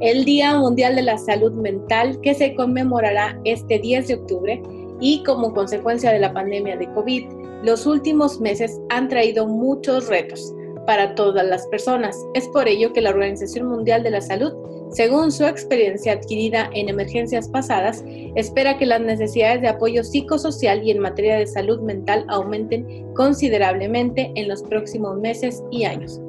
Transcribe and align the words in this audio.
El 0.00 0.24
Día 0.24 0.58
Mundial 0.58 0.96
de 0.96 1.02
la 1.02 1.18
Salud 1.18 1.52
Mental 1.52 2.18
que 2.20 2.34
se 2.34 2.54
conmemorará 2.54 3.38
este 3.44 3.78
10 3.78 4.08
de 4.08 4.14
octubre 4.14 4.62
y 5.00 5.22
como 5.24 5.52
consecuencia 5.52 6.10
de 6.12 6.20
la 6.20 6.32
pandemia 6.32 6.76
de 6.76 6.90
COVID, 6.92 7.24
los 7.64 7.86
últimos 7.86 8.40
meses 8.40 8.80
han 8.90 9.08
traído 9.08 9.46
muchos 9.46 10.08
retos 10.08 10.54
para 10.86 11.14
todas 11.14 11.46
las 11.46 11.66
personas. 11.68 12.16
Es 12.34 12.48
por 12.48 12.68
ello 12.68 12.92
que 12.92 13.00
la 13.00 13.10
Organización 13.10 13.68
Mundial 13.68 14.02
de 14.02 14.10
la 14.10 14.20
Salud, 14.20 14.52
según 14.90 15.32
su 15.32 15.44
experiencia 15.44 16.12
adquirida 16.12 16.70
en 16.74 16.88
emergencias 16.88 17.48
pasadas, 17.48 18.04
espera 18.34 18.76
que 18.76 18.86
las 18.86 19.00
necesidades 19.00 19.62
de 19.62 19.68
apoyo 19.68 20.04
psicosocial 20.04 20.82
y 20.82 20.90
en 20.90 20.98
materia 20.98 21.36
de 21.36 21.46
salud 21.46 21.80
mental 21.80 22.24
aumenten 22.28 23.12
considerablemente 23.14 24.32
en 24.34 24.48
los 24.48 24.62
próximos 24.62 25.18
meses 25.18 25.62
y 25.70 25.84
años. 25.84 26.20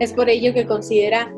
Es 0.00 0.12
por 0.12 0.28
ello 0.28 0.52
que 0.52 0.66
considera 0.66 1.32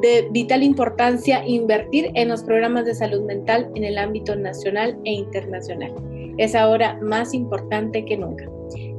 de 0.00 0.28
vital 0.32 0.62
importancia 0.62 1.42
invertir 1.46 2.10
en 2.14 2.28
los 2.28 2.42
programas 2.42 2.84
de 2.84 2.94
salud 2.94 3.22
mental 3.22 3.70
en 3.74 3.84
el 3.84 3.96
ámbito 3.96 4.36
nacional 4.36 4.98
e 5.04 5.12
internacional. 5.12 5.94
Es 6.36 6.54
ahora 6.54 6.98
más 7.00 7.32
importante 7.32 8.04
que 8.04 8.16
nunca. 8.16 8.50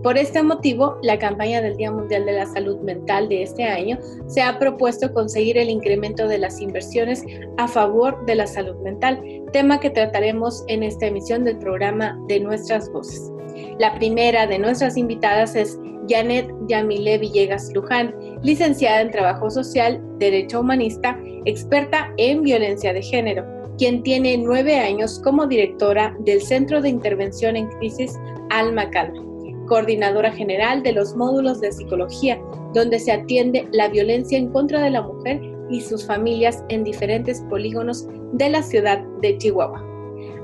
Por 0.05 0.19
este 0.19 0.43
motivo, 0.43 0.99
la 1.01 1.17
campaña 1.17 1.63
del 1.63 1.77
Día 1.77 1.91
Mundial 1.91 2.27
de 2.27 2.33
la 2.33 2.45
Salud 2.45 2.79
Mental 2.81 3.27
de 3.27 3.41
este 3.41 3.63
año 3.63 3.97
se 4.27 4.43
ha 4.43 4.59
propuesto 4.59 5.11
conseguir 5.11 5.57
el 5.57 5.67
incremento 5.67 6.27
de 6.27 6.37
las 6.37 6.61
inversiones 6.61 7.23
a 7.57 7.67
favor 7.67 8.23
de 8.27 8.35
la 8.35 8.45
salud 8.45 8.75
mental, 8.83 9.19
tema 9.51 9.79
que 9.79 9.89
trataremos 9.89 10.63
en 10.67 10.83
esta 10.83 11.07
emisión 11.07 11.43
del 11.43 11.57
programa 11.57 12.19
de 12.27 12.39
Nuestras 12.39 12.87
Voces. 12.91 13.31
La 13.79 13.95
primera 13.95 14.45
de 14.45 14.59
nuestras 14.59 14.95
invitadas 14.95 15.55
es 15.55 15.79
Janet 16.07 16.53
Yamile 16.67 17.17
Villegas 17.17 17.73
Luján, 17.73 18.13
licenciada 18.43 19.01
en 19.01 19.09
Trabajo 19.09 19.49
Social, 19.49 19.99
Derecho 20.19 20.59
Humanista, 20.59 21.19
experta 21.45 22.13
en 22.17 22.43
violencia 22.43 22.93
de 22.93 23.01
género, 23.01 23.43
quien 23.79 24.03
tiene 24.03 24.37
nueve 24.37 24.77
años 24.77 25.19
como 25.23 25.47
directora 25.47 26.15
del 26.19 26.43
Centro 26.43 26.79
de 26.79 26.89
Intervención 26.89 27.55
en 27.55 27.69
Crisis 27.79 28.13
Alma 28.51 28.87
Calma 28.91 29.34
coordinadora 29.67 30.31
general 30.31 30.83
de 30.83 30.93
los 30.93 31.15
módulos 31.15 31.61
de 31.61 31.71
psicología, 31.71 32.39
donde 32.73 32.99
se 32.99 33.11
atiende 33.11 33.67
la 33.71 33.87
violencia 33.87 34.37
en 34.37 34.49
contra 34.49 34.81
de 34.81 34.89
la 34.89 35.01
mujer 35.01 35.41
y 35.69 35.81
sus 35.81 36.05
familias 36.05 36.63
en 36.69 36.83
diferentes 36.83 37.41
polígonos 37.49 38.07
de 38.33 38.49
la 38.49 38.61
ciudad 38.61 38.99
de 39.21 39.37
Chihuahua. 39.37 39.83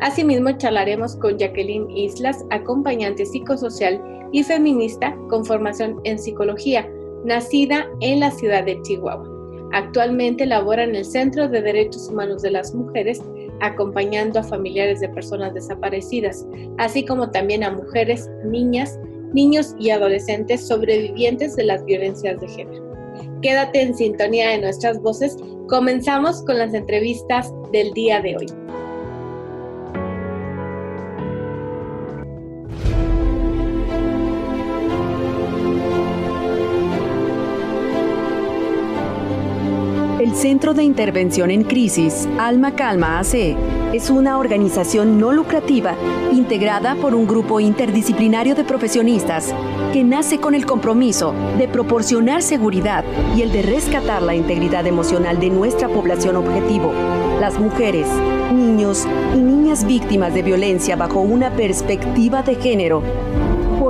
Asimismo, 0.01 0.51
charlaremos 0.57 1.15
con 1.15 1.37
Jacqueline 1.37 1.89
Islas, 1.91 2.43
acompañante 2.49 3.25
psicosocial 3.25 4.01
y 4.31 4.43
feminista 4.43 5.15
con 5.29 5.45
formación 5.45 5.99
en 6.05 6.17
psicología, 6.17 6.89
nacida 7.23 7.87
en 7.99 8.19
la 8.19 8.31
ciudad 8.31 8.63
de 8.63 8.81
Chihuahua. 8.81 9.29
Actualmente 9.73 10.45
labora 10.45 10.83
en 10.83 10.95
el 10.95 11.05
Centro 11.05 11.47
de 11.47 11.61
Derechos 11.61 12.09
Humanos 12.09 12.41
de 12.41 12.51
las 12.51 12.73
Mujeres, 12.73 13.21
acompañando 13.61 14.39
a 14.39 14.44
familiares 14.44 14.99
de 14.99 15.09
personas 15.09 15.53
desaparecidas, 15.53 16.45
así 16.77 17.05
como 17.05 17.29
también 17.31 17.63
a 17.63 17.72
mujeres, 17.72 18.29
niñas, 18.45 18.99
niños 19.33 19.75
y 19.79 19.91
adolescentes 19.91 20.67
sobrevivientes 20.67 21.55
de 21.55 21.63
las 21.63 21.83
violencias 21.85 22.39
de 22.41 22.47
género. 22.47 22.91
Quédate 23.41 23.81
en 23.81 23.95
sintonía 23.95 24.49
de 24.49 24.59
nuestras 24.59 25.01
voces. 25.01 25.38
Comenzamos 25.67 26.44
con 26.44 26.57
las 26.57 26.73
entrevistas 26.73 27.51
del 27.72 27.91
día 27.94 28.22
de 28.22 28.35
hoy. 28.38 28.47
El 40.31 40.37
Centro 40.37 40.73
de 40.73 40.85
Intervención 40.85 41.51
en 41.51 41.65
Crisis, 41.65 42.25
Alma 42.39 42.73
Calma 42.73 43.19
AC, 43.19 43.57
es 43.91 44.09
una 44.09 44.37
organización 44.37 45.19
no 45.19 45.33
lucrativa 45.33 45.93
integrada 46.31 46.95
por 46.95 47.15
un 47.15 47.27
grupo 47.27 47.59
interdisciplinario 47.59 48.55
de 48.55 48.63
profesionistas 48.63 49.53
que 49.91 50.05
nace 50.05 50.39
con 50.39 50.55
el 50.55 50.65
compromiso 50.65 51.35
de 51.57 51.67
proporcionar 51.67 52.43
seguridad 52.43 53.03
y 53.35 53.41
el 53.41 53.51
de 53.51 53.61
rescatar 53.61 54.21
la 54.21 54.33
integridad 54.33 54.87
emocional 54.87 55.37
de 55.37 55.49
nuestra 55.49 55.89
población 55.89 56.37
objetivo, 56.37 56.93
las 57.41 57.59
mujeres, 57.59 58.07
niños 58.53 59.05
y 59.35 59.37
niñas 59.37 59.85
víctimas 59.85 60.33
de 60.33 60.43
violencia 60.43 60.95
bajo 60.95 61.19
una 61.19 61.51
perspectiva 61.57 62.41
de 62.41 62.55
género 62.55 63.03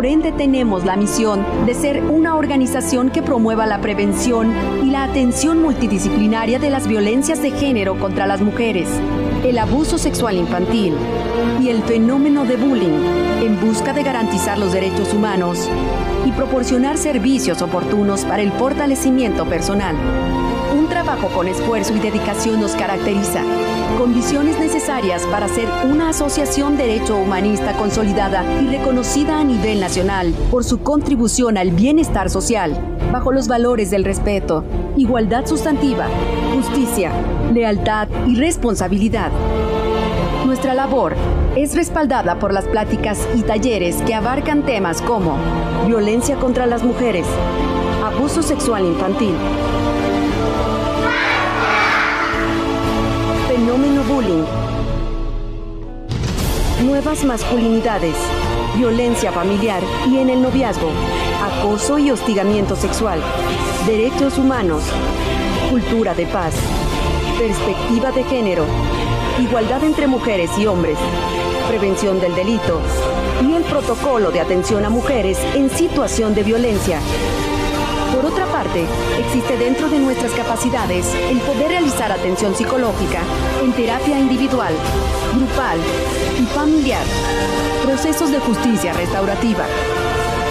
por 0.02 0.08
ende 0.08 0.32
tenemos 0.32 0.84
la 0.84 0.96
misión 0.96 1.46
de 1.68 1.76
ser 1.76 2.02
una 2.02 2.36
organización 2.36 3.12
que 3.12 3.22
promueva 3.22 3.68
la 3.68 3.82
prevención 3.82 4.52
y 4.84 4.90
la 4.90 5.04
atención 5.04 5.62
multidisciplinaria 5.62 6.58
de 6.58 6.72
las 6.72 6.88
violencias 6.88 7.40
de 7.44 7.52
género 7.52 8.00
contra 8.00 8.26
las 8.26 8.42
mujeres, 8.42 8.90
el 9.44 9.60
abuso 9.60 10.00
sexual 10.00 10.38
infantil 10.38 10.96
y 11.62 11.70
el 11.70 11.84
fenómeno 11.84 12.46
de 12.46 12.56
bullying 12.56 13.44
en 13.44 13.62
busca 13.62 13.94
de 13.94 14.02
garantizar 14.02 14.58
los 14.58 14.74
derechos 14.74 15.14
humanos 15.14 15.70
y 16.26 16.32
proporcionar 16.32 16.98
servicios 16.98 17.62
oportunos 17.62 18.26
para 18.26 18.42
el 18.42 18.52
fortalecimiento 18.54 19.46
personal. 19.46 19.96
Con 21.20 21.48
esfuerzo 21.48 21.94
y 21.96 22.00
dedicación 22.00 22.62
nos 22.62 22.72
caracteriza, 22.72 23.44
condiciones 23.98 24.58
necesarias 24.60 25.24
para 25.28 25.50
ser 25.50 25.68
una 25.86 26.10
asociación 26.10 26.78
derecho 26.78 27.18
humanista 27.18 27.74
consolidada 27.74 28.44
y 28.62 28.68
reconocida 28.68 29.40
a 29.40 29.44
nivel 29.44 29.82
nacional 29.82 30.34
por 30.50 30.64
su 30.64 30.82
contribución 30.82 31.58
al 31.58 31.72
bienestar 31.72 32.30
social, 32.30 32.78
bajo 33.12 33.34
los 33.34 33.47
valores 33.47 33.91
del 33.91 34.06
respeto, 34.06 34.64
igualdad 34.96 35.46
sustantiva, 35.46 36.08
justicia, 36.56 37.12
lealtad 37.53 38.08
y 38.26 38.35
responsabilidad. 38.35 39.32
Nuestra 40.46 40.74
labor 40.74 41.16
es 41.56 41.76
respaldada 41.76 42.40
por 42.40 42.53
las 42.53 42.66
pláticas 42.66 43.28
y 43.35 43.41
talleres 43.41 43.97
que 44.03 44.16
abarcan 44.16 44.64
temas 44.64 45.02
como 45.02 45.35
violencia 45.85 46.38
contra 46.38 46.66
las 46.66 46.84
mujeres, 46.84 47.26
abuso 48.03 48.41
sexual 48.41 48.85
infantil, 48.85 49.35
fenómeno 53.61 54.03
bullying, 54.05 54.43
nuevas 56.84 57.23
masculinidades, 57.23 58.16
violencia 58.75 59.31
familiar 59.31 59.84
y 60.09 60.17
en 60.17 60.31
el 60.31 60.41
noviazgo, 60.41 60.90
acoso 61.43 61.99
y 61.99 62.09
hostigamiento 62.09 62.75
sexual, 62.75 63.22
derechos 63.85 64.40
humanos, 64.40 64.81
cultura 65.69 66.16
de 66.16 66.25
paz, 66.25 66.55
perspectiva 67.37 68.11
de 68.11 68.23
género, 68.23 68.66
igualdad 69.40 69.84
entre 69.84 70.08
mujeres 70.08 70.49
y 70.58 70.66
hombres, 70.66 70.97
prevención 71.67 72.19
del 72.19 72.34
delito 72.34 72.81
y 73.47 73.53
el 73.53 73.63
protocolo 73.63 74.31
de 74.31 74.40
atención 74.40 74.85
a 74.85 74.90
mujeres 74.90 75.37
en 75.53 75.69
situación 75.69 76.34
de 76.34 76.41
violencia. 76.41 76.99
Existe 78.73 79.58
dentro 79.58 79.90
de 79.90 80.00
nuestras 80.00 80.32
capacidades 80.32 81.06
el 81.29 81.40
poder 81.41 81.68
realizar 81.68 82.09
atención 82.09 82.56
psicológica 82.56 83.20
en 83.62 83.73
terapia 83.73 84.18
individual, 84.18 84.73
grupal 85.35 85.78
y 86.40 86.46
familiar, 86.46 87.03
procesos 87.84 88.32
de 88.32 88.40
justicia 88.40 88.94
restaurativa, 88.94 89.66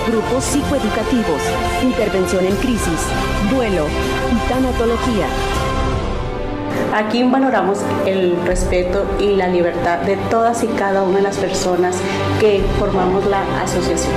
grupos 0.06 0.44
psicoeducativos, 0.44 1.40
intervención 1.82 2.44
en 2.44 2.56
crisis, 2.56 3.06
duelo 3.50 3.86
y 4.30 4.48
tanatología. 4.50 5.26
Aquí 6.94 7.22
valoramos 7.22 7.78
el 8.04 8.36
respeto 8.44 9.06
y 9.18 9.36
la 9.36 9.48
libertad 9.48 10.00
de 10.00 10.16
todas 10.28 10.62
y 10.62 10.66
cada 10.66 11.04
una 11.04 11.16
de 11.16 11.22
las 11.22 11.38
personas 11.38 11.96
que 12.38 12.62
formamos 12.78 13.24
la 13.24 13.42
asociación. 13.62 14.12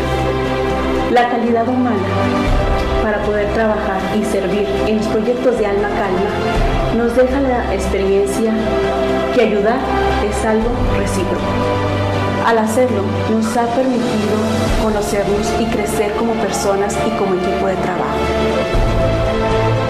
La 1.11 1.29
calidad 1.29 1.69
humana 1.69 2.72
para 3.03 3.21
poder 3.23 3.53
trabajar 3.53 4.00
y 4.17 4.23
servir 4.23 4.65
en 4.88 4.97
los 4.97 5.07
proyectos 5.07 5.59
de 5.59 5.65
alma 5.67 5.89
calma 5.89 6.95
nos 6.95 7.15
deja 7.15 7.41
la 7.41 7.73
experiencia 7.73 8.53
que 9.35 9.41
ayudar 9.41 9.77
es 10.27 10.45
algo 10.45 10.69
recíproco. 10.97 11.44
Al 12.45 12.57
hacerlo, 12.59 13.03
nos 13.29 13.57
ha 13.57 13.65
permitido 13.67 14.38
conocernos 14.81 15.47
y 15.59 15.65
crecer 15.65 16.13
como 16.13 16.33
personas 16.33 16.95
y 17.05 17.09
como 17.17 17.35
equipo 17.35 17.67
de 17.67 17.75
trabajo. 17.75 18.17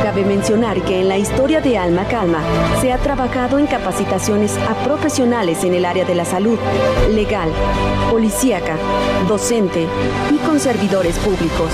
Cabe 0.02 0.24
mencionar 0.24 0.82
que 0.82 1.02
en 1.02 1.10
la 1.10 1.18
historia 1.18 1.62
de 1.62 1.78
Alma 1.78 2.06
Calma 2.06 2.40
se 2.82 2.94
ha 2.94 2.98
trabajado 2.98 3.60
en 3.60 3.68
capacitaciones 3.68 4.58
a 4.70 4.74
profesionales 4.84 5.64
en 5.64 5.74
el 5.74 5.86
área 5.86 6.06
de 6.06 6.16
la 6.16 6.26
salud, 6.26 6.58
legal, 7.12 7.50
policíaca, 8.10 8.76
docente 9.28 9.88
y 10.32 10.38
con 10.38 10.60
servidores 10.60 11.18
públicos. 11.20 11.72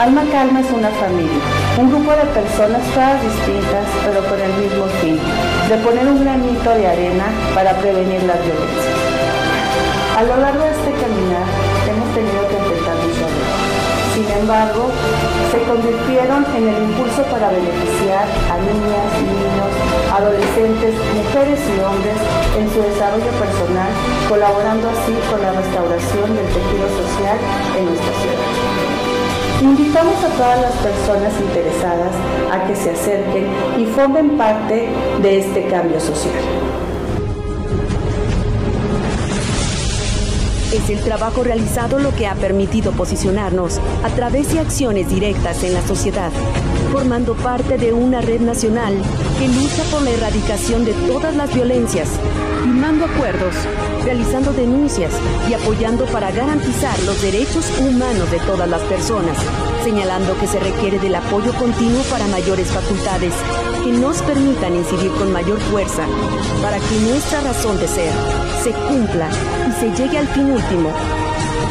Alma 0.00 0.24
Calma 0.32 0.60
es 0.60 0.70
una 0.72 0.88
familia, 0.96 1.44
un 1.76 1.92
grupo 1.92 2.12
de 2.16 2.24
personas 2.32 2.80
todas 2.96 3.20
distintas 3.20 3.84
pero 4.00 4.24
con 4.24 4.40
el 4.40 4.48
mismo 4.56 4.88
fin, 5.04 5.20
de 5.68 5.76
poner 5.84 6.08
un 6.08 6.24
granito 6.24 6.70
de 6.72 6.88
arena 6.88 7.28
para 7.54 7.76
prevenir 7.76 8.22
las 8.22 8.40
violencias. 8.40 8.96
A 10.16 10.22
lo 10.24 10.40
largo 10.40 10.64
de 10.64 10.72
este 10.72 10.92
caminar 11.04 11.44
hemos 11.84 12.08
tenido 12.16 12.40
que 12.48 12.56
enfrentar 12.56 12.96
muchos. 12.96 13.28
Sin 14.16 14.24
embargo, 14.40 14.88
se 15.52 15.60
convirtieron 15.68 16.48
en 16.56 16.64
el 16.64 16.80
impulso 16.80 17.20
para 17.28 17.52
beneficiar 17.52 18.24
a 18.24 18.56
niñas, 18.56 19.08
niños, 19.20 19.68
adolescentes, 20.16 20.96
mujeres 21.12 21.60
y 21.60 21.76
hombres 21.76 22.16
en 22.56 22.64
su 22.72 22.80
desarrollo 22.80 23.32
personal, 23.36 23.92
colaborando 24.32 24.88
así 24.96 25.12
con 25.28 25.44
la 25.44 25.52
restauración 25.52 26.40
del 26.40 26.48
tejido 26.48 26.88
social 26.88 27.36
en 27.76 27.84
nuestra 27.84 28.12
ciudad. 28.16 28.89
Invitamos 29.60 30.14
a 30.24 30.28
todas 30.38 30.58
las 30.62 30.72
personas 30.76 31.34
interesadas 31.38 32.14
a 32.50 32.66
que 32.66 32.74
se 32.74 32.92
acerquen 32.92 33.46
y 33.78 33.84
formen 33.84 34.38
parte 34.38 34.88
de 35.20 35.38
este 35.38 35.68
cambio 35.68 36.00
social. 36.00 36.42
Es 40.72 40.88
el 40.88 41.00
trabajo 41.00 41.44
realizado 41.44 41.98
lo 41.98 42.14
que 42.14 42.26
ha 42.26 42.36
permitido 42.36 42.92
posicionarnos 42.92 43.80
a 44.02 44.08
través 44.08 44.50
de 44.54 44.60
acciones 44.60 45.10
directas 45.10 45.62
en 45.62 45.74
la 45.74 45.82
sociedad, 45.82 46.30
formando 46.90 47.34
parte 47.34 47.76
de 47.76 47.92
una 47.92 48.22
red 48.22 48.40
nacional 48.40 48.94
que 49.38 49.48
lucha 49.48 49.82
por 49.90 50.00
la 50.00 50.10
erradicación 50.10 50.86
de 50.86 50.94
todas 51.06 51.36
las 51.36 51.52
violencias, 51.52 52.08
firmando 52.62 53.04
acuerdos, 53.04 53.54
realizando 54.00 54.52
denuncias 54.52 55.12
y 55.48 55.54
apoyando 55.54 56.06
para 56.06 56.30
garantizar 56.30 56.98
los 57.04 57.20
derechos 57.22 57.64
humanos 57.80 58.30
de 58.30 58.38
todas 58.40 58.68
las 58.68 58.82
personas, 58.82 59.36
señalando 59.84 60.38
que 60.38 60.46
se 60.46 60.60
requiere 60.60 60.98
del 60.98 61.14
apoyo 61.14 61.52
continuo 61.54 62.02
para 62.10 62.26
mayores 62.26 62.68
facultades 62.68 63.34
que 63.84 63.92
nos 63.92 64.20
permitan 64.22 64.76
incidir 64.76 65.10
con 65.12 65.32
mayor 65.32 65.58
fuerza 65.70 66.04
para 66.62 66.78
que 66.78 66.96
nuestra 67.08 67.40
razón 67.40 67.78
de 67.78 67.88
ser 67.88 68.12
se 68.62 68.72
cumpla 68.72 69.28
y 69.68 69.72
se 69.80 69.90
llegue 69.96 70.18
al 70.18 70.28
fin 70.28 70.50
último, 70.50 70.90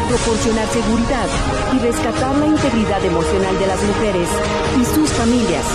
proporcionar 0.08 0.68
seguridad 0.68 1.28
y 1.76 1.80
rescatar 1.80 2.36
la 2.38 2.48
integridad 2.48 3.04
emocional 3.06 3.60
de 3.60 3.68
las 3.68 3.82
mujeres 3.84 4.30
y 4.82 4.86
sus 4.86 5.10
familias. 5.12 5.66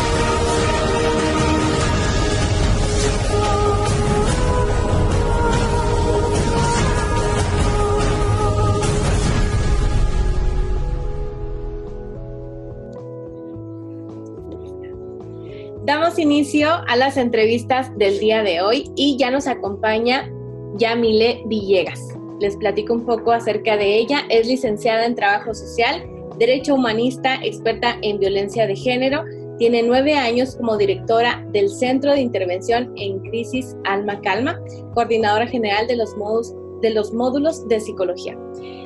Inicio 16.19 16.69
a 16.87 16.97
las 16.97 17.17
entrevistas 17.17 17.91
del 17.99 18.21
día 18.21 18.43
de 18.43 18.61
hoy 18.61 18.91
y 18.95 19.17
ya 19.19 19.31
nos 19.31 19.49
acompaña 19.49 20.31
Yamile 20.77 21.43
Villegas. 21.47 22.01
Les 22.41 22.57
platico 22.57 22.95
un 22.95 23.05
poco 23.05 23.33
acerca 23.33 23.77
de 23.77 23.97
ella. 23.97 24.21
Es 24.29 24.47
licenciada 24.47 25.07
en 25.07 25.17
Trabajo 25.17 25.55
Social, 25.55 26.09
Derecho 26.39 26.75
Humanista, 26.75 27.41
experta 27.43 27.99
en 28.03 28.21
violencia 28.21 28.67
de 28.67 28.77
género. 28.77 29.25
Tiene 29.59 29.83
nueve 29.83 30.15
años 30.15 30.57
como 30.57 30.77
directora 30.77 31.45
del 31.53 31.69
Centro 31.69 32.13
de 32.13 32.21
Intervención 32.21 32.93
en 32.97 33.19
Crisis 33.21 33.77
Alma 33.85 34.21
Calma, 34.21 34.61
coordinadora 34.95 35.49
general 35.49 35.87
de 35.89 35.97
los, 35.97 36.15
de 36.85 36.91
los 36.91 37.15
módulos 37.15 37.67
de 37.67 37.81
psicología, 37.81 38.39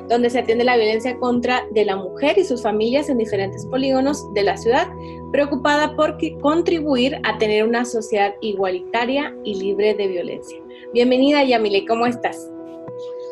donde 0.07 0.29
se 0.29 0.39
atiende 0.39 0.63
la 0.63 0.77
violencia 0.77 1.19
contra 1.19 1.67
de 1.71 1.83
la 1.83 1.97
mujer 1.97 2.37
y 2.37 2.45
sus 2.45 2.63
familias 2.63 3.09
en 3.09 3.17
diferentes 3.17 3.65
polígonos 3.65 4.33
de 4.33 4.43
la 4.43 4.55
ciudad, 4.55 4.87
preocupada 5.33 5.95
por 5.97 6.17
contribuir 6.41 7.19
a 7.23 7.37
tener 7.37 7.67
una 7.67 7.83
sociedad 7.83 8.33
igualitaria 8.39 9.35
y 9.43 9.55
libre 9.55 9.93
de 9.95 10.07
violencia. 10.07 10.57
Bienvenida 10.93 11.43
Yamile, 11.43 11.85
¿cómo 11.85 12.05
estás? 12.05 12.49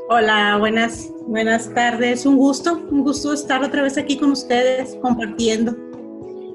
Hola, 0.10 0.58
buenas, 0.60 1.14
buenas 1.28 1.74
tardes. 1.74 2.26
Un 2.26 2.38
gusto, 2.38 2.82
un 2.92 3.04
gusto 3.04 3.32
estar 3.32 3.64
otra 3.64 3.84
vez 3.84 3.98
aquí 3.98 4.18
con 4.18 4.32
ustedes 4.32 4.98
compartiendo. 5.02 5.87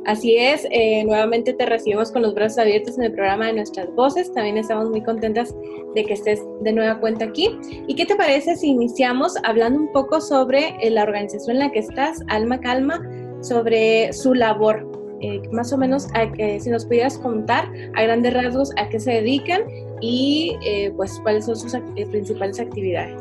Así 0.04 0.36
es, 0.36 0.66
eh, 0.72 1.04
nuevamente 1.04 1.52
te 1.52 1.64
recibimos 1.64 2.10
con 2.10 2.22
los 2.22 2.34
brazos 2.34 2.58
abiertos 2.58 2.98
en 2.98 3.04
el 3.04 3.12
programa 3.12 3.46
de 3.46 3.52
Nuestras 3.52 3.94
Voces. 3.94 4.32
También 4.32 4.58
estamos 4.58 4.90
muy 4.90 5.00
contentas 5.02 5.54
de 5.94 6.04
que 6.04 6.14
estés 6.14 6.42
de 6.62 6.72
nueva 6.72 6.98
cuenta 6.98 7.26
aquí. 7.26 7.56
¿Y 7.86 7.94
qué 7.94 8.04
te 8.04 8.16
parece 8.16 8.56
si 8.56 8.68
iniciamos 8.68 9.34
hablando 9.44 9.78
un 9.78 9.92
poco 9.92 10.20
sobre 10.20 10.74
eh, 10.80 10.90
la 10.90 11.04
organización 11.04 11.56
en 11.56 11.60
la 11.60 11.70
que 11.70 11.78
estás, 11.78 12.20
Alma 12.28 12.58
Calma, 12.58 13.00
sobre 13.42 14.12
su 14.12 14.34
labor? 14.34 14.90
Eh, 15.20 15.40
más 15.52 15.72
o 15.72 15.78
menos, 15.78 16.08
a 16.14 16.32
que, 16.32 16.58
si 16.58 16.68
nos 16.68 16.84
pudieras 16.84 17.16
contar 17.18 17.70
a 17.94 18.02
grandes 18.02 18.34
rasgos 18.34 18.72
a 18.78 18.88
qué 18.88 18.98
se 18.98 19.12
dedican 19.12 19.62
y 20.00 20.56
pues 20.96 21.20
cuáles 21.20 21.44
son 21.44 21.54
sus 21.54 21.76
principales 22.10 22.58
actividades. 22.58 23.16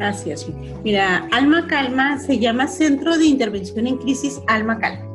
Así. 0.00 0.32
Mira, 0.82 1.28
Alma 1.30 1.66
Calma 1.66 2.18
se 2.18 2.38
llama 2.38 2.68
Centro 2.68 3.18
de 3.18 3.26
Intervención 3.26 3.86
en 3.86 3.98
Crisis 3.98 4.40
Alma 4.46 4.78
Calma. 4.78 5.13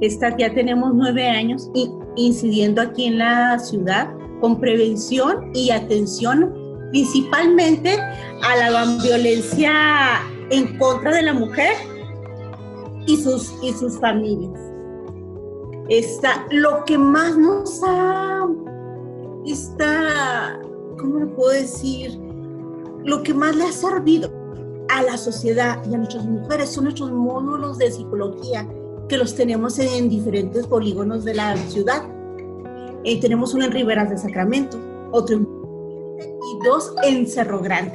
Esta, 0.00 0.36
ya 0.36 0.52
tenemos 0.52 0.92
nueve 0.94 1.26
años 1.26 1.70
incidiendo 2.16 2.82
aquí 2.82 3.06
en 3.06 3.18
la 3.18 3.58
ciudad 3.58 4.12
con 4.40 4.60
prevención 4.60 5.50
y 5.54 5.70
atención 5.70 6.52
principalmente 6.90 7.98
a 8.42 8.70
la 8.70 8.84
violencia 9.02 10.20
en 10.50 10.78
contra 10.78 11.14
de 11.14 11.22
la 11.22 11.32
mujer 11.32 11.72
y 13.06 13.16
sus, 13.16 13.54
y 13.62 13.72
sus 13.72 13.98
familias. 13.98 14.60
Está, 15.88 16.46
lo 16.50 16.84
que 16.84 16.98
más 16.98 17.36
nos 17.36 17.80
ha 17.84 18.46
está, 19.46 20.60
¿cómo 20.98 21.20
lo 21.20 21.34
puedo 21.34 21.50
decir? 21.50 22.18
Lo 23.04 23.22
que 23.22 23.32
más 23.32 23.54
le 23.54 23.64
ha 23.64 23.72
servido 23.72 24.30
a 24.88 25.02
la 25.02 25.16
sociedad 25.16 25.80
y 25.88 25.94
a 25.94 25.98
nuestras 25.98 26.24
mujeres 26.24 26.70
son 26.70 26.84
nuestros 26.84 27.12
módulos 27.12 27.78
de 27.78 27.90
psicología 27.90 28.68
que 29.08 29.16
los 29.16 29.34
tenemos 29.34 29.78
en 29.78 30.08
diferentes 30.08 30.66
polígonos 30.66 31.24
de 31.24 31.34
la 31.34 31.56
ciudad. 31.56 32.02
Eh, 33.04 33.20
tenemos 33.20 33.54
uno 33.54 33.66
en 33.66 33.72
Riberas 33.72 34.10
de 34.10 34.18
Sacramento, 34.18 34.78
otro 35.12 35.36
en 35.36 35.56
y 36.18 36.64
dos 36.64 36.94
en 37.04 37.26
Cerro 37.26 37.60
Grande, 37.60 37.92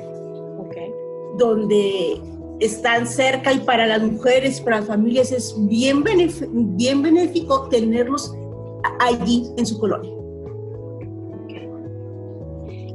okay. 0.59 0.91
donde 1.37 2.21
están 2.59 3.07
cerca 3.07 3.51
y 3.53 3.59
para 3.59 3.87
las 3.87 4.03
mujeres, 4.03 4.61
para 4.61 4.77
las 4.77 4.87
familias 4.87 5.31
es 5.31 5.55
bien, 5.67 6.03
bien 6.53 7.01
benéfico 7.01 7.67
tenerlos 7.69 8.35
allí 8.99 9.49
en 9.57 9.65
su 9.65 9.79
colonia. 9.79 10.11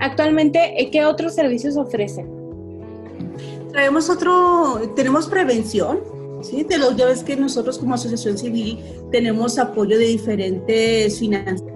Actualmente, 0.00 0.80
eh, 0.80 0.90
¿qué 0.90 1.04
otros 1.04 1.34
servicios 1.34 1.76
ofrecen? 1.76 2.30
Traemos 3.72 4.08
otro, 4.08 4.80
tenemos 4.94 5.26
prevención, 5.26 6.00
¿sí? 6.48 6.64
De 6.64 6.78
los, 6.78 6.96
ya 6.96 7.06
ves 7.06 7.22
que 7.22 7.36
nosotros 7.36 7.78
como 7.78 7.94
asociación 7.94 8.38
civil 8.38 8.78
tenemos 9.10 9.58
apoyo 9.58 9.98
de 9.98 10.06
diferentes 10.06 11.18
finanzas. 11.18 11.66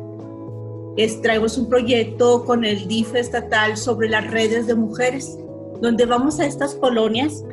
traemos 1.22 1.56
un 1.58 1.68
proyecto 1.68 2.44
con 2.44 2.64
el 2.64 2.86
DIF 2.86 3.14
estatal 3.14 3.76
sobre 3.76 4.08
las 4.08 4.30
redes 4.30 4.66
de 4.66 4.74
mujeres, 4.74 5.38
donde 5.80 6.04
vamos 6.06 6.40
a 6.40 6.46
estas 6.46 6.74
colonias, 6.74 7.44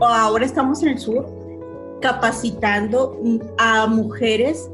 ahora 0.00 0.44
estamos 0.44 0.82
en 0.82 0.88
el 0.88 0.98
sur, 0.98 1.26
capacitando 2.00 3.20
a 3.58 3.86
mujeres 3.86 4.68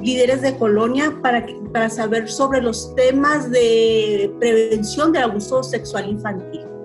líderes 0.00 0.42
de 0.42 0.56
colonia 0.56 1.16
para, 1.22 1.46
para 1.72 1.88
saber 1.88 2.28
sobre 2.28 2.60
los 2.60 2.94
temas 2.96 3.50
de 3.50 4.30
prevención 4.38 5.12
del 5.12 5.22
abuso 5.22 5.62
sexual 5.62 6.10
infantil. 6.10 6.75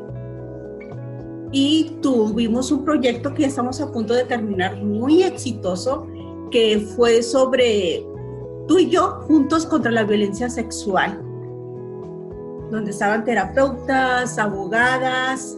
Y 1.51 1.97
tuvimos 2.01 2.71
un 2.71 2.85
proyecto 2.85 3.33
que 3.33 3.45
estamos 3.45 3.81
a 3.81 3.91
punto 3.91 4.13
de 4.13 4.23
terminar 4.23 4.81
muy 4.81 5.23
exitoso, 5.23 6.07
que 6.49 6.79
fue 6.95 7.21
sobre 7.23 8.05
tú 8.67 8.79
y 8.79 8.89
yo 8.89 9.21
juntos 9.27 9.65
contra 9.65 9.91
la 9.91 10.03
violencia 10.03 10.49
sexual, 10.49 11.21
donde 12.71 12.91
estaban 12.91 13.25
terapeutas, 13.25 14.37
abogadas, 14.37 15.57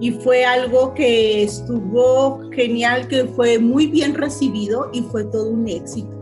y 0.00 0.12
fue 0.12 0.44
algo 0.44 0.94
que 0.94 1.42
estuvo 1.42 2.40
genial, 2.52 3.06
que 3.06 3.26
fue 3.26 3.58
muy 3.58 3.86
bien 3.86 4.14
recibido 4.14 4.88
y 4.92 5.02
fue 5.02 5.24
todo 5.24 5.50
un 5.50 5.68
éxito. 5.68 6.19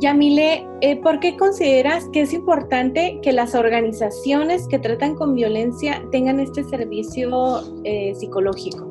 Yamile, 0.00 0.66
eh, 0.80 0.96
¿por 1.00 1.20
qué 1.20 1.36
consideras 1.36 2.08
que 2.12 2.22
es 2.22 2.32
importante 2.32 3.20
que 3.22 3.32
las 3.32 3.54
organizaciones 3.54 4.66
que 4.66 4.78
tratan 4.78 5.14
con 5.14 5.34
violencia 5.34 6.02
tengan 6.10 6.40
este 6.40 6.64
servicio 6.64 7.60
eh, 7.84 8.14
psicológico? 8.18 8.88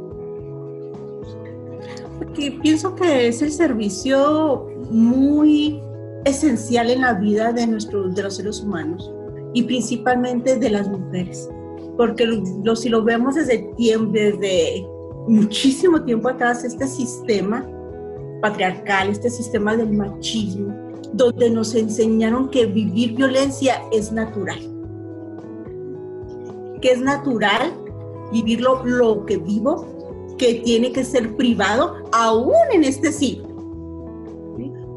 Porque 2.20 2.52
pienso 2.62 2.96
que 2.96 3.28
es 3.28 3.42
el 3.42 3.52
servicio 3.52 4.68
muy 4.92 5.82
esencial 6.26 6.92
en 6.92 7.02
la 7.02 7.14
vida 7.14 7.52
de, 7.54 7.66
nuestros, 7.66 8.14
de 8.14 8.24
los 8.24 8.36
seres 8.36 8.62
humanos 8.62 9.12
y 9.54 9.64
principalmente 9.64 10.58
de 10.58 10.70
las 10.70 10.88
mujeres 10.88 11.50
porque 12.00 12.26
si 12.78 12.88
lo 12.88 13.04
vemos 13.04 13.36
desde, 13.36 13.74
desde 13.78 14.88
muchísimo 15.28 16.02
tiempo 16.02 16.30
atrás, 16.30 16.64
este 16.64 16.88
sistema 16.88 17.70
patriarcal, 18.42 19.10
este 19.10 19.30
sistema 19.30 19.76
del 19.76 19.92
machismo, 19.92 20.74
donde 21.14 21.50
nos 21.50 21.76
enseñaron 21.76 22.50
que 22.50 22.66
vivir 22.66 23.16
violencia 23.16 23.82
es 23.92 24.12
natural, 24.12 24.60
que 26.82 26.92
es 26.92 27.02
natural 27.02 27.74
vivirlo 28.32 28.84
lo 28.86 29.26
que 29.26 29.38
vivo, 29.38 29.86
que 30.38 30.56
tiene 30.56 30.92
que 30.92 31.04
ser 31.04 31.36
privado, 31.36 31.96
aún 32.12 32.54
en 32.72 32.84
este 32.84 33.12
siglo. 33.12 33.48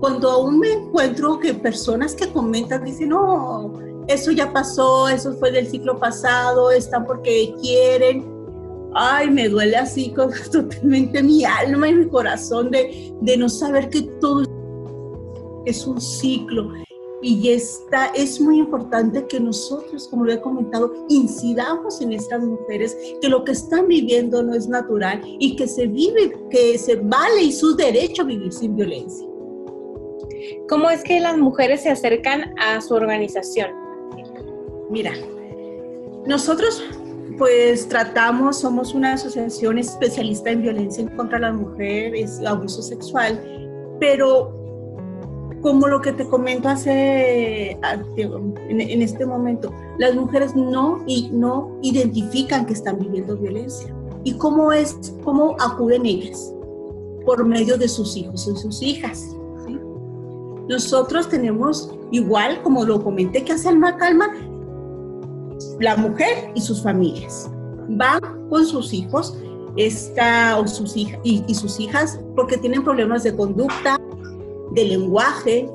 Cuando 0.00 0.31
aún 0.31 0.59
me 0.59 0.73
encuentro 0.73 1.38
que 1.38 1.54
personas 1.54 2.14
que 2.14 2.28
comentan 2.33 2.85
dicen, 2.85 3.11
no, 3.11 3.73
eso 4.09 4.33
ya 4.33 4.52
pasó, 4.52 5.09
eso 5.09 5.33
fue 5.35 5.52
del 5.52 5.69
ciclo 5.69 5.99
pasado, 5.99 6.71
están 6.71 7.07
porque 7.07 7.54
quieren. 7.61 8.26
Ay, 8.95 9.31
me 9.31 9.49
duele 9.49 9.76
así 9.76 10.12
totalmente 10.52 11.23
mi 11.23 11.45
alma 11.45 11.88
y 11.88 11.95
mi 11.95 12.09
corazón 12.09 12.71
de, 12.71 13.14
de 13.21 13.37
no 13.37 13.49
saber 13.49 13.88
que 13.88 14.02
todo 14.21 14.42
es 15.64 15.87
un 15.87 16.00
ciclo. 16.00 16.73
Y 17.25 17.50
esta, 17.50 18.07
es 18.16 18.40
muy 18.40 18.59
importante 18.59 19.26
que 19.28 19.38
nosotros, 19.38 20.09
como 20.09 20.25
lo 20.25 20.33
he 20.33 20.40
comentado, 20.40 20.92
incidamos 21.09 22.00
en 22.00 22.12
estas 22.12 22.42
mujeres 22.42 22.97
que 23.21 23.28
lo 23.28 23.45
que 23.45 23.52
están 23.52 23.87
viviendo 23.87 24.42
no 24.42 24.54
es 24.54 24.66
natural 24.66 25.23
y 25.38 25.54
que 25.54 25.69
se 25.69 25.87
vive, 25.87 26.33
que 26.50 26.76
se 26.78 26.97
vale 26.97 27.42
y 27.42 27.52
su 27.52 27.76
derecho 27.76 28.23
a 28.23 28.25
vivir 28.25 28.52
sin 28.52 28.75
violencia. 28.75 29.28
¿Cómo 30.69 30.90
es 30.90 31.04
que 31.04 31.21
las 31.21 31.38
mujeres 31.38 31.83
se 31.83 31.90
acercan 31.90 32.54
a 32.59 32.81
su 32.81 32.95
organización? 32.95 33.71
Mira, 34.90 35.12
nosotros 36.26 36.83
pues 37.38 37.88
tratamos, 37.88 38.61
somos 38.61 38.95
una 38.95 39.14
asociación 39.14 39.78
especialista 39.78 40.50
en 40.50 40.62
violencia 40.62 41.09
contra 41.16 41.38
las 41.38 41.54
mujeres, 41.54 42.40
abuso 42.45 42.83
sexual, 42.83 43.40
pero 43.99 44.62
como 45.62 45.87
lo 45.87 46.00
que 46.00 46.12
te 46.12 46.26
comento 46.26 46.69
hace 46.69 47.78
en, 47.78 49.02
este 49.02 49.25
momento, 49.25 49.73
las 49.99 50.14
mujeres 50.14 50.54
no, 50.57 51.02
y 51.07 51.31
no 51.33 51.78
identifican 51.83 52.66
que 52.66 52.73
están 52.73 52.99
viviendo 52.99 53.37
violencia. 53.37 53.95
¿Y 54.25 54.35
cómo 54.35 54.73
es, 54.73 55.14
cómo 55.25 55.57
acuden 55.61 56.04
ellas? 56.04 56.52
Por 57.25 57.45
medio 57.45 57.78
de 57.78 57.88
sus 57.88 58.16
hijos 58.16 58.49
y 58.52 58.57
sus 58.61 58.83
hijas. 58.83 59.37
Nosotros 60.69 61.28
tenemos, 61.28 61.95
igual 62.11 62.61
como 62.62 62.85
lo 62.85 63.02
comenté 63.02 63.45
que 63.45 63.52
hace 63.52 63.69
Alma 63.69 63.97
Calma, 63.97 64.28
la 65.81 65.97
mujer 65.97 66.50
y 66.54 66.61
sus 66.61 66.83
familias. 66.83 67.50
Van 67.88 68.21
con 68.49 68.66
sus 68.66 68.92
hijos 68.92 69.38
esta, 69.76 70.59
o 70.59 70.66
sus 70.66 70.97
y, 70.97 71.14
y 71.25 71.54
sus 71.54 71.78
hijas 71.78 72.21
porque 72.37 72.59
tienen 72.59 72.83
problemas 72.85 73.23
de 73.23 73.35
conducta, 73.35 73.99
de 74.75 74.85
lenguaje, 74.85 75.71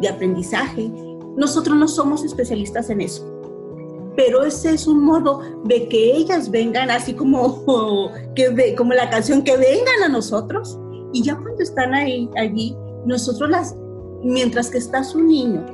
de 0.00 0.08
aprendizaje. 0.08 0.90
Nosotros 1.36 1.76
no 1.76 1.88
somos 1.88 2.24
especialistas 2.24 2.90
en 2.90 3.00
eso 3.00 3.38
pero 4.18 4.42
ese 4.42 4.70
es 4.70 4.88
un 4.88 5.04
modo 5.04 5.42
de 5.62 5.88
que 5.88 6.16
ellas 6.16 6.50
vengan 6.50 6.90
así 6.90 7.14
como, 7.14 7.62
que, 8.34 8.74
como 8.76 8.92
la 8.92 9.08
canción, 9.08 9.44
que 9.44 9.56
vengan 9.56 10.02
a 10.04 10.08
nosotros 10.08 10.76
y 11.12 11.22
ya 11.22 11.36
cuando 11.36 11.62
están 11.62 11.94
ahí, 11.94 12.28
allí, 12.36 12.76
nosotros 13.06 13.48
las, 13.48 13.76
mientras 14.24 14.70
que 14.70 14.78
está 14.78 15.04
su 15.04 15.22
niño 15.22 15.64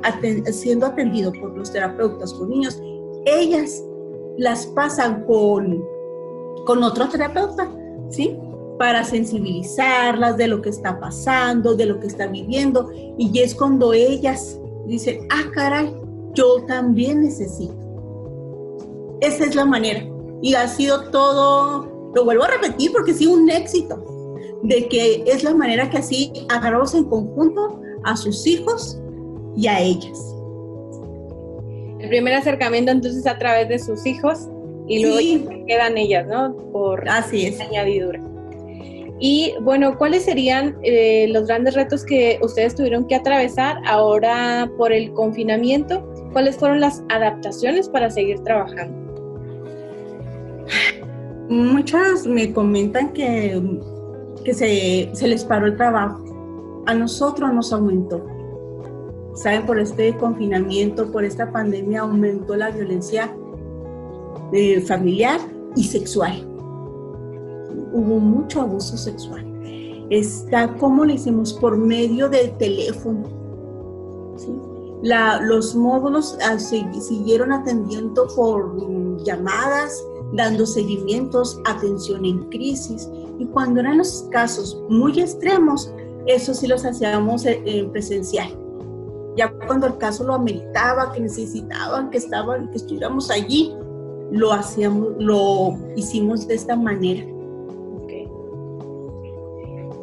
siendo 0.52 0.84
atendido 0.84 1.32
por 1.32 1.56
los 1.56 1.72
terapeutas 1.72 2.34
con 2.34 2.50
niños, 2.50 2.82
ellas 3.24 3.82
las 4.36 4.66
pasan 4.66 5.24
con, 5.24 5.82
con 6.66 6.82
otro 6.82 7.08
terapeuta, 7.08 7.72
¿sí? 8.10 8.38
Para 8.78 9.04
sensibilizarlas 9.04 10.36
de 10.36 10.48
lo 10.48 10.60
que 10.60 10.70
está 10.70 10.98
pasando, 10.98 11.74
de 11.74 11.86
lo 11.86 12.00
que 12.00 12.08
está 12.08 12.26
viviendo. 12.26 12.90
Y 13.18 13.38
es 13.38 13.54
cuando 13.54 13.92
ellas 13.92 14.58
dicen, 14.86 15.26
ah, 15.30 15.50
caray, 15.54 15.94
yo 16.34 16.64
también 16.66 17.22
necesito. 17.22 17.74
Esa 19.20 19.44
es 19.44 19.54
la 19.54 19.64
manera. 19.64 20.04
Y 20.42 20.54
ha 20.54 20.68
sido 20.68 21.10
todo, 21.10 22.12
lo 22.14 22.24
vuelvo 22.24 22.44
a 22.44 22.48
repetir 22.48 22.92
porque 22.92 23.14
sí, 23.14 23.26
un 23.26 23.48
éxito, 23.48 24.04
de 24.62 24.88
que 24.88 25.24
es 25.26 25.44
la 25.44 25.54
manera 25.54 25.88
que 25.88 25.98
así 25.98 26.32
agarramos 26.48 26.94
en 26.94 27.04
conjunto 27.04 27.80
a 28.04 28.16
sus 28.16 28.46
hijos 28.46 28.98
y 29.56 29.66
a 29.68 29.80
ellas. 29.80 30.34
El 32.00 32.08
primer 32.08 32.34
acercamiento 32.34 32.90
entonces 32.90 33.26
a 33.26 33.38
través 33.38 33.68
de 33.68 33.78
sus 33.78 34.04
hijos 34.04 34.48
y 34.86 35.02
luego 35.02 35.48
quedan 35.66 35.96
ellas, 35.96 36.26
¿no? 36.26 36.54
Por 36.72 37.08
Así 37.08 37.46
es. 37.46 37.58
añadidura. 37.60 38.20
Y 39.26 39.54
bueno, 39.62 39.96
¿cuáles 39.96 40.26
serían 40.26 40.76
eh, 40.82 41.28
los 41.30 41.46
grandes 41.46 41.72
retos 41.72 42.04
que 42.04 42.38
ustedes 42.42 42.74
tuvieron 42.74 43.06
que 43.06 43.14
atravesar 43.14 43.78
ahora 43.86 44.70
por 44.76 44.92
el 44.92 45.14
confinamiento? 45.14 46.06
¿Cuáles 46.34 46.58
fueron 46.58 46.80
las 46.80 47.02
adaptaciones 47.08 47.88
para 47.88 48.10
seguir 48.10 48.40
trabajando? 48.40 48.94
Muchas 51.48 52.26
me 52.26 52.52
comentan 52.52 53.14
que, 53.14 53.58
que 54.44 54.52
se, 54.52 55.08
se 55.14 55.26
les 55.26 55.42
paró 55.42 55.68
el 55.68 55.76
trabajo. 55.78 56.22
A 56.84 56.92
nosotros 56.92 57.50
nos 57.54 57.72
aumentó 57.72 58.22
Saben, 59.36 59.64
por 59.64 59.78
este 59.78 60.14
confinamiento, 60.18 61.10
por 61.10 61.24
esta 61.24 61.50
pandemia, 61.50 62.02
aumentó 62.02 62.56
la 62.56 62.68
violencia 62.68 63.34
eh, 64.52 64.82
familiar 64.82 65.40
y 65.76 65.84
sexual. 65.84 66.53
Hubo 67.94 68.18
mucho 68.18 68.60
abuso 68.60 68.96
sexual. 68.96 69.46
Está, 70.10 70.74
¿cómo 70.76 71.04
le 71.04 71.14
hicimos? 71.14 71.54
Por 71.54 71.78
medio 71.78 72.28
del 72.28 72.56
teléfono. 72.58 73.22
los 75.02 75.74
módulos 75.74 76.36
ah, 76.42 76.58
siguieron 76.58 77.52
atendiendo 77.52 78.26
por 78.36 79.24
llamadas, 79.24 80.04
dando 80.34 80.66
seguimientos, 80.66 81.58
atención 81.64 82.24
en 82.26 82.44
crisis. 82.50 83.08
Y 83.38 83.46
cuando 83.46 83.80
eran 83.80 83.98
los 83.98 84.28
casos 84.30 84.82
muy 84.90 85.18
extremos, 85.18 85.90
eso 86.26 86.52
sí 86.52 86.66
los 86.66 86.84
hacíamos 86.84 87.46
en 87.46 87.66
eh, 87.66 87.88
presencial 87.90 88.48
ya 89.36 89.52
cuando 89.66 89.86
el 89.86 89.98
caso 89.98 90.24
lo 90.24 90.34
ameritaba, 90.34 91.12
que 91.12 91.20
necesitaban, 91.20 92.10
que 92.10 92.18
estaban, 92.18 92.70
que 92.70 92.76
estuviéramos 92.76 93.30
allí, 93.30 93.74
lo 94.30 94.52
hacíamos, 94.52 95.08
lo 95.18 95.76
hicimos 95.96 96.46
de 96.46 96.54
esta 96.54 96.76
manera. 96.76 97.24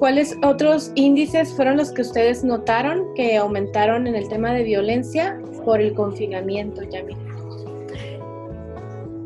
¿Cuáles 0.01 0.36
otros 0.43 0.91
índices 0.96 1.53
fueron 1.53 1.77
los 1.77 1.91
que 1.91 2.01
ustedes 2.01 2.43
notaron 2.43 3.13
que 3.13 3.38
aumentaron 3.38 4.08
en 4.08 4.15
el 4.15 4.27
tema 4.29 4.51
de 4.51 4.63
violencia 4.63 5.39
por 5.63 5.79
el 5.79 5.93
confinamiento, 5.93 6.81
Yami? 6.81 7.15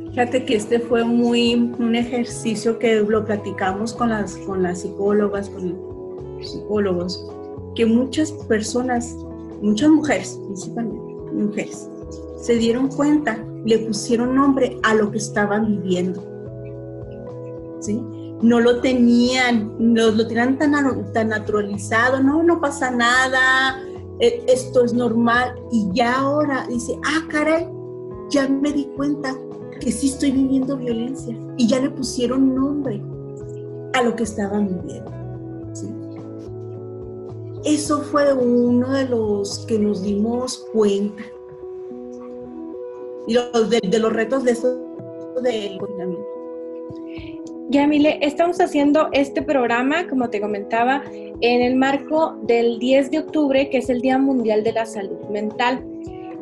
Fíjate 0.09 0.43
que 0.43 0.57
este 0.57 0.81
fue 0.81 1.05
muy 1.05 1.55
un 1.79 1.95
ejercicio 1.95 2.77
que 2.77 2.95
lo 2.95 3.23
platicamos 3.23 3.93
con 3.93 4.09
las, 4.09 4.35
con 4.39 4.63
las 4.63 4.81
psicólogas, 4.81 5.49
con 5.49 5.77
los 6.39 6.51
psicólogos, 6.51 7.25
que 7.73 7.85
muchas 7.85 8.33
personas 8.33 9.15
muchas 9.61 9.89
mujeres, 9.89 10.37
principalmente 10.45 11.31
mujeres, 11.31 11.89
se 12.35 12.55
dieron 12.57 12.89
cuenta, 12.89 13.41
le 13.63 13.77
pusieron 13.77 14.35
nombre 14.35 14.77
a 14.83 14.93
lo 14.93 15.09
que 15.09 15.19
estaban 15.19 15.67
viviendo. 15.67 16.21
¿Sí? 17.79 17.97
No 18.41 18.59
lo 18.59 18.81
tenían, 18.81 19.73
no, 19.79 20.11
lo 20.11 20.27
tenían 20.27 20.57
tan, 20.57 21.13
tan 21.13 21.29
naturalizado, 21.29 22.21
no, 22.21 22.43
no 22.43 22.59
pasa 22.59 22.91
nada, 22.91 23.81
e, 24.19 24.43
esto 24.47 24.83
es 24.83 24.93
normal. 24.93 25.55
Y 25.71 25.87
ya 25.93 26.19
ahora 26.19 26.65
dice, 26.67 26.97
ah, 27.05 27.25
caray, 27.29 27.67
ya 28.29 28.47
me 28.47 28.71
di 28.71 28.85
cuenta 28.95 29.35
que 29.79 29.91
sí 29.91 30.07
estoy 30.07 30.31
viviendo 30.31 30.77
violencia. 30.77 31.35
Y 31.57 31.67
ya 31.67 31.79
le 31.79 31.89
pusieron 31.89 32.53
nombre 32.55 33.01
a 33.93 34.03
lo 34.03 34.15
que 34.15 34.23
estaban 34.23 34.67
viviendo. 34.67 35.15
Eso 37.65 38.03
fue 38.03 38.31
uno 38.31 38.91
de 38.91 39.09
los 39.09 39.65
que 39.67 39.79
nos 39.79 40.03
dimos 40.03 40.67
cuenta. 40.71 41.23
Y 43.25 43.33
de, 43.33 43.99
los 43.99 44.13
retos 44.13 44.43
de 44.43 44.51
eso 44.51 44.77
del 45.41 45.79
confinamiento. 45.79 46.27
Yamile, 47.69 48.19
estamos 48.21 48.61
haciendo 48.61 49.09
este 49.11 49.41
programa, 49.41 50.07
como 50.07 50.29
te 50.29 50.39
comentaba, 50.39 51.03
en 51.11 51.61
el 51.61 51.75
marco 51.75 52.37
del 52.43 52.77
10 52.77 53.09
de 53.09 53.19
octubre, 53.19 53.69
que 53.69 53.79
es 53.79 53.89
el 53.89 54.01
Día 54.01 54.19
Mundial 54.19 54.63
de 54.63 54.71
la 54.71 54.85
Salud 54.85 55.17
Mental. 55.31 55.83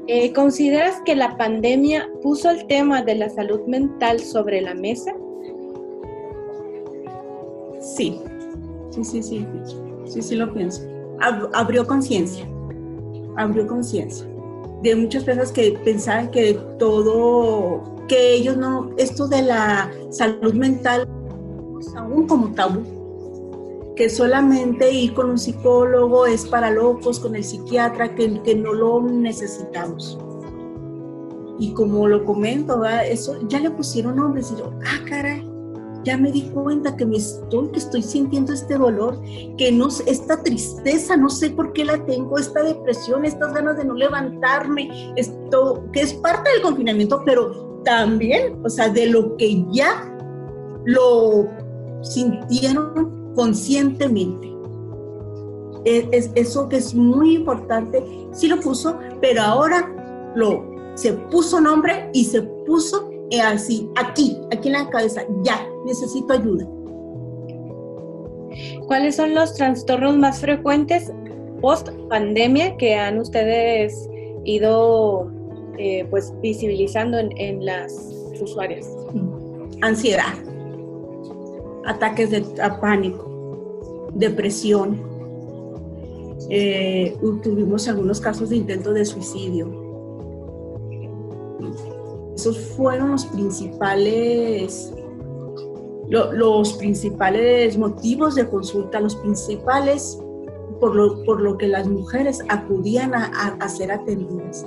Eh, 0.07 0.33
¿Consideras 0.33 1.01
que 1.05 1.15
la 1.15 1.37
pandemia 1.37 2.09
puso 2.21 2.49
el 2.49 2.67
tema 2.67 3.03
de 3.03 3.15
la 3.15 3.29
salud 3.29 3.61
mental 3.67 4.19
sobre 4.19 4.59
la 4.59 4.73
mesa? 4.73 5.13
Sí, 7.79 8.19
sí, 8.89 9.03
sí, 9.05 9.23
sí, 9.23 9.47
sí, 10.05 10.21
sí 10.21 10.35
lo 10.35 10.53
pienso. 10.53 10.83
Abrió 11.53 11.87
conciencia, 11.87 12.45
abrió 13.37 13.65
conciencia. 13.65 14.27
De 14.81 14.93
muchas 14.93 15.23
personas 15.23 15.53
que 15.53 15.71
pensaban 15.85 16.29
que 16.31 16.59
todo, 16.77 17.92
que 18.07 18.33
ellos 18.33 18.57
no, 18.57 18.91
esto 18.97 19.27
de 19.27 19.41
la 19.41 19.91
salud 20.09 20.53
mental, 20.53 21.07
aún 21.95 22.27
como 22.27 22.51
tabú, 22.53 23.93
que 23.95 24.09
solamente 24.09 24.91
ir 24.91 25.13
con 25.13 25.29
un 25.29 25.37
psicólogo 25.37 26.25
es 26.25 26.45
para 26.45 26.71
locos, 26.71 27.19
con 27.19 27.35
el 27.35 27.43
psiquiatra, 27.43 28.15
que, 28.15 28.41
que 28.41 28.55
no 28.55 28.73
lo 28.73 29.01
necesitamos. 29.01 30.17
Y 31.59 31.73
como 31.73 32.07
lo 32.07 32.25
comento, 32.25 32.83
eso 32.85 33.39
ya 33.47 33.59
le 33.59 33.69
pusieron 33.69 34.15
nombre, 34.15 34.41
y 34.41 34.57
yo, 34.57 34.71
ah, 34.85 35.05
caray, 35.07 35.52
ya 36.03 36.17
me 36.17 36.31
di 36.31 36.41
cuenta 36.53 36.95
que 36.95 37.05
estoy, 37.13 38.01
sintiendo 38.01 38.53
este 38.53 38.77
dolor, 38.77 39.19
que 39.57 39.71
no, 39.71 39.87
esta 40.05 40.41
tristeza, 40.43 41.15
no 41.15 41.29
sé 41.29 41.49
por 41.49 41.73
qué 41.73 41.85
la 41.85 42.03
tengo, 42.05 42.37
esta 42.37 42.63
depresión, 42.63 43.25
estas 43.25 43.53
ganas 43.53 43.77
de 43.77 43.85
no 43.85 43.93
levantarme, 43.93 45.13
esto, 45.15 45.85
que 45.93 46.01
es 46.01 46.13
parte 46.15 46.49
del 46.51 46.61
confinamiento, 46.61 47.21
pero 47.25 47.81
también, 47.83 48.59
o 48.63 48.69
sea, 48.69 48.89
de 48.89 49.07
lo 49.07 49.35
que 49.37 49.63
ya 49.71 50.09
lo 50.85 51.47
sintieron 52.01 53.33
conscientemente. 53.35 54.51
Es, 55.85 56.31
eso 56.35 56.69
que 56.69 56.77
es 56.77 56.93
muy 56.95 57.35
importante, 57.35 58.03
sí 58.31 58.47
lo 58.47 58.59
puso, 58.59 58.97
pero 59.21 59.41
ahora 59.41 60.31
lo, 60.35 60.65
se 60.95 61.13
puso 61.13 61.59
nombre 61.59 62.09
y 62.13 62.25
se 62.25 62.41
puso 62.41 63.09
así, 63.41 63.89
aquí, 63.95 64.37
aquí 64.51 64.67
en 64.67 64.73
la 64.73 64.89
cabeza, 64.89 65.23
ya, 65.43 65.67
necesito 65.85 66.33
ayuda. 66.33 66.67
¿Cuáles 68.87 69.15
son 69.15 69.33
los 69.33 69.55
trastornos 69.55 70.17
más 70.17 70.39
frecuentes 70.39 71.11
post 71.61 71.89
pandemia 72.09 72.77
que 72.77 72.95
han 72.95 73.19
ustedes 73.19 74.09
ido 74.43 75.31
eh, 75.77 76.05
pues 76.09 76.33
visibilizando 76.41 77.17
en, 77.17 77.65
las 77.65 77.93
usuarias? 78.39 78.87
Ansiedad, 79.81 80.33
ataques 81.85 82.29
de 82.29 82.41
pánico, 82.81 84.09
depresión. 84.13 85.01
Eh, 86.49 87.15
tuvimos 87.41 87.87
algunos 87.87 88.19
casos 88.19 88.49
de 88.49 88.57
intento 88.57 88.93
de 88.93 89.05
suicidio 89.05 89.82
esos 92.35 92.57
fueron 92.57 93.11
los 93.11 93.25
principales, 93.25 94.93
los 96.09 96.73
principales 96.73 97.77
motivos 97.77 98.35
de 98.35 98.49
consulta, 98.49 98.99
los 98.99 99.15
principales 99.17 100.19
por 100.79 100.95
lo, 100.95 101.23
por 101.23 101.41
lo 101.41 101.57
que 101.57 101.67
las 101.67 101.87
mujeres 101.87 102.39
acudían 102.49 103.13
a, 103.13 103.25
a, 103.59 103.69
ser 103.69 103.91
atendidas. 103.91 104.65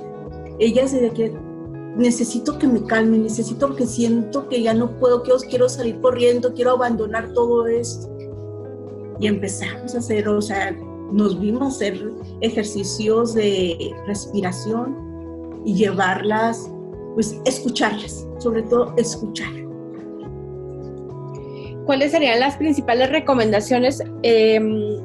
Ellas 0.59 0.91
decían 0.91 1.13
que 1.13 1.37
necesito 1.95 2.57
que 2.57 2.67
me 2.67 2.83
calme, 2.83 3.17
necesito 3.17 3.75
que 3.75 3.85
siento 3.85 4.47
que 4.47 4.63
ya 4.63 4.73
no 4.73 4.97
puedo, 4.99 5.21
que 5.23 5.33
os 5.33 5.43
quiero 5.43 5.67
salir 5.69 5.99
corriendo, 6.01 6.53
quiero 6.53 6.71
abandonar 6.71 7.33
todo 7.33 7.67
esto. 7.67 8.09
Y 9.19 9.27
empezamos 9.27 9.93
a 9.93 9.99
hacer, 9.99 10.27
o 10.27 10.41
sea, 10.41 10.71
nos 11.11 11.39
vimos 11.39 11.75
hacer 11.75 12.11
ejercicios 12.41 13.33
de 13.33 13.93
respiración 14.07 15.61
y 15.65 15.75
llevarlas 15.75 16.71
pues 17.17 17.35
escucharlas, 17.45 18.27
sobre 18.37 18.61
todo 18.61 18.93
escuchar. 18.95 19.49
¿Cuáles 21.87 22.11
serían 22.11 22.39
las 22.39 22.57
principales 22.57 23.09
recomendaciones 23.09 24.03
em, 24.21 24.99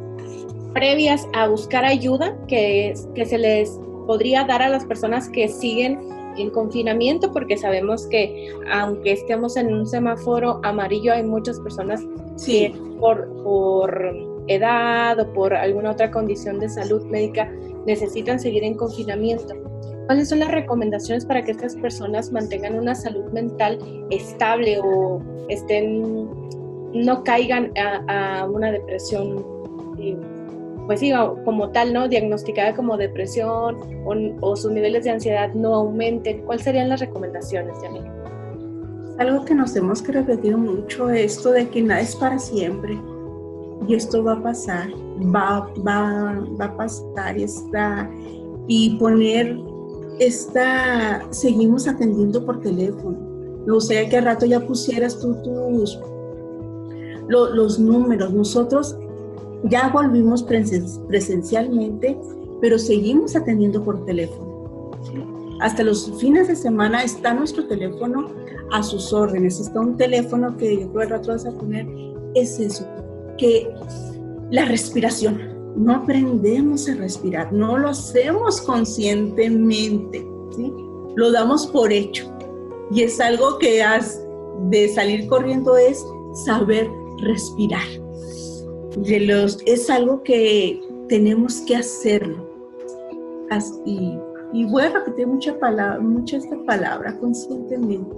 previas 0.75 1.27
a 1.33 1.49
buscar 1.49 1.87
ayuda 1.87 2.37
que, 2.49 2.93
que 3.15 3.25
se 3.25 3.39
les 3.39 3.81
podría 4.07 4.45
dar 4.45 4.61
a 4.61 4.69
las 4.69 4.85
personas 4.85 5.31
que 5.31 5.49
siguen 5.49 6.01
en 6.37 6.51
confinamiento? 6.51 7.33
Porque 7.33 7.57
sabemos 7.57 8.07
que 8.09 8.51
aunque 8.71 9.13
estemos 9.13 9.57
en 9.57 9.73
un 9.73 9.87
semáforo 9.87 10.61
amarillo, 10.65 11.15
hay 11.15 11.23
muchas 11.23 11.59
personas 11.61 12.03
que 12.45 12.75
por, 13.01 13.27
por 13.43 14.45
edad 14.49 15.19
o 15.19 15.33
por 15.33 15.55
alguna 15.55 15.93
otra 15.93 16.11
condición 16.11 16.61
de 16.61 16.69
salud 16.69 17.07
médica 17.07 17.51
necesitan 17.87 18.39
seguir 18.39 18.65
en 18.65 18.75
confinamiento. 18.75 19.72
¿Cuáles 20.07 20.29
son 20.29 20.41
las 20.41 20.51
recomendaciones 20.51 21.25
para 21.25 21.43
que 21.43 21.53
estas 21.53 21.77
personas 21.77 22.33
mantengan 22.33 22.79
una 22.79 22.95
salud 22.95 23.25
mental 23.33 23.79
estable 24.11 24.81
o 24.83 25.23
estén, 25.49 26.29
no 26.93 27.23
caigan 27.25 27.73
a, 27.77 28.47
una 28.47 28.73
depresión, 28.73 29.45
eh, 29.99 30.17
pues 30.87 31.01
sí, 31.01 31.13
como 31.45 31.71
tal, 31.71 31.93
¿no? 31.93 32.09
Diagnosticada 32.09 32.75
como 32.75 32.97
depresión 32.97 33.79
o, 34.41 34.57
sus 34.57 34.73
niveles 34.73 35.05
de 35.05 35.11
ansiedad 35.11 35.55
no 35.55 35.75
aumenten? 35.75 36.43
¿Cuáles 36.43 36.65
serían 36.65 36.89
las 36.89 37.01
recomendaciones, 37.01 37.77
Yamil? 37.83 38.03
Algo 39.19 39.45
que 39.45 39.55
nos 39.55 39.77
hemos 39.77 40.03
que 40.03 40.13
repetir 40.13 40.57
mucho, 40.57 41.11
esto 41.11 41.53
de 41.53 41.69
que 41.69 41.81
nada 41.81 42.01
es 42.01 42.17
para 42.17 42.39
siempre 42.39 42.99
y 43.87 43.95
esto 43.95 44.25
va 44.25 44.33
a 44.33 44.43
pasar, 44.43 44.91
va, 45.35 45.69
va, 45.87 46.45
va 46.61 46.65
a 46.65 46.77
pasar 46.77 47.39
y 47.39 47.45
está, 47.45 48.11
y 48.67 48.97
poner 48.99 49.57
esta, 50.27 51.27
seguimos 51.31 51.89
atendiendo 51.89 52.45
por 52.45 52.61
teléfono. 52.61 53.19
No 53.67 53.81
sé 53.81 54.09
que 54.09 54.17
al 54.19 54.25
rato 54.25 54.47
ya 54.47 54.61
pusieras 54.61 55.19
tú 55.21 55.35
tus 55.43 55.99
los 57.29 57.79
números. 57.79 58.33
Nosotros 58.33 58.97
ya 59.65 59.89
volvimos 59.89 60.43
presencialmente, 60.43 62.19
pero 62.61 62.79
seguimos 62.79 63.37
atendiendo 63.37 63.83
por 63.83 64.05
teléfono. 64.05 64.91
Hasta 65.61 65.85
los 65.85 66.13
fines 66.21 66.49
de 66.49 66.57
semana 66.57 67.05
está 67.05 67.33
nuestro 67.33 67.67
teléfono 67.67 68.27
a 68.73 68.83
sus 68.83 69.13
órdenes. 69.13 69.61
Está 69.61 69.81
un 69.81 69.97
teléfono 69.97 70.57
que 70.57 70.81
yo 70.81 70.89
creo 70.91 71.03
al 71.03 71.11
rato 71.11 71.29
vas 71.29 71.47
a 71.47 71.53
poner, 71.53 71.87
es 72.35 72.59
eso, 72.59 72.85
que 73.39 73.73
la 74.51 74.65
respiración 74.65 75.52
no 75.77 75.95
aprendemos 75.95 76.89
a 76.89 76.95
respirar, 76.95 77.53
no 77.53 77.79
lo 77.79 77.89
hacemos 77.91 78.61
conscientemente, 78.61 80.27
¿sí? 80.55 80.73
lo 81.17 81.33
damos 81.33 81.67
por 81.67 81.93
hecho. 81.93 82.31
Y 82.91 83.03
es 83.03 83.21
algo 83.21 83.59
que 83.59 83.83
has 83.83 84.23
de 84.69 84.89
salir 84.89 85.27
corriendo 85.27 85.77
es 85.77 86.05
saber 86.45 86.91
respirar. 87.19 87.87
De 88.97 89.21
los, 89.21 89.59
es 89.65 89.89
algo 89.89 90.23
que 90.23 90.81
tenemos 91.09 91.61
que 91.63 91.77
hacerlo. 91.77 92.51
Y, 93.85 94.19
y 94.53 94.65
voy 94.67 94.83
a 94.85 94.91
repetir 94.91 95.27
mucha, 95.27 95.59
palabra, 95.59 96.01
mucha 96.01 96.37
esta 96.37 96.57
palabra 96.65 97.19
conscientemente. 97.19 98.17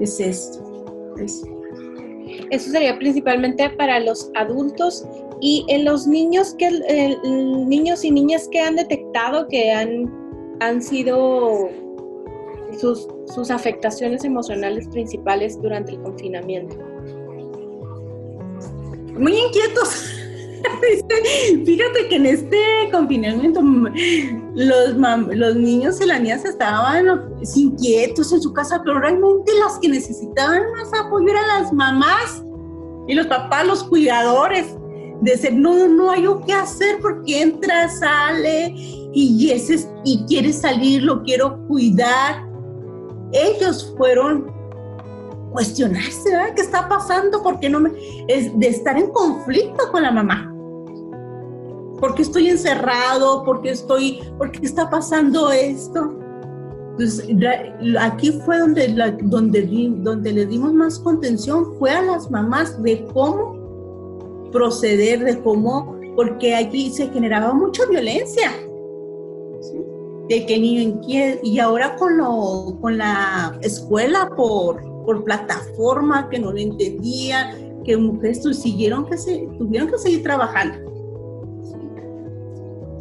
Es 0.00 0.18
esto. 0.20 0.60
Es, 1.18 1.44
eso 2.50 2.70
sería 2.70 2.98
principalmente 2.98 3.68
para 3.70 4.00
los 4.00 4.30
adultos 4.34 5.04
y 5.44 5.66
en 5.68 5.84
los 5.84 6.06
niños 6.06 6.54
que 6.58 6.70
niños 7.22 8.02
y 8.02 8.10
niñas 8.10 8.48
que 8.50 8.60
han 8.60 8.76
detectado 8.76 9.46
que 9.46 9.70
han, 9.70 10.10
han 10.60 10.82
sido 10.82 11.68
sus, 12.80 13.06
sus 13.26 13.50
afectaciones 13.50 14.24
emocionales 14.24 14.88
principales 14.88 15.60
durante 15.60 15.92
el 15.92 16.00
confinamiento. 16.00 16.76
Muy 19.18 19.36
inquietos. 19.36 20.14
Fíjate 21.66 22.08
que 22.08 22.16
en 22.16 22.24
este 22.24 22.58
confinamiento 22.90 23.60
los, 24.54 24.94
los 24.96 25.56
niños 25.56 26.00
y 26.00 26.06
las 26.06 26.22
niñas 26.22 26.46
estaban 26.46 27.34
inquietos 27.54 28.32
en 28.32 28.40
su 28.40 28.50
casa, 28.54 28.80
pero 28.82 28.98
realmente 28.98 29.52
las 29.62 29.78
que 29.78 29.90
necesitaban 29.90 30.62
más 30.72 30.88
apoyo 30.98 31.28
eran 31.28 31.46
las 31.48 31.70
mamás 31.70 32.42
y 33.06 33.12
los 33.12 33.26
papás, 33.26 33.66
los 33.66 33.84
cuidadores. 33.84 34.74
De 35.24 35.30
decir, 35.30 35.54
no, 35.54 35.88
no 35.88 36.10
hay 36.10 36.26
que 36.46 36.52
hacer 36.52 36.98
porque 37.00 37.42
entra, 37.42 37.88
sale 37.88 38.74
y, 39.12 39.50
ese, 39.50 39.88
y 40.04 40.22
quiere 40.26 40.52
salir, 40.52 41.02
lo 41.02 41.22
quiero 41.22 41.66
cuidar. 41.66 42.46
Ellos 43.32 43.94
fueron 43.96 44.52
cuestionarse, 45.52 46.30
¿qué 46.54 46.62
está 46.62 46.88
pasando? 46.88 47.42
¿Por 47.42 47.58
qué 47.58 47.70
no 47.70 47.80
me...? 47.80 47.90
Es 48.28 48.56
de 48.58 48.68
estar 48.68 48.98
en 48.98 49.10
conflicto 49.12 49.90
con 49.90 50.02
la 50.02 50.10
mamá. 50.10 50.52
¿Por 52.00 52.14
qué 52.14 52.22
estoy 52.22 52.50
encerrado? 52.50 53.44
¿Por 53.44 53.62
qué 53.62 53.70
estoy...? 53.70 54.20
¿Por 54.36 54.50
qué 54.52 54.66
está 54.66 54.90
pasando 54.90 55.50
esto? 55.50 56.12
Entonces, 56.90 57.26
aquí 57.98 58.30
fue 58.44 58.58
donde, 58.58 58.88
donde, 59.22 59.92
donde 59.98 60.32
le 60.32 60.46
dimos 60.46 60.72
más 60.74 60.98
contención, 60.98 61.74
fue 61.78 61.90
a 61.90 62.02
las 62.02 62.30
mamás 62.30 62.80
de 62.82 63.06
cómo 63.12 63.63
proceder, 64.54 65.24
de 65.24 65.42
cómo, 65.42 65.98
porque 66.14 66.54
allí 66.54 66.90
se 66.90 67.08
generaba 67.08 67.52
mucha 67.52 67.84
violencia. 67.86 68.52
De 70.28 70.46
que 70.46 70.58
niño 70.58 70.80
inquieto, 70.80 71.40
y 71.42 71.58
ahora 71.58 71.96
con, 71.96 72.16
lo, 72.16 72.78
con 72.80 72.96
la 72.96 73.58
escuela 73.60 74.30
por, 74.34 74.80
por 75.04 75.24
plataforma 75.24 76.30
que 76.30 76.38
no 76.38 76.52
lo 76.52 76.58
entendían, 76.58 77.82
que 77.84 77.96
mujeres 77.96 78.42
siguieron 78.62 79.04
que 79.06 79.18
se, 79.18 79.48
tuvieron 79.58 79.90
que 79.90 79.98
seguir 79.98 80.22
trabajando. 80.22 80.78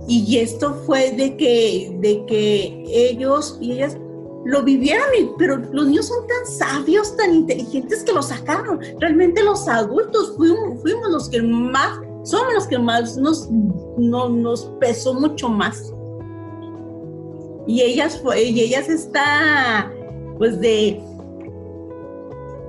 Y 0.07 0.37
esto 0.37 0.73
fue 0.85 1.11
de 1.11 1.37
que, 1.37 1.95
de 2.01 2.25
que 2.25 2.83
ellos 2.87 3.57
y 3.61 3.73
ellas 3.73 3.97
lo 4.45 4.63
vivieron, 4.63 5.05
pero 5.37 5.57
los 5.57 5.87
niños 5.87 6.07
son 6.07 6.27
tan 6.27 6.45
sabios, 6.45 7.15
tan 7.15 7.33
inteligentes 7.33 8.03
que 8.03 8.11
lo 8.11 8.21
sacaron. 8.21 8.79
Realmente 8.99 9.43
los 9.43 9.67
adultos 9.67 10.35
fuimos, 10.35 10.81
fuimos 10.81 11.09
los 11.09 11.29
que 11.29 11.41
más, 11.41 11.99
somos 12.23 12.53
los 12.53 12.67
que 12.67 12.77
más 12.77 13.17
nos, 13.17 13.49
no, 13.97 14.29
nos 14.29 14.65
pesó 14.79 15.13
mucho 15.13 15.49
más. 15.49 15.93
Y 17.65 17.81
ellas, 17.81 18.21
y 18.35 18.59
ellas 18.59 18.89
está, 18.89 19.89
pues 20.37 20.59
de, 20.59 21.01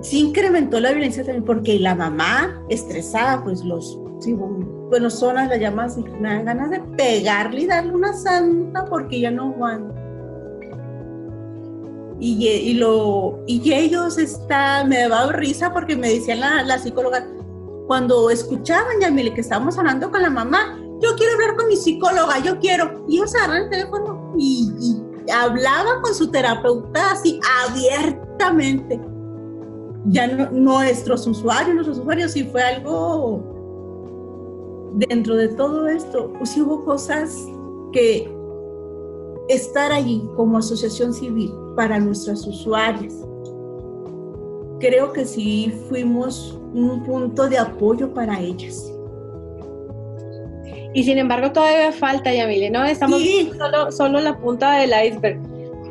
se 0.01 0.17
incrementó 0.19 0.79
la 0.79 0.93
violencia 0.93 1.25
también 1.25 1.45
porque 1.45 1.81
la 1.81 1.97
mamá 1.97 2.63
estresada, 2.69 3.43
pues 3.43 3.65
los, 3.65 3.99
sí, 4.21 4.35
bueno, 4.35 5.11
zonas 5.11 5.49
las 5.49 5.59
llamas 5.59 5.99
y 5.99 6.03
me 6.03 6.29
dan 6.29 6.45
ganas 6.45 6.71
de 6.71 6.81
pegarle 6.97 7.63
y 7.63 7.67
darle 7.67 7.95
una 7.95 8.13
santa 8.13 8.85
porque 8.85 9.21
ya 9.21 9.33
no 9.33 9.53
van. 9.55 10.04
Y, 12.21 12.47
y, 12.47 12.75
lo, 12.75 13.41
y 13.47 13.73
ellos 13.73 14.19
está, 14.19 14.85
me 14.85 15.09
daba 15.09 15.33
risa 15.33 15.73
porque 15.73 15.97
me 15.97 16.09
decían 16.09 16.41
la, 16.41 16.63
la 16.63 16.79
psicóloga, 16.79 17.27
cuando 17.87 18.31
escuchaban, 18.31 19.01
ya 19.01 19.11
mire, 19.11 19.35
que 19.35 19.41
estábamos 19.41 19.77
hablando 19.79 20.11
con 20.11 20.23
la 20.23 20.31
mamá, 20.31 20.79
yo 21.03 21.15
quiero 21.17 21.35
hablar 21.35 21.57
con 21.57 21.69
mi 21.69 21.77
psicóloga, 21.77 22.39
yo 22.39 22.59
quiero. 22.61 23.05
Y 23.09 23.17
ellos 23.17 23.35
agarran 23.35 23.65
el 23.65 23.71
teléfono 23.71 24.35
y, 24.39 24.71
hablaban 25.33 26.03
con 26.03 26.15
su 26.15 26.31
terapeuta 26.31 27.13
así 27.13 27.41
abiertamente 27.67 29.01
ya 30.07 30.27
nuestros 30.27 31.27
usuarios, 31.27 31.75
nuestros 31.75 31.99
usuarios, 31.99 32.33
sí 32.33 32.45
fue 32.45 32.63
algo 32.63 33.43
dentro 34.95 35.37
de 35.37 35.49
todo 35.49 35.89
esto, 35.89 36.33
pues 36.39 36.57
hubo 36.57 36.85
cosas 36.85 37.35
que 37.93 38.31
estar 39.49 39.93
allí 39.93 40.23
como 40.37 40.59
asociación 40.59 41.13
civil 41.13 41.53
para 41.77 41.99
nuestras 41.99 42.47
usuarias, 42.47 43.15
creo 44.81 45.13
que 45.13 45.25
sí 45.25 45.73
fuimos 45.89 46.59
un 46.73 47.03
punto 47.05 47.49
de 47.49 47.59
apoyo 47.59 48.13
para 48.13 48.41
ellas. 48.41 48.91
Y 50.93 51.03
sin 51.03 51.19
embargo 51.19 51.53
todavía 51.53 51.93
falta, 51.93 52.33
Yamile, 52.33 52.71
¿no? 52.71 52.85
Estamos 52.85 53.21
solo, 53.59 53.91
solo 53.91 54.21
la 54.21 54.39
punta 54.39 54.79
del 54.79 54.91
iceberg 54.91 55.41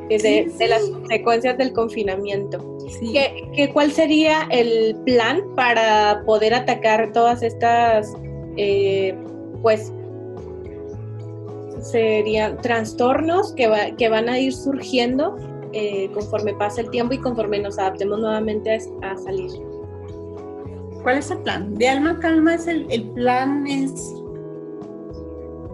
de, 0.10 0.52
de 0.58 0.68
las 0.68 0.84
consecuencias 0.84 1.58
del 1.58 1.74
confinamiento. 1.74 2.74
¿Qué, 3.56 3.70
cuál 3.74 3.92
sería 3.92 4.48
el 4.50 4.96
plan 5.06 5.42
para 5.56 6.24
poder 6.26 6.54
atacar 6.54 7.12
todas 7.12 7.44
estas, 7.44 8.14
eh, 8.58 9.16
pues, 9.62 9.92
serían 11.84 12.58
trastornos 12.62 13.54
que, 13.54 13.94
que 13.98 14.10
van 14.10 14.30
a 14.30 14.40
ir 14.40 14.54
surgiendo 14.54 15.36
eh, 15.76 16.12
conforme 16.14 16.54
pasa 16.54 16.82
el 16.82 16.90
tiempo 16.92 17.16
y 17.16 17.18
conforme 17.18 17.60
nos 17.60 17.80
adaptemos 17.80 18.20
nuevamente 18.20 18.80
a, 19.02 19.18
salir? 19.18 19.52
¿Cuál 21.02 21.18
es 21.18 21.32
el 21.32 21.40
plan? 21.40 21.74
De 21.74 21.90
Alma 21.90 22.20
Calma 22.20 22.54
es 22.54 22.68
el, 22.68 22.86
el 22.92 23.10
plan 23.10 23.66
es, 23.66 24.14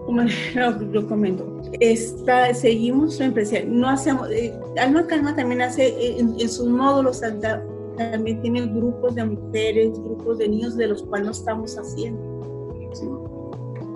como 0.06 0.22
lo, 0.92 1.06
comento, 1.06 1.46
está, 1.80 2.52
seguimos 2.54 3.20
en 3.20 3.34
no 3.68 3.90
hacemos, 3.90 4.30
eh, 4.30 4.58
Alma 4.78 5.06
Calma 5.06 5.36
también 5.36 5.60
hace 5.60 5.88
eh, 5.88 6.18
en, 6.18 6.48
sus 6.48 6.66
módulos, 6.66 7.20
también 7.20 8.40
tiene 8.40 8.66
grupos 8.68 9.14
de 9.16 9.24
mujeres, 9.26 9.92
grupos 9.98 10.38
de 10.38 10.48
niños 10.48 10.78
de 10.78 10.88
los 10.88 11.02
cuales 11.02 11.26
no 11.26 11.32
estamos 11.32 11.76
haciendo, 11.76 13.19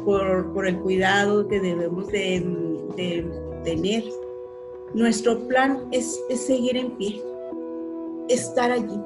por, 0.05 0.67
el 0.67 0.79
cuidado 0.81 1.47
que 1.49 1.61
debemos 1.61 2.07
de, 2.09 3.27
tener. 3.65 4.05
Nuestro 4.95 5.39
plan 5.49 5.89
es, 5.91 6.21
seguir 6.35 6.77
en 6.77 6.93
pie, 6.97 7.23
estar 8.29 8.71
allí, 8.71 9.01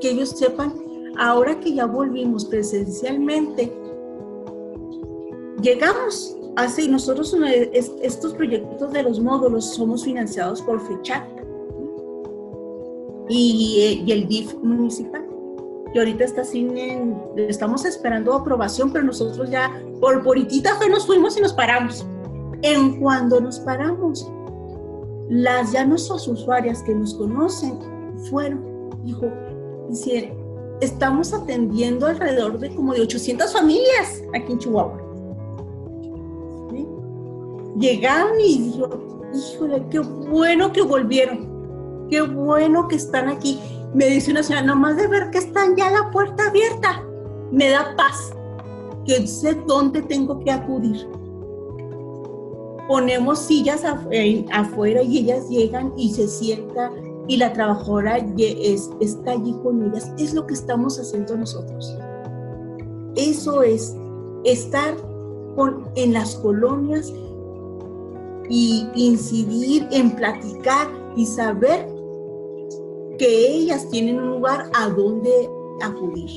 que 0.00 0.10
ellos 0.10 0.30
sepan, 0.30 0.72
ahora 1.18 1.58
que 1.60 1.74
ya 1.74 1.86
volvimos 1.86 2.44
presencialmente, 2.44 3.72
llegamos 5.60 6.36
Así, 6.56 6.88
nosotros 6.88 7.36
estos 8.02 8.32
proyectos 8.32 8.90
de 8.90 9.02
los 9.02 9.20
módulos 9.20 9.74
somos 9.74 10.02
financiados 10.04 10.62
por 10.62 10.80
FECHAT 10.80 11.28
y, 13.28 14.02
el 14.08 14.26
DIF 14.26 14.54
municipal. 14.62 15.25
Y 15.96 15.98
ahorita 15.98 16.24
está 16.24 16.44
sin, 16.44 16.76
estamos 17.38 17.86
esperando 17.86 18.34
aprobación, 18.34 18.92
pero 18.92 19.02
nosotros 19.02 19.48
ya 19.48 19.82
por 19.98 20.22
politita 20.22 20.76
fe 20.76 20.90
nos 20.90 21.06
fuimos 21.06 21.38
y 21.38 21.40
nos 21.40 21.54
paramos. 21.54 22.06
En 22.60 23.00
cuando 23.00 23.40
nos 23.40 23.60
paramos, 23.60 24.30
las 25.30 25.72
ya 25.72 25.86
nuestras 25.86 26.28
usuarias 26.28 26.82
que 26.82 26.94
nos 26.94 27.14
conocen 27.14 27.78
fueron, 28.28 28.90
dijo, 29.04 29.32
estamos 30.82 31.32
atendiendo 31.32 32.04
alrededor 32.04 32.58
de 32.58 32.74
como 32.74 32.92
de 32.92 33.00
800 33.00 33.50
familias 33.50 34.22
aquí 34.34 34.52
en 34.52 34.58
Chihuahua 34.58 35.02
llegaron 37.78 38.38
y 38.38 38.58
dijo, 38.58 38.90
híjole, 39.34 39.82
qué 39.90 40.00
bueno 40.00 40.74
que 40.74 40.82
volvieron, 40.82 42.06
qué 42.10 42.20
bueno 42.20 42.86
que 42.86 42.96
están 42.96 43.28
aquí. 43.28 43.58
Me 43.96 44.08
dice 44.08 44.30
una 44.30 44.42
señora, 44.42 44.66
nomás 44.66 44.98
de 44.98 45.06
ver 45.06 45.30
que 45.30 45.38
están 45.38 45.74
ya 45.74 45.90
la 45.90 46.10
puerta 46.10 46.48
abierta, 46.48 47.02
me 47.50 47.70
da 47.70 47.94
paz, 47.96 48.30
que 49.06 49.26
sé 49.26 49.54
dónde 49.66 50.02
tengo 50.02 50.38
que 50.40 50.50
acudir. 50.50 51.08
Ponemos 52.88 53.38
sillas 53.38 53.86
afuera 53.86 55.02
y 55.02 55.18
ellas 55.20 55.48
llegan 55.48 55.94
y 55.96 56.12
se 56.12 56.28
sientan 56.28 56.92
y 57.26 57.38
la 57.38 57.54
trabajadora 57.54 58.18
está 58.18 59.30
allí 59.30 59.56
con 59.62 59.82
ellas. 59.84 60.12
Es 60.18 60.34
lo 60.34 60.46
que 60.46 60.52
estamos 60.52 61.00
haciendo 61.00 61.34
nosotros. 61.34 61.96
Eso 63.14 63.62
es 63.62 63.96
estar 64.44 64.94
en 65.94 66.12
las 66.12 66.34
colonias 66.34 67.14
y 68.50 68.86
incidir 68.94 69.88
en 69.90 70.10
platicar 70.10 70.86
y 71.16 71.24
saber 71.24 71.95
que 73.18 73.48
ellas 73.48 73.88
tienen 73.90 74.18
un 74.18 74.30
lugar 74.30 74.70
a 74.74 74.88
donde 74.88 75.48
acudir. 75.82 76.30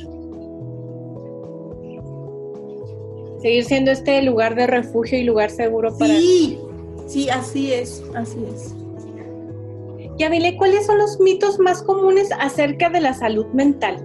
Seguir 3.42 3.64
siendo 3.64 3.92
este 3.92 4.22
lugar 4.22 4.56
de 4.56 4.68
refugio 4.68 5.18
y 5.18 5.24
lugar 5.24 5.50
seguro 5.50 5.96
para... 5.98 6.14
Sí, 6.14 6.60
sí, 7.08 7.30
así 7.30 7.74
es, 7.74 8.04
así 8.16 8.38
es. 8.54 8.76
Yamile, 10.18 10.58
¿cuáles 10.58 10.86
son 10.86 10.98
los 10.98 11.20
mitos 11.22 11.60
más 11.60 11.82
comunes 11.82 12.30
acerca 12.40 12.90
de 12.90 13.00
la 13.00 13.14
salud 13.14 13.46
mental? 13.54 13.98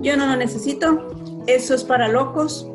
Yo 0.00 0.16
no 0.16 0.26
lo 0.26 0.36
necesito, 0.36 1.08
eso 1.46 1.74
es 1.74 1.84
para 1.84 2.08
locos, 2.08 2.70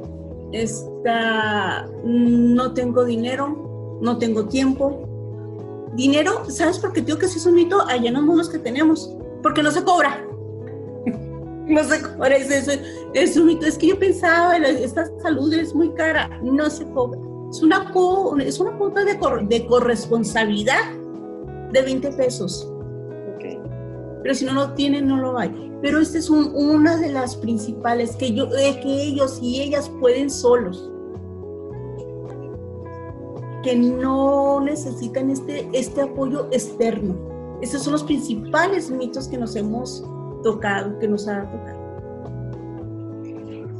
está, 0.52 1.89
no 2.04 2.74
tengo 2.74 3.06
dinero, 3.06 4.00
no 4.02 4.17
tengo 4.17 4.45
tiempo. 4.45 5.08
Dinero, 5.95 6.49
¿sabes 6.49 6.80
por 6.80 6.93
qué 6.93 7.01
digo 7.01 7.17
que 7.17 7.27
sí 7.27 7.38
es 7.38 7.45
un 7.45 7.56
mito? 7.56 7.82
Allá 7.88 8.12
no 8.12 8.21
los 8.36 8.49
que 8.49 8.60
tenemos, 8.60 9.13
porque 9.43 9.63
no 9.63 9.71
se 9.71 9.84
cobra. 9.84 10.25
No 11.67 11.82
sé 11.86 12.01
cómo 12.01 12.25
es 12.25 13.38
un 13.38 13.45
mito. 13.45 13.65
es 13.65 13.77
que 13.77 13.88
yo 13.88 13.99
pensaba, 13.99 14.58
esta 14.58 15.06
salud 15.21 15.54
es 15.54 15.73
muy 15.73 15.93
cara, 15.93 16.27
no 16.43 16.69
se 16.69 16.84
cobra. 16.89 17.19
Es 17.49 17.62
una, 17.62 17.93
es 18.43 18.60
una 18.60 18.77
cuota 18.77 19.06
de, 19.06 19.17
de 19.47 19.65
corresponsabilidad 19.67 20.91
de 21.71 21.82
20 21.82 22.12
pesos. 22.13 22.71
Pero 24.23 24.36
si 24.36 24.45
no 24.45 24.54
lo 24.54 24.73
tienen, 24.73 25.08
no 25.08 25.17
lo 25.17 25.38
hay. 25.38 25.71
Pero 25.82 25.99
esta 25.99 26.19
es 26.19 26.30
una 26.30 26.97
de 26.97 27.12
las 27.12 27.36
principales, 27.36 28.15
que, 28.15 28.34
yo, 28.34 28.45
es 28.56 28.77
que 28.77 29.01
ellos 29.01 29.39
y 29.41 29.62
ellas 29.62 29.89
pueden 29.99 30.30
solos. 30.30 30.90
Que 33.63 33.76
no 33.76 34.62
necesitan 34.62 35.30
este, 35.30 35.69
este 35.74 36.02
apoyo 36.02 36.47
externo. 36.52 37.15
Esos 37.62 37.84
son 37.84 37.93
los 37.93 38.04
principales 38.04 38.89
mitos 38.89 39.28
que 39.28 39.38
nos 39.38 39.56
hemos 39.56 40.04
tocado, 40.43 40.97
que 41.00 41.08
nos 41.08 41.28
ha 41.28 41.43
tocado. 41.43 41.82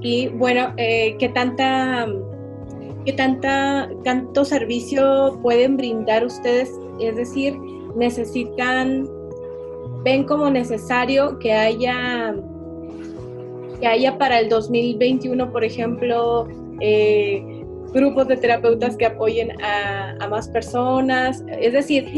Y 0.02 0.30
bueno, 0.30 0.74
eh, 0.78 1.16
¿qué 1.20 1.30
tanta, 1.30 2.08
qué 3.06 3.14
tanta, 3.14 3.90
tanto 4.04 4.46
servicio 4.46 5.40
pueden 5.42 5.78
brindar 5.78 6.26
ustedes? 6.26 6.72
Es 7.00 7.16
decir, 7.16 7.58
necesitan, 7.96 9.08
ven 10.04 10.24
como 10.24 10.50
necesario 10.50 11.38
que 11.40 11.54
haya, 11.54 12.36
que 13.80 13.88
haya 13.88 14.18
para 14.18 14.40
el 14.40 14.50
2021, 14.50 15.52
por 15.52 15.64
ejemplo, 15.64 16.48
eh, 16.80 17.44
grupos 17.94 18.28
de 18.28 18.38
terapeutas 18.38 18.96
que 18.96 19.06
apoyen 19.06 19.62
a, 19.62 20.16
a, 20.20 20.28
más 20.28 20.48
personas. 20.48 21.44
Es 21.48 21.74
decir, 21.74 22.10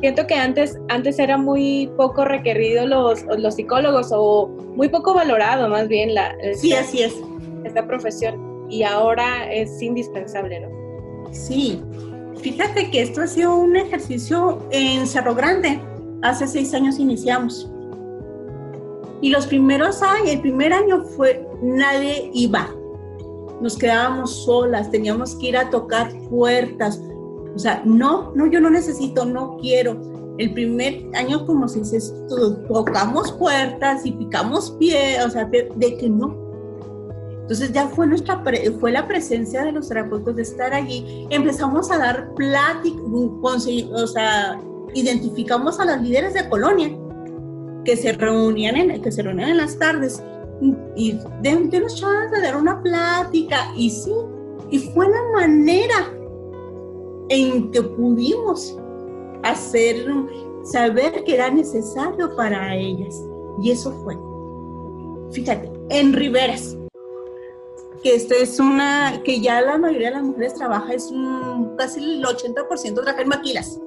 siento 0.00 0.26
que 0.26 0.34
antes, 0.34 0.78
antes 0.88 1.18
era 1.18 1.36
muy 1.36 1.90
poco 1.96 2.24
requerido 2.24 2.86
los, 2.86 3.24
los 3.38 3.54
psicólogos 3.54 4.08
o 4.12 4.48
muy 4.76 4.88
poco 4.88 5.14
valorado 5.14 5.68
más 5.68 5.88
bien 5.88 6.14
la, 6.14 6.36
sí, 6.54 6.72
así 6.74 7.02
es. 7.02 7.14
esta 7.64 7.86
profesión 7.86 8.66
y 8.68 8.82
ahora 8.82 9.50
es 9.52 9.80
indispensable, 9.80 10.60
¿no? 10.60 10.68
Sí, 11.32 11.80
fíjate 12.40 12.90
que 12.90 13.02
esto 13.02 13.22
ha 13.22 13.26
sido 13.26 13.54
un 13.54 13.76
ejercicio 13.76 14.58
en 14.70 15.06
Cerro 15.06 15.34
Grande. 15.34 15.80
Hace 16.22 16.46
seis 16.46 16.74
años 16.74 16.98
iniciamos. 16.98 17.70
Y 19.20 19.30
los 19.30 19.46
primeros 19.46 20.02
años, 20.02 20.28
el 20.30 20.40
primer 20.40 20.72
año 20.72 21.02
fue, 21.04 21.46
nadie 21.62 22.30
iba. 22.34 22.68
Nos 23.60 23.76
quedábamos 23.76 24.44
solas, 24.44 24.90
teníamos 24.90 25.34
que 25.36 25.48
ir 25.48 25.56
a 25.56 25.70
tocar 25.70 26.12
puertas, 26.28 27.00
o 27.56 27.58
sea, 27.58 27.82
no, 27.86 28.32
no, 28.34 28.46
yo 28.46 28.60
no 28.60 28.68
necesito, 28.68 29.24
no 29.24 29.56
quiero. 29.56 29.98
El 30.36 30.52
primer 30.52 31.06
año, 31.14 31.46
como 31.46 31.66
se 31.66 31.78
dice, 31.78 31.98
tocamos 32.68 33.32
puertas 33.32 34.04
y 34.04 34.12
picamos 34.12 34.72
pie, 34.72 35.24
o 35.24 35.30
sea, 35.30 35.46
de, 35.46 35.96
que 35.98 36.08
no. 36.10 36.36
Entonces 37.40 37.72
ya 37.72 37.88
fue 37.88 38.06
nuestra 38.06 38.42
fue 38.78 38.92
la 38.92 39.08
presencia 39.08 39.64
de 39.64 39.72
los 39.72 39.88
terapeutas 39.88 40.36
de 40.36 40.42
estar 40.42 40.74
allí. 40.74 41.26
Empezamos 41.30 41.90
a 41.90 41.96
dar 41.96 42.34
plática, 42.34 43.00
o 43.02 44.06
sea, 44.06 44.60
identificamos 44.92 45.80
a 45.80 45.86
las 45.86 46.02
líderes 46.02 46.34
de 46.34 46.46
colonia 46.50 46.94
que 47.86 47.96
se 47.96 48.12
reunían 48.12 48.76
en, 48.76 49.00
que 49.00 49.12
se 49.12 49.22
reunían 49.22 49.50
en 49.50 49.56
las 49.56 49.78
tardes 49.78 50.22
y 50.94 51.12
de, 51.42 51.68
de 51.68 51.80
los 51.80 51.96
chavos 51.96 52.30
de 52.30 52.40
dar 52.40 52.56
una 52.56 52.82
plática 52.82 53.72
y 53.76 53.90
sí, 53.90 54.12
y 54.70 54.78
fue 54.78 55.08
la 55.08 55.22
manera 55.34 56.12
en 57.28 57.70
que 57.70 57.82
pudimos 57.82 58.76
hacer, 59.42 60.06
saber 60.64 61.24
que 61.24 61.34
era 61.34 61.50
necesario 61.50 62.34
para 62.36 62.74
ellas. 62.76 63.22
Y 63.62 63.70
eso 63.70 63.92
fue. 64.04 64.16
Fíjate, 65.32 65.70
en 65.90 66.12
Riveras, 66.12 66.76
que 68.02 68.14
esto 68.14 68.34
es 68.34 68.58
una, 68.58 69.22
que 69.24 69.40
ya 69.40 69.60
la 69.60 69.78
mayoría 69.78 70.08
de 70.08 70.14
las 70.14 70.24
mujeres 70.24 70.54
trabaja, 70.54 70.92
es 70.92 71.10
un, 71.10 71.74
casi 71.76 72.00
el 72.00 72.24
80% 72.24 72.94
trabaja 72.94 73.22
en 73.22 73.28
maquilas. 73.28 73.80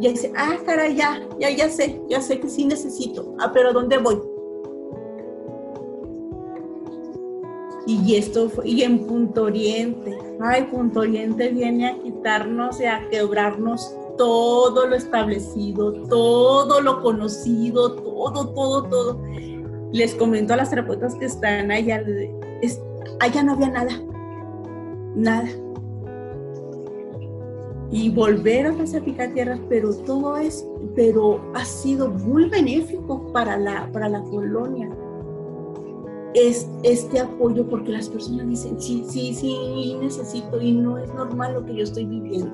Y 0.00 0.08
dice, 0.08 0.32
ah, 0.36 0.56
cara, 0.64 0.88
ya, 0.88 1.20
ya, 1.40 1.50
ya 1.50 1.68
sé, 1.68 2.00
ya 2.08 2.20
sé 2.20 2.38
que 2.38 2.48
sí 2.48 2.64
necesito. 2.64 3.34
Ah, 3.40 3.50
pero 3.52 3.72
¿dónde 3.72 3.98
voy? 3.98 4.20
Y 7.86 8.16
esto 8.16 8.50
fue, 8.50 8.68
y 8.68 8.82
en 8.82 9.06
Punto 9.06 9.44
Oriente, 9.44 10.16
ay, 10.40 10.64
Punto 10.64 11.00
Oriente 11.00 11.48
viene 11.48 11.88
a 11.88 11.98
quitarnos 11.98 12.80
y 12.80 12.84
a 12.84 13.08
quebrarnos 13.10 13.96
todo 14.18 14.86
lo 14.86 14.94
establecido, 14.94 15.92
todo 16.08 16.80
lo 16.82 17.00
conocido, 17.00 17.94
todo, 17.94 18.52
todo, 18.52 18.82
todo. 18.84 19.20
Les 19.92 20.14
comento 20.14 20.52
a 20.52 20.58
las 20.58 20.68
terapeutas 20.68 21.14
que 21.14 21.24
están 21.24 21.70
allá, 21.70 22.04
allá 23.20 23.42
no 23.42 23.52
había 23.52 23.70
nada, 23.70 24.02
nada. 25.14 25.48
Y 27.90 28.10
volver 28.10 28.66
a 28.66 28.70
a 28.70 29.00
picar 29.00 29.32
tierras, 29.32 29.60
pero 29.68 29.94
todo 29.94 30.36
es, 30.36 30.66
pero 30.94 31.40
ha 31.54 31.64
sido 31.64 32.10
muy 32.10 32.48
benéfico 32.48 33.32
para 33.32 33.56
la, 33.56 33.90
para 33.92 34.08
la 34.08 34.22
colonia 34.24 34.90
es 36.34 36.68
este 36.82 37.20
apoyo 37.20 37.66
porque 37.68 37.90
las 37.90 38.08
personas 38.08 38.48
dicen, 38.48 38.80
sí, 38.80 39.04
sí, 39.08 39.34
sí, 39.34 39.96
necesito 40.00 40.60
y 40.60 40.72
no 40.72 40.98
es 40.98 41.12
normal 41.14 41.54
lo 41.54 41.64
que 41.64 41.76
yo 41.76 41.84
estoy 41.84 42.04
viviendo. 42.04 42.52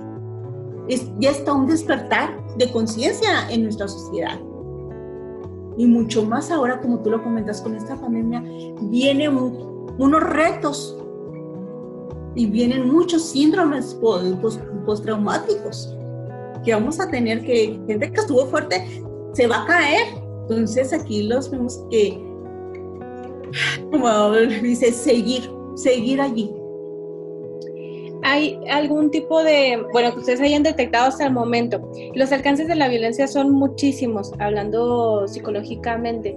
Es, 0.89 1.11
ya 1.19 1.31
está 1.31 1.53
un 1.53 1.67
despertar 1.67 2.37
de 2.57 2.71
conciencia 2.73 3.51
en 3.51 3.65
nuestra 3.65 3.89
sociedad. 3.89 4.39
Y 5.77 5.87
mucho 5.87 6.25
más 6.25 6.51
ahora, 6.51 6.81
como 6.81 7.01
tú 7.01 7.11
lo 7.11 7.23
comentas, 7.23 7.61
con 7.61 7.75
esta 7.75 7.97
pandemia, 7.97 8.43
vienen 8.83 9.37
unos 9.99 10.23
retos 10.23 10.97
y 12.37 12.47
vienen 12.47 12.91
muchos 12.93 13.23
síndromes 13.23 13.95
postraumáticos 14.85 15.95
que 16.65 16.73
vamos 16.73 16.99
a 17.01 17.11
tener 17.11 17.43
que, 17.43 17.79
gente 17.87 18.11
que 18.11 18.21
estuvo 18.21 18.47
fuerte, 18.47 19.03
se 19.33 19.47
va 19.47 19.63
a 19.63 19.67
caer. 19.67 20.07
Entonces 20.43 20.93
aquí 20.93 21.25
los 21.25 21.51
vemos 21.51 21.83
que 21.91 22.19
como 23.91 24.33
dice, 24.63 24.93
seguir, 24.93 25.51
seguir 25.75 26.21
allí. 26.21 26.51
¿Hay 28.23 28.59
algún 28.71 29.11
tipo 29.11 29.45
de, 29.45 29.83
bueno, 29.93 30.13
que 30.15 30.21
ustedes 30.21 30.41
hayan 30.41 30.63
detectado 30.63 31.09
hasta 31.09 31.27
el 31.27 31.33
momento? 31.33 31.91
Los 32.15 32.33
alcances 32.33 32.67
de 32.69 32.75
la 32.75 32.89
violencia 32.89 33.27
son 33.29 33.51
muchísimos, 33.53 34.33
hablando 34.39 35.29
psicológicamente. 35.29 36.37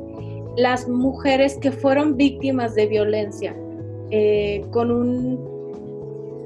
Las 0.57 0.87
mujeres 0.89 1.57
que 1.57 1.71
fueron 1.71 2.17
víctimas 2.17 2.75
de 2.75 2.87
violencia 2.87 3.55
eh, 4.11 4.65
con, 4.71 4.91
un, 4.91 5.56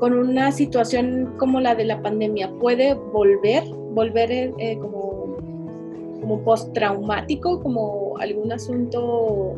con 0.01 0.17
una 0.17 0.51
situación 0.51 1.35
como 1.37 1.61
la 1.61 1.75
de 1.75 1.85
la 1.85 2.01
pandemia, 2.01 2.51
¿puede 2.59 2.95
volver, 2.95 3.63
volver 3.93 4.31
eh, 4.31 4.75
como, 4.81 5.37
como 6.19 6.41
postraumático, 6.43 7.61
como 7.61 8.17
algún 8.17 8.51
asunto 8.51 9.55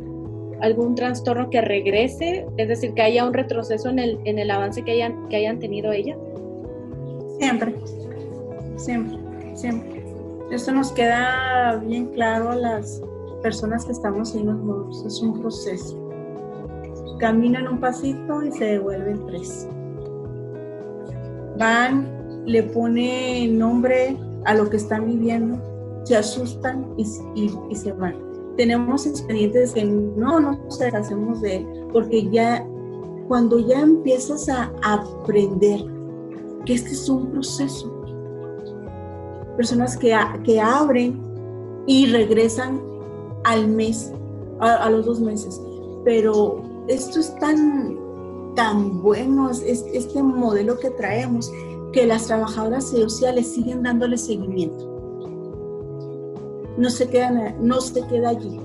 algún 0.60 0.96
trastorno 0.96 1.50
que 1.50 1.62
regrese, 1.62 2.46
es 2.58 2.68
decir, 2.68 2.94
que 2.94 3.04
haya 3.04 3.26
un 3.26 3.34
retroceso 3.34 3.88
en 3.90 4.00
el, 4.00 4.20
en 4.26 4.38
el 4.38 4.52
avance 4.52 4.84
que 4.84 4.92
hayan, 4.92 5.30
que 5.30 5.38
hayan 5.38 5.60
tenido 5.60 5.94
ellas? 5.94 6.18
Siempre, 7.40 7.76
siempre, 8.76 9.18
siempre. 9.56 10.04
Esto 10.52 10.74
nos 10.74 10.92
queda 10.92 11.82
bien 11.88 12.08
claro 12.08 12.50
a 12.50 12.56
las 12.58 13.02
personas 13.42 13.86
que 13.86 13.94
estamos 13.94 14.36
en 14.36 14.48
los 14.48 14.58
modos, 14.58 15.06
es 15.06 15.22
un 15.22 15.40
proceso. 15.40 15.98
Caminan 17.20 17.66
un 17.66 17.80
pasito 17.80 18.44
y 18.44 18.52
se 18.52 18.66
devuelven 18.66 19.26
tres. 19.28 19.70
Van, 21.58 22.44
le 22.46 22.64
ponen 22.64 23.58
nombre 23.58 24.18
a 24.46 24.54
lo 24.54 24.70
que 24.70 24.78
están 24.78 25.06
viviendo, 25.06 25.58
se 26.04 26.18
asustan 26.18 26.94
y, 26.98 27.06
se 27.76 27.92
van. 27.94 28.16
Tenemos 28.58 29.06
expedientes 29.06 29.74
que 29.74 29.86
no 29.86 30.40
nos 30.40 30.82
hacemos 30.82 31.42
de, 31.42 31.66
porque 31.92 32.30
ya 32.30 32.66
cuando 33.28 33.60
ya 33.60 33.82
empiezas 33.82 34.50
a 34.50 34.72
aprender 34.84 35.80
que 36.66 36.74
este 36.74 36.92
es 36.92 37.10
un 37.10 37.32
proceso, 37.32 37.92
personas 39.58 39.98
que, 39.98 40.16
que 40.44 40.60
abren 40.60 41.20
y 41.88 42.08
regresan 42.08 42.82
al 43.44 43.68
mes, 43.68 44.12
a, 44.60 44.90
los 44.90 45.06
dos 45.06 45.20
meses, 45.20 45.62
pero 46.06 46.62
esto 46.88 47.20
es 47.20 47.36
tan, 47.40 47.98
tan 48.56 49.02
bueno, 49.02 49.50
es, 49.50 49.62
este 49.94 50.22
modelo 50.22 50.80
que 50.80 50.90
traemos, 50.92 51.52
que 51.92 52.06
las 52.06 52.28
trabajadoras 52.28 52.90
sociales 52.90 53.54
siguen 53.54 53.84
dándole 53.84 54.18
seguimiento 54.18 54.94
no 56.78 56.90
se, 56.90 57.08
queda, 57.10 57.56
no 57.60 57.82
se 57.82 58.06
queda 58.08 58.30
allí. 58.30 58.60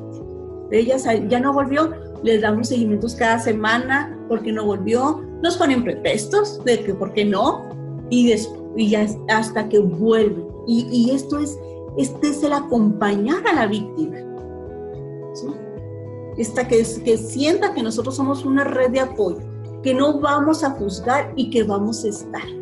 Ella 0.70 0.96
ya 1.28 1.40
no 1.40 1.52
volvió, 1.52 1.92
les 2.22 2.42
damos 2.42 2.68
seguimientos 2.68 3.14
cada 3.14 3.38
semana 3.38 4.18
porque 4.28 4.52
no 4.52 4.64
volvió, 4.64 5.22
nos 5.42 5.56
ponen 5.56 5.84
pretextos 5.84 6.62
de 6.64 6.84
que 6.84 6.94
por 6.94 7.12
qué 7.12 7.24
no, 7.24 7.68
y, 8.10 8.34
y 8.76 8.88
ya 8.88 9.06
hasta 9.28 9.68
que 9.68 9.78
vuelve. 9.78 10.44
Y, 10.66 10.86
y, 10.90 11.10
esto 11.10 11.38
es, 11.38 11.58
este 11.96 12.28
es 12.28 12.42
el 12.42 12.52
acompañar 12.52 13.46
a 13.46 13.54
la 13.54 13.66
víctima. 13.66 14.18
esta 16.36 16.68
que, 16.68 16.84
que 17.04 17.16
sienta 17.16 17.72
que 17.72 17.82
nosotros 17.82 18.16
somos 18.16 18.44
una 18.44 18.64
red 18.64 18.90
de 18.90 19.00
apoyo, 19.00 19.40
que 19.82 19.94
no 19.94 20.20
vamos 20.20 20.64
a 20.64 20.70
juzgar 20.70 21.32
y 21.36 21.50
que 21.50 21.62
vamos 21.62 22.04
a 22.04 22.08
estar. 22.08 22.58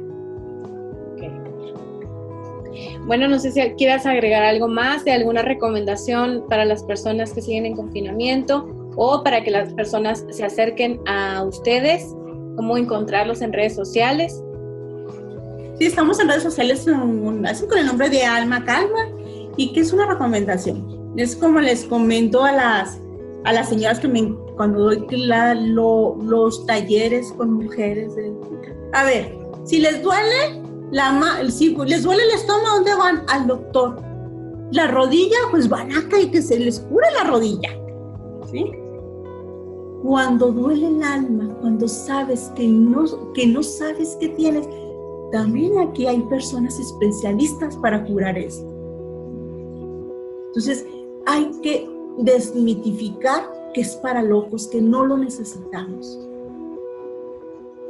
Bueno, 3.07 3.29
no 3.29 3.39
sé 3.39 3.53
si 3.53 3.61
quieras 3.75 4.05
agregar 4.05 4.43
algo 4.43 4.67
más 4.67 5.05
de 5.05 5.13
alguna 5.13 5.43
recomendación 5.43 6.45
para 6.49 6.65
las 6.65 6.83
personas 6.83 7.33
que 7.33 7.41
siguen 7.41 7.65
en 7.65 7.77
confinamiento 7.77 8.69
o 8.97 9.23
para 9.23 9.45
que 9.45 9.51
las 9.53 9.73
personas 9.75 10.25
se 10.31 10.45
acerquen 10.45 11.01
a 11.07 11.45
ustedes, 11.45 12.05
cómo 12.57 12.77
encontrarlos 12.77 13.43
en 13.43 13.53
redes 13.53 13.77
sociales. 13.77 14.43
Sí, 15.79 15.87
estamos 15.87 16.19
en 16.19 16.29
redes 16.29 16.43
sociales 16.43 16.87
así 17.45 17.67
con 17.67 17.79
el 17.79 17.87
nombre 17.87 18.09
de 18.09 18.25
Alma 18.25 18.65
Calma 18.65 19.09
y 19.57 19.73
que 19.73 19.81
es 19.81 19.93
una 19.93 20.07
recomendación. 20.07 21.13
Es 21.17 21.37
como 21.37 21.61
les 21.61 21.85
comento 21.85 22.43
a 22.43 22.53
las, 22.53 23.01
a 23.47 23.53
las 23.53 23.69
señoras 23.69 24.01
que 24.01 24.09
me, 24.09 24.35
cuando 24.57 24.81
doy 24.81 25.07
los 26.21 26.67
talleres 26.67 27.33
con 27.33 27.53
mujeres. 27.53 28.13
a 28.93 29.05
ver, 29.05 29.39
si 29.65 29.79
les 29.79 30.03
duele, 30.03 30.63
la, 30.91 31.49
si 31.49 31.75
les 31.77 32.03
duele 32.03 32.25
el 32.25 32.31
estómago, 32.31 32.75
¿dónde 32.77 32.95
van? 32.97 33.23
Al 33.29 33.47
doctor. 33.47 34.03
La 34.73 34.89
rodilla, 34.89 35.37
pues 35.53 35.69
van 35.69 35.93
acá 35.93 36.21
y 36.21 36.31
que 36.33 36.43
se 36.43 36.59
les 36.59 36.81
cure 36.81 37.07
la 37.15 37.31
rodilla. 37.31 37.71
¿Sí? 38.51 38.73
Cuando 40.03 40.51
duele 40.51 40.89
el 40.89 41.03
alma, 41.05 41.57
cuando 41.61 41.87
sabes 41.87 42.51
que 42.57 42.67
no, 42.67 43.05
que 43.33 43.47
no 43.47 43.63
sabes 43.63 44.17
qué 44.19 44.29
tienes, 44.31 44.69
también 45.31 45.79
aquí 45.79 46.09
hay 46.09 46.21
personas 46.23 46.81
especialistas 46.81 47.77
para 47.77 48.05
curar 48.05 48.37
esto. 48.37 48.67
Entonces, 50.49 50.85
hay 51.27 51.49
que 51.63 51.96
desmitificar 52.19 53.45
que 53.75 53.83
es 53.83 53.97
para 53.97 54.23
locos, 54.23 54.69
que 54.69 54.81
no 54.81 55.05
lo 55.05 55.17
necesitamos. 55.17 56.19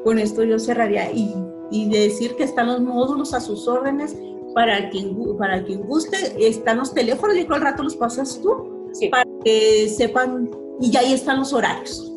Con 0.05 0.19
esto 0.19 0.45
yo 0.45 0.59
cerraría 0.59 1.11
y, 1.13 1.35
y 1.71 1.89
decir 1.89 2.35
que 2.37 2.45
están 2.45 2.69
los 2.69 2.81
módulos 2.81 3.35
a 3.35 3.41
sus 3.41 3.67
órdenes 3.67 4.17
para 4.57 4.89
quien, 4.89 5.15
para 5.37 5.63
quien 5.63 5.83
guste. 5.83 6.17
Están 6.39 6.79
los 6.79 6.95
teléfonos, 6.95 7.37
y 7.37 7.47
al 7.49 7.61
rato 7.61 7.83
los 7.83 7.95
pasas 7.95 8.41
tú, 8.41 8.91
para 9.11 9.25
que 9.45 9.89
sepan, 9.89 10.51
y 10.81 10.97
ahí 10.97 11.13
están 11.13 11.39
los 11.41 11.53
horarios. 11.53 12.13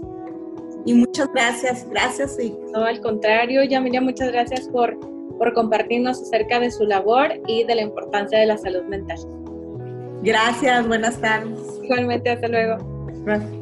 Y 0.85 0.93
muchas 0.93 1.27
gracias, 1.33 1.87
gracias. 1.89 2.37
No, 2.73 2.85
al 2.85 3.01
contrario, 3.01 3.63
Yamilia, 3.63 4.01
muchas 4.01 4.31
gracias 4.31 4.69
por, 4.69 4.97
por 5.37 5.53
compartirnos 5.53 6.21
acerca 6.21 6.59
de 6.59 6.71
su 6.71 6.85
labor 6.85 7.33
y 7.45 7.65
de 7.65 7.75
la 7.75 7.81
importancia 7.81 8.39
de 8.39 8.45
la 8.45 8.57
salud 8.57 8.83
mental. 8.83 9.19
Gracias, 10.21 10.87
buenas 10.87 11.19
tardes. 11.21 11.79
Igualmente, 11.83 12.29
hasta 12.29 12.47
luego. 12.47 12.77
Gracias. 13.25 13.59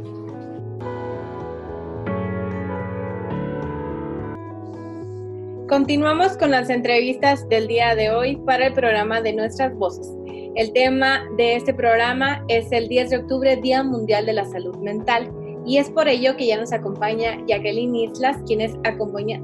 Continuamos 5.69 6.37
con 6.37 6.51
las 6.51 6.69
entrevistas 6.69 7.47
del 7.49 7.67
día 7.67 7.93
de 7.93 8.09
hoy 8.09 8.37
para 8.37 8.67
el 8.67 8.73
programa 8.73 9.21
de 9.21 9.33
Nuestras 9.33 9.75
Voces. 9.75 10.09
El 10.55 10.71
tema 10.73 11.23
de 11.35 11.57
este 11.57 11.73
programa 11.73 12.43
es 12.47 12.71
el 12.71 12.87
10 12.87 13.09
de 13.11 13.17
octubre, 13.17 13.57
Día 13.57 13.83
Mundial 13.83 14.25
de 14.25 14.33
la 14.33 14.45
Salud 14.45 14.75
Mental. 14.77 15.29
Y 15.65 15.77
es 15.77 15.89
por 15.89 16.07
ello 16.07 16.35
que 16.37 16.47
ya 16.47 16.57
nos 16.57 16.71
acompaña 16.71 17.37
Jacqueline 17.47 17.95
Islas, 17.95 18.37
quien 18.47 18.61
es 18.61 18.73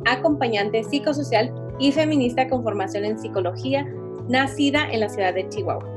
acompañante 0.05 0.83
psicosocial 0.85 1.53
y 1.77 1.91
feminista 1.91 2.47
con 2.47 2.63
formación 2.63 3.05
en 3.05 3.19
psicología, 3.19 3.85
nacida 4.29 4.89
en 4.89 5.01
la 5.01 5.09
ciudad 5.09 5.33
de 5.33 5.47
Chihuahua. 5.49 5.92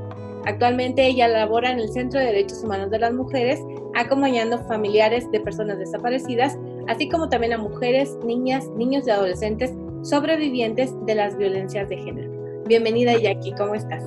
Actualmente 0.47 1.07
ella 1.07 1.27
labora 1.29 1.73
en 1.73 1.81
el 1.81 1.89
Centro 1.89 2.21
de 2.21 2.27
Derechos 2.27 2.63
Humanos 2.63 2.91
de 2.91 3.01
las 3.01 3.13
Mujeres, 3.13 3.61
acompañando 3.97 4.59
familiares 4.67 5.31
de 5.33 5.41
personas 5.41 5.79
desaparecidas, 5.79 6.57
así 6.87 7.09
como 7.09 7.29
también 7.29 7.53
a 7.53 7.59
mujeres, 7.59 8.17
niñas, 8.25 8.69
niños 8.77 9.07
y 9.07 9.11
adolescentes 9.11 9.73
sobrevivientes 10.03 10.95
de 11.05 11.17
las 11.17 11.37
violencias 11.37 11.89
de 11.89 11.99
género. 11.99 12.31
Bienvenida 12.67 13.19
Jackie, 13.19 13.53
¿cómo 13.59 13.75
estás? 13.75 14.05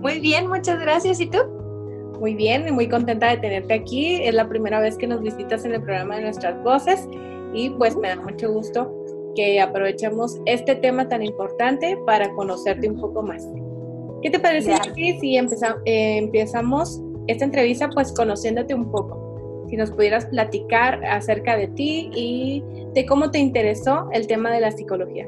Muy 0.00 0.20
bien, 0.20 0.48
muchas 0.48 0.80
gracias. 0.80 1.20
¿Y 1.20 1.26
tú? 1.26 1.38
Muy 2.20 2.34
bien 2.34 2.72
muy 2.74 2.88
contenta 2.88 3.30
de 3.30 3.38
tenerte 3.38 3.74
aquí. 3.74 4.22
Es 4.22 4.34
la 4.34 4.48
primera 4.48 4.78
vez 4.78 4.96
que 4.96 5.06
nos 5.06 5.20
visitas 5.20 5.64
en 5.64 5.74
el 5.74 5.82
programa 5.82 6.16
de 6.16 6.22
Nuestras 6.22 6.62
Voces 6.62 7.08
y 7.54 7.70
pues 7.70 7.96
me 7.96 8.08
da 8.08 8.16
mucho 8.16 8.52
gusto 8.52 8.94
que 9.34 9.60
aprovechemos 9.60 10.38
este 10.46 10.76
tema 10.76 11.08
tan 11.08 11.22
importante 11.22 11.98
para 12.06 12.30
conocerte 12.34 12.88
un 12.88 13.00
poco 13.00 13.22
más. 13.22 13.46
¿Qué 14.22 14.30
te 14.30 14.38
parece 14.38 14.74
si 15.20 15.36
empezamos, 15.36 15.80
eh, 15.86 16.18
empezamos 16.18 17.00
esta 17.26 17.44
entrevista 17.44 17.88
pues 17.90 18.12
conociéndote 18.12 18.74
un 18.74 18.90
poco? 18.90 19.66
Si 19.68 19.76
nos 19.76 19.90
pudieras 19.90 20.26
platicar 20.26 21.04
acerca 21.04 21.56
de 21.56 21.68
ti 21.68 22.10
y 22.14 22.62
de 22.92 23.06
cómo 23.06 23.30
te 23.30 23.38
interesó 23.38 24.08
el 24.12 24.26
tema 24.26 24.50
de 24.50 24.60
la 24.60 24.72
psicología. 24.72 25.26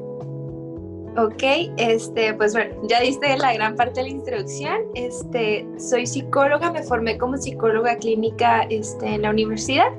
Ok, 1.15 1.43
este, 1.77 2.33
pues 2.33 2.53
bueno, 2.53 2.73
ya 2.89 2.99
diste 2.99 3.37
la 3.37 3.53
gran 3.53 3.75
parte 3.75 4.01
de 4.01 4.09
la 4.09 4.09
introducción. 4.09 4.77
Este, 4.95 5.65
soy 5.77 6.07
psicóloga, 6.07 6.71
me 6.71 6.81
formé 6.81 7.19
como 7.19 7.37
psicóloga 7.37 7.95
clínica 7.97 8.63
este, 8.69 9.15
en 9.15 9.21
la 9.21 9.29
universidad. 9.29 9.89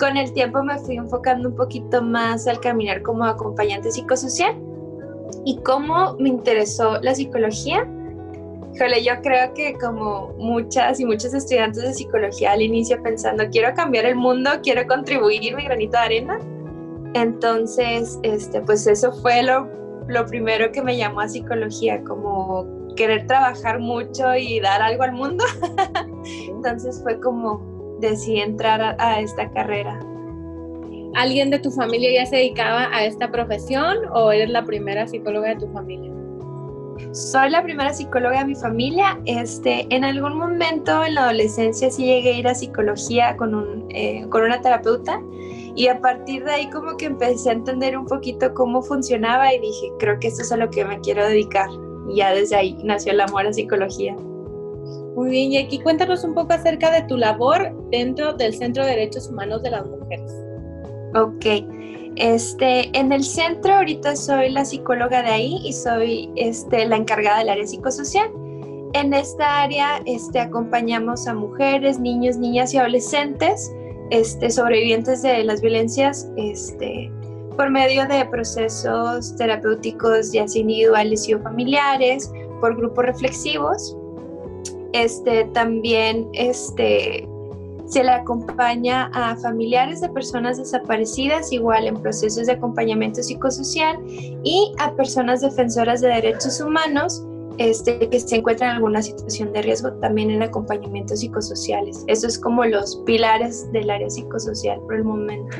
Con 0.00 0.16
el 0.16 0.32
tiempo 0.32 0.64
me 0.64 0.76
fui 0.80 0.96
enfocando 0.96 1.50
un 1.50 1.56
poquito 1.56 2.02
más 2.02 2.48
al 2.48 2.58
caminar 2.58 3.02
como 3.02 3.24
acompañante 3.24 3.92
psicosocial. 3.92 4.56
¿Y 5.44 5.56
cómo 5.58 6.16
me 6.18 6.30
interesó 6.30 7.00
la 7.00 7.14
psicología? 7.14 7.88
Híjole, 8.76 9.02
yo 9.02 9.14
creo 9.22 9.54
que 9.54 9.72
como 9.74 10.34
muchas 10.36 11.00
y 11.00 11.06
muchos 11.06 11.32
estudiantes 11.32 11.82
de 11.82 11.94
psicología 11.94 12.52
al 12.52 12.60
inicio 12.60 13.02
pensando, 13.02 13.44
quiero 13.50 13.74
cambiar 13.74 14.04
el 14.04 14.16
mundo, 14.16 14.50
quiero 14.62 14.86
contribuir 14.86 15.56
mi 15.56 15.64
granito 15.64 15.96
de 15.96 16.04
arena. 16.04 16.38
Entonces, 17.14 18.18
este, 18.22 18.60
pues 18.60 18.86
eso 18.86 19.12
fue 19.22 19.42
lo 19.42 19.76
lo 20.08 20.26
primero 20.26 20.70
que 20.70 20.82
me 20.82 20.96
llamó 20.96 21.20
a 21.20 21.28
psicología, 21.28 22.02
como 22.04 22.66
querer 22.94 23.26
trabajar 23.26 23.80
mucho 23.80 24.34
y 24.36 24.60
dar 24.60 24.80
algo 24.80 25.02
al 25.02 25.12
mundo. 25.12 25.44
Entonces 26.48 27.00
fue 27.02 27.20
como 27.20 27.96
decidí 28.00 28.40
entrar 28.40 28.96
a, 28.98 29.20
esta 29.20 29.50
carrera. 29.50 29.98
¿Alguien 31.14 31.50
de 31.50 31.58
tu 31.58 31.70
familia 31.70 32.10
ya 32.12 32.26
se 32.26 32.36
dedicaba 32.36 32.88
a 32.92 33.04
esta 33.04 33.30
profesión 33.30 33.96
o 34.12 34.30
eres 34.30 34.50
la 34.50 34.64
primera 34.64 35.08
psicóloga 35.08 35.48
de 35.48 35.56
tu 35.56 35.68
familia? 35.72 36.15
Soy 37.12 37.50
la 37.50 37.62
primera 37.62 37.92
psicóloga 37.92 38.40
de 38.40 38.46
mi 38.46 38.54
familia. 38.54 39.20
Este, 39.24 39.86
en 39.94 40.04
algún 40.04 40.36
momento 40.36 41.04
en 41.04 41.14
la 41.14 41.24
adolescencia 41.24 41.90
sí 41.90 42.04
llegué 42.04 42.30
a 42.30 42.38
ir 42.38 42.48
a 42.48 42.54
psicología 42.54 43.36
con, 43.36 43.54
un, 43.54 43.86
eh, 43.90 44.26
con 44.28 44.42
una 44.42 44.60
terapeuta 44.60 45.20
y 45.74 45.88
a 45.88 46.00
partir 46.00 46.44
de 46.44 46.52
ahí 46.52 46.70
como 46.70 46.96
que 46.96 47.06
empecé 47.06 47.50
a 47.50 47.52
entender 47.52 47.98
un 47.98 48.06
poquito 48.06 48.52
cómo 48.54 48.82
funcionaba 48.82 49.52
y 49.52 49.60
dije, 49.60 49.92
creo 49.98 50.18
que 50.18 50.28
esto 50.28 50.42
es 50.42 50.50
a 50.50 50.56
lo 50.56 50.70
que 50.70 50.84
me 50.84 50.98
quiero 51.00 51.26
dedicar. 51.26 51.68
Y 52.08 52.16
ya 52.16 52.32
desde 52.32 52.56
ahí 52.56 52.78
nació 52.82 53.12
el 53.12 53.20
amor 53.20 53.46
a 53.46 53.52
psicología. 53.52 54.16
Muy 55.14 55.30
bien, 55.30 55.52
y 55.52 55.58
aquí 55.58 55.78
cuéntanos 55.78 56.24
un 56.24 56.34
poco 56.34 56.54
acerca 56.54 56.90
de 56.90 57.02
tu 57.02 57.16
labor 57.16 57.74
dentro 57.90 58.32
del 58.34 58.54
Centro 58.54 58.84
de 58.84 58.90
Derechos 58.90 59.28
Humanos 59.28 59.62
de 59.62 59.70
las 59.70 59.86
Mujeres. 59.86 60.32
Ok, 61.14 61.46
este, 62.16 62.96
en 62.98 63.12
el 63.12 63.22
centro 63.22 63.74
ahorita 63.74 64.16
soy 64.16 64.50
la 64.50 64.64
psicóloga 64.64 65.22
de 65.22 65.28
ahí 65.28 65.60
y 65.64 65.72
soy 65.72 66.30
este, 66.36 66.86
la 66.86 66.96
encargada 66.96 67.38
del 67.38 67.50
área 67.50 67.66
psicosocial. 67.66 68.30
En 68.94 69.12
esta 69.12 69.62
área 69.62 70.00
este, 70.06 70.40
acompañamos 70.40 71.26
a 71.26 71.34
mujeres, 71.34 71.98
niños, 71.98 72.38
niñas 72.38 72.72
y 72.72 72.78
adolescentes 72.78 73.70
este, 74.10 74.50
sobrevivientes 74.50 75.22
de 75.22 75.44
las 75.44 75.60
violencias 75.60 76.30
este, 76.36 77.10
por 77.56 77.70
medio 77.70 78.06
de 78.06 78.24
procesos 78.26 79.34
terapéuticos 79.36 80.32
ya 80.32 80.46
sea 80.46 80.60
individuales 80.60 81.28
y 81.28 81.34
o 81.34 81.42
familiares, 81.42 82.30
por 82.60 82.76
grupos 82.76 83.04
reflexivos. 83.04 83.96
Este, 84.92 85.44
también 85.52 86.28
este, 86.32 87.28
se 87.86 88.02
le 88.02 88.10
acompaña 88.10 89.10
a 89.14 89.36
familiares 89.36 90.00
de 90.00 90.08
personas 90.08 90.58
desaparecidas, 90.58 91.52
igual 91.52 91.86
en 91.86 91.94
procesos 91.96 92.46
de 92.46 92.52
acompañamiento 92.52 93.22
psicosocial, 93.22 93.96
y 94.08 94.72
a 94.78 94.92
personas 94.94 95.40
defensoras 95.40 96.00
de 96.00 96.08
derechos 96.08 96.60
humanos 96.60 97.24
este, 97.58 98.08
que 98.08 98.20
se 98.20 98.36
encuentran 98.36 98.70
en 98.70 98.76
alguna 98.76 99.02
situación 99.02 99.52
de 99.52 99.62
riesgo, 99.62 99.92
también 99.94 100.30
en 100.30 100.42
acompañamientos 100.42 101.20
psicosociales. 101.20 102.04
Eso 102.06 102.26
es 102.26 102.38
como 102.38 102.64
los 102.64 102.96
pilares 103.06 103.70
del 103.72 103.88
área 103.88 104.10
psicosocial 104.10 104.80
por 104.80 104.96
el 104.96 105.04
momento. 105.04 105.56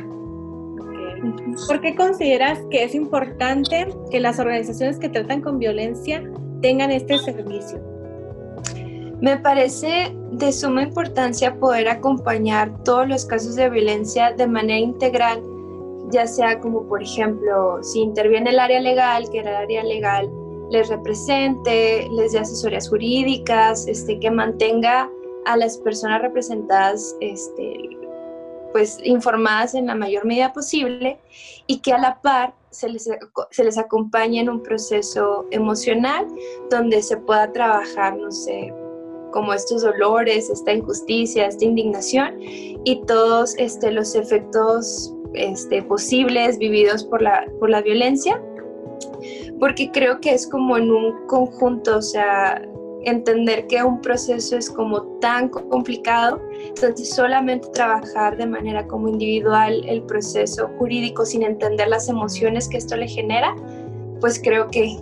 ¿Por 1.66 1.80
qué 1.80 1.94
consideras 1.94 2.58
que 2.70 2.84
es 2.84 2.94
importante 2.94 3.88
que 4.10 4.20
las 4.20 4.38
organizaciones 4.38 4.98
que 4.98 5.08
tratan 5.08 5.40
con 5.40 5.58
violencia 5.58 6.22
tengan 6.60 6.90
este 6.90 7.18
servicio? 7.18 7.95
Me 9.20 9.38
parece 9.38 10.14
de 10.32 10.52
suma 10.52 10.82
importancia 10.82 11.58
poder 11.58 11.88
acompañar 11.88 12.82
todos 12.84 13.08
los 13.08 13.24
casos 13.24 13.56
de 13.56 13.70
violencia 13.70 14.32
de 14.32 14.46
manera 14.46 14.78
integral, 14.78 15.42
ya 16.10 16.26
sea 16.26 16.60
como 16.60 16.86
por 16.86 17.02
ejemplo 17.02 17.82
si 17.82 18.00
interviene 18.00 18.50
el 18.50 18.58
área 18.58 18.80
legal, 18.80 19.28
que 19.30 19.38
el 19.40 19.48
área 19.48 19.82
legal 19.84 20.30
les 20.70 20.88
represente, 20.88 22.08
les 22.10 22.32
dé 22.32 22.40
asesorías 22.40 22.88
jurídicas, 22.88 23.86
este, 23.86 24.18
que 24.18 24.30
mantenga 24.30 25.08
a 25.46 25.56
las 25.56 25.78
personas 25.78 26.20
representadas 26.20 27.16
este, 27.20 27.96
pues 28.72 28.98
informadas 29.02 29.74
en 29.74 29.86
la 29.86 29.94
mayor 29.94 30.26
medida 30.26 30.52
posible 30.52 31.18
y 31.66 31.78
que 31.78 31.94
a 31.94 31.98
la 31.98 32.20
par 32.20 32.52
se 32.70 32.90
les, 32.90 33.08
se 33.50 33.64
les 33.64 33.78
acompañe 33.78 34.40
en 34.40 34.50
un 34.50 34.62
proceso 34.62 35.46
emocional 35.50 36.26
donde 36.68 37.00
se 37.00 37.16
pueda 37.16 37.50
trabajar, 37.52 38.16
no 38.16 38.30
sé, 38.30 38.74
como 39.32 39.52
estos 39.52 39.82
dolores, 39.82 40.50
esta 40.50 40.72
injusticia, 40.72 41.46
esta 41.46 41.64
indignación 41.64 42.36
y 42.40 43.02
todos 43.06 43.54
este, 43.58 43.90
los 43.90 44.14
efectos 44.14 45.14
este, 45.34 45.82
posibles 45.82 46.58
vividos 46.58 47.04
por 47.04 47.22
la, 47.22 47.46
por 47.58 47.70
la 47.70 47.82
violencia, 47.82 48.40
porque 49.58 49.90
creo 49.90 50.20
que 50.20 50.34
es 50.34 50.46
como 50.46 50.76
en 50.76 50.90
un 50.90 51.26
conjunto, 51.26 51.98
o 51.98 52.02
sea, 52.02 52.62
entender 53.06 53.66
que 53.68 53.82
un 53.82 54.00
proceso 54.00 54.56
es 54.56 54.68
como 54.68 55.02
tan 55.20 55.48
complicado, 55.48 56.40
entonces 56.68 57.10
solamente 57.10 57.68
trabajar 57.68 58.36
de 58.36 58.46
manera 58.46 58.86
como 58.86 59.08
individual 59.08 59.84
el 59.86 60.02
proceso 60.02 60.68
jurídico 60.78 61.24
sin 61.24 61.42
entender 61.44 61.88
las 61.88 62.08
emociones 62.08 62.68
que 62.68 62.78
esto 62.78 62.96
le 62.96 63.06
genera, 63.06 63.54
pues 64.20 64.40
creo 64.42 64.68
que 64.68 64.96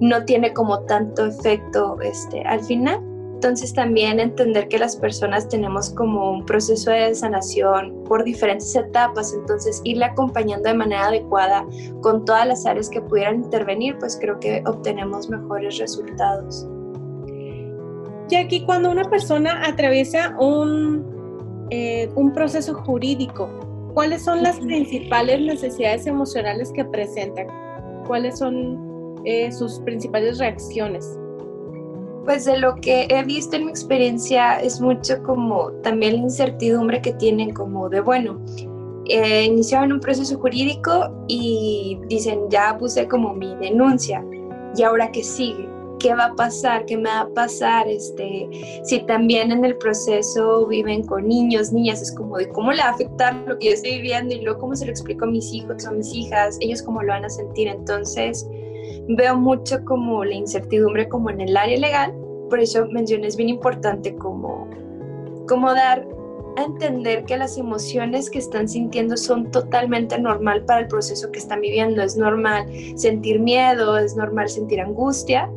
no 0.00 0.24
tiene 0.24 0.52
como 0.52 0.80
tanto 0.80 1.26
efecto 1.26 1.98
este, 2.02 2.42
al 2.42 2.62
final. 2.64 3.00
Entonces 3.34 3.74
también 3.74 4.20
entender 4.20 4.68
que 4.68 4.78
las 4.78 4.96
personas 4.96 5.48
tenemos 5.48 5.90
como 5.90 6.32
un 6.32 6.46
proceso 6.46 6.90
de 6.90 7.14
sanación 7.14 8.02
por 8.04 8.24
diferentes 8.24 8.74
etapas, 8.74 9.34
entonces 9.34 9.82
irle 9.84 10.06
acompañando 10.06 10.68
de 10.68 10.74
manera 10.74 11.08
adecuada 11.08 11.66
con 12.00 12.24
todas 12.24 12.46
las 12.46 12.64
áreas 12.64 12.88
que 12.88 13.02
pudieran 13.02 13.44
intervenir, 13.44 13.98
pues 13.98 14.16
creo 14.18 14.40
que 14.40 14.62
obtenemos 14.66 15.28
mejores 15.28 15.76
resultados. 15.78 16.66
Jackie, 18.28 18.64
cuando 18.64 18.90
una 18.90 19.04
persona 19.04 19.66
atraviesa 19.66 20.34
un, 20.38 21.66
eh, 21.70 22.08
un 22.14 22.32
proceso 22.32 22.72
jurídico, 22.74 23.50
¿cuáles 23.92 24.24
son 24.24 24.42
las 24.42 24.58
principales 24.60 25.40
necesidades 25.42 26.06
emocionales 26.06 26.72
que 26.72 26.84
presentan? 26.86 27.48
¿Cuáles 28.06 28.38
son 28.38 29.16
eh, 29.24 29.52
sus 29.52 29.80
principales 29.80 30.38
reacciones? 30.38 31.18
Pues 32.24 32.46
de 32.46 32.58
lo 32.58 32.74
que 32.76 33.06
he 33.10 33.22
visto 33.22 33.56
en 33.56 33.66
mi 33.66 33.70
experiencia 33.70 34.58
es 34.60 34.80
mucho 34.80 35.22
como 35.22 35.70
también 35.82 36.14
la 36.16 36.22
incertidumbre 36.22 37.02
que 37.02 37.12
tienen 37.12 37.52
como 37.52 37.90
de, 37.90 38.00
bueno, 38.00 38.40
eh, 39.06 39.44
iniciaban 39.44 39.92
un 39.92 40.00
proceso 40.00 40.38
jurídico 40.38 41.12
y 41.28 41.98
dicen, 42.08 42.40
ya 42.48 42.76
puse 42.78 43.06
como 43.06 43.34
mi 43.34 43.54
denuncia, 43.56 44.24
¿y 44.74 44.82
ahora 44.82 45.12
qué 45.12 45.22
sigue? 45.22 45.68
¿Qué 45.98 46.14
va 46.14 46.26
a 46.26 46.34
pasar? 46.34 46.86
¿Qué 46.86 46.96
me 46.96 47.10
va 47.10 47.20
a 47.20 47.28
pasar? 47.28 47.86
Este, 47.88 48.48
si 48.84 49.00
también 49.00 49.52
en 49.52 49.64
el 49.64 49.76
proceso 49.76 50.66
viven 50.66 51.04
con 51.04 51.28
niños, 51.28 51.72
niñas, 51.72 52.00
es 52.00 52.12
como 52.12 52.38
de 52.38 52.48
cómo 52.48 52.72
le 52.72 52.78
va 52.78 52.88
a 52.88 52.92
afectar 52.92 53.34
lo 53.46 53.58
que 53.58 53.66
yo 53.66 53.72
estoy 53.72 53.96
viviendo 53.96 54.34
y 54.34 54.40
luego 54.40 54.60
cómo 54.60 54.74
se 54.76 54.86
lo 54.86 54.90
explico 54.90 55.26
a 55.26 55.28
mis 55.28 55.52
hijos 55.52 55.84
o 55.84 55.90
a 55.90 55.92
mis 55.92 56.12
hijas, 56.14 56.56
ellos 56.60 56.82
cómo 56.82 57.02
lo 57.02 57.08
van 57.08 57.26
a 57.26 57.30
sentir. 57.30 57.68
Entonces, 57.68 58.46
veo 59.08 59.36
mucho 59.36 59.84
como 59.84 60.24
la 60.24 60.34
incertidumbre 60.34 61.08
como 61.08 61.30
en 61.30 61.40
el 61.40 61.56
área 61.56 61.78
legal, 61.78 62.14
por 62.48 62.60
eso 62.60 62.86
mencioné 62.90 63.26
es 63.26 63.36
bien 63.36 63.48
importante 63.48 64.14
como, 64.16 64.68
como 65.48 65.72
dar 65.72 66.06
a 66.56 66.62
entender 66.62 67.24
que 67.24 67.36
las 67.36 67.58
emociones 67.58 68.30
que 68.30 68.38
están 68.38 68.68
sintiendo 68.68 69.16
son 69.16 69.50
totalmente 69.50 70.18
normal 70.18 70.64
para 70.64 70.80
el 70.80 70.88
proceso 70.88 71.30
que 71.32 71.40
están 71.40 71.60
viviendo. 71.60 72.02
Es 72.02 72.16
normal 72.16 72.66
sentir 72.96 73.40
miedo, 73.40 73.98
es 73.98 74.14
normal 74.14 74.48
sentir 74.48 74.80
angustia 74.80 75.50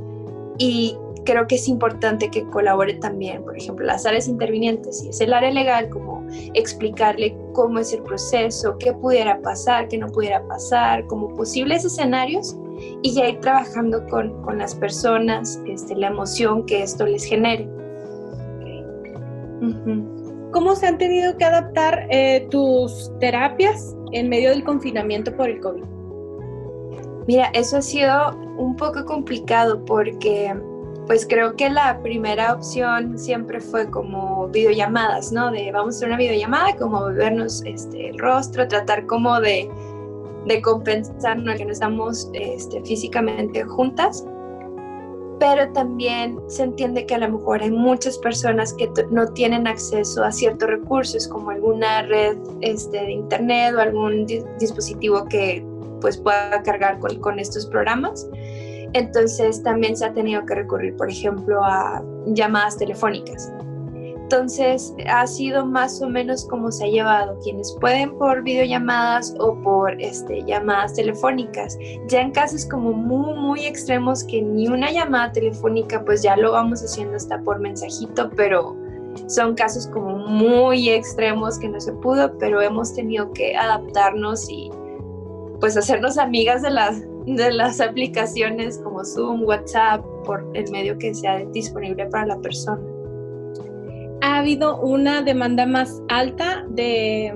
y 0.57 0.97
creo 1.23 1.45
que 1.45 1.55
es 1.55 1.67
importante 1.67 2.31
que 2.31 2.45
colabore 2.45 2.95
también, 2.95 3.43
por 3.43 3.57
ejemplo, 3.57 3.85
las 3.85 4.05
áreas 4.05 4.27
intervinientes, 4.27 4.99
si 4.99 5.09
es 5.09 5.21
el 5.21 5.33
área 5.33 5.51
legal, 5.51 5.89
como 5.89 6.25
explicarle 6.53 7.37
cómo 7.53 7.79
es 7.79 7.93
el 7.93 8.01
proceso, 8.01 8.77
qué 8.79 8.93
pudiera 8.93 9.41
pasar, 9.41 9.87
qué 9.89 9.97
no 9.97 10.07
pudiera 10.07 10.41
pasar, 10.47 11.05
como 11.05 11.33
posibles 11.35 11.85
escenarios 11.85 12.57
y 13.01 13.13
ya 13.13 13.29
ir 13.29 13.39
trabajando 13.39 14.05
con, 14.07 14.41
con 14.43 14.57
las 14.57 14.75
personas, 14.75 15.61
este, 15.65 15.95
la 15.95 16.07
emoción 16.07 16.65
que 16.65 16.83
esto 16.83 17.05
les 17.05 17.23
genere. 17.23 17.67
¿Cómo 20.51 20.75
se 20.75 20.87
han 20.87 20.97
tenido 20.97 21.35
que 21.37 21.45
adaptar 21.45 22.07
eh, 22.09 22.47
tus 22.49 23.11
terapias 23.19 23.95
en 24.11 24.29
medio 24.29 24.49
del 24.49 24.63
confinamiento 24.63 25.35
por 25.35 25.49
el 25.49 25.59
COVID? 25.59 25.83
Mira, 27.27 27.47
eso 27.53 27.77
ha 27.77 27.81
sido 27.81 28.35
un 28.57 28.75
poco 28.75 29.03
complicado 29.05 29.83
porque 29.83 30.55
pues 31.07 31.25
creo 31.25 31.55
que 31.55 31.69
la 31.69 32.01
primera 32.01 32.53
opción 32.53 33.17
siempre 33.17 33.61
fue 33.61 33.89
como 33.89 34.47
videollamadas, 34.49 35.31
¿no? 35.31 35.51
De 35.51 35.71
vamos 35.71 35.95
a 35.95 35.97
hacer 35.97 36.09
una 36.09 36.17
videollamada, 36.17 36.75
como 36.75 37.05
vernos 37.05 37.63
este, 37.65 38.09
el 38.09 38.19
rostro, 38.19 38.67
tratar 38.67 39.05
como 39.05 39.39
de 39.39 39.69
de 40.47 40.61
compensarnos 40.61 41.55
que 41.55 41.65
no 41.65 41.71
estamos 41.71 42.29
este, 42.33 42.81
físicamente 42.83 43.63
juntas, 43.63 44.25
pero 45.39 45.71
también 45.73 46.39
se 46.47 46.63
entiende 46.63 47.05
que 47.05 47.15
a 47.15 47.19
lo 47.19 47.29
mejor 47.37 47.61
hay 47.61 47.69
muchas 47.69 48.17
personas 48.17 48.73
que 48.73 48.89
no 49.11 49.27
tienen 49.33 49.67
acceso 49.67 50.23
a 50.23 50.31
ciertos 50.31 50.69
recursos 50.69 51.27
como 51.27 51.51
alguna 51.51 52.01
red 52.03 52.37
este, 52.61 52.97
de 52.97 53.11
internet 53.11 53.75
o 53.75 53.81
algún 53.81 54.25
dispositivo 54.59 55.25
que 55.25 55.63
pues 56.01 56.17
pueda 56.17 56.61
cargar 56.63 56.99
con, 56.99 57.19
con 57.19 57.39
estos 57.39 57.65
programas. 57.67 58.27
Entonces 58.93 59.61
también 59.63 59.95
se 59.95 60.05
ha 60.05 60.13
tenido 60.13 60.45
que 60.45 60.55
recurrir, 60.55 60.95
por 60.95 61.09
ejemplo, 61.09 61.63
a 61.63 62.03
llamadas 62.27 62.77
telefónicas. 62.77 63.51
Entonces 64.29 64.93
ha 65.09 65.25
sido 65.25 65.65
más 65.65 66.01
o 66.01 66.09
menos 66.09 66.43
como 66.43 66.69
se 66.69 66.83
ha 66.83 66.87
llevado, 66.89 67.39
quienes 67.41 67.73
pueden 67.79 68.13
por 68.17 68.43
videollamadas 68.43 69.33
o 69.39 69.55
por 69.61 70.01
este, 70.01 70.43
llamadas 70.43 70.95
telefónicas. 70.95 71.79
Ya 72.09 72.19
en 72.19 72.31
casos 72.31 72.65
como 72.65 72.91
muy, 72.91 73.33
muy 73.35 73.65
extremos 73.65 74.25
que 74.25 74.41
ni 74.41 74.67
una 74.67 74.91
llamada 74.91 75.31
telefónica, 75.31 76.03
pues 76.03 76.23
ya 76.23 76.35
lo 76.35 76.51
vamos 76.51 76.83
haciendo 76.83 77.15
hasta 77.15 77.41
por 77.41 77.61
mensajito, 77.61 78.29
pero 78.35 78.75
son 79.27 79.55
casos 79.55 79.87
como 79.87 80.17
muy 80.17 80.89
extremos 80.89 81.57
que 81.57 81.69
no 81.69 81.79
se 81.79 81.93
pudo, 81.93 82.37
pero 82.37 82.61
hemos 82.61 82.93
tenido 82.93 83.31
que 83.31 83.55
adaptarnos 83.55 84.49
y 84.49 84.69
pues 85.61 85.77
hacernos 85.77 86.17
amigas 86.17 86.63
de 86.63 86.71
las, 86.71 87.01
de 87.25 87.53
las 87.53 87.79
aplicaciones 87.79 88.77
como 88.79 89.05
Zoom, 89.05 89.43
WhatsApp, 89.45 90.03
por 90.25 90.45
el 90.53 90.69
medio 90.69 90.97
que 90.97 91.13
sea 91.13 91.45
disponible 91.45 92.07
para 92.07 92.25
la 92.25 92.37
persona 92.41 92.96
ha 94.21 94.37
habido 94.37 94.79
una 94.79 95.21
demanda 95.21 95.65
más 95.65 96.01
alta 96.09 96.65
de, 96.69 97.33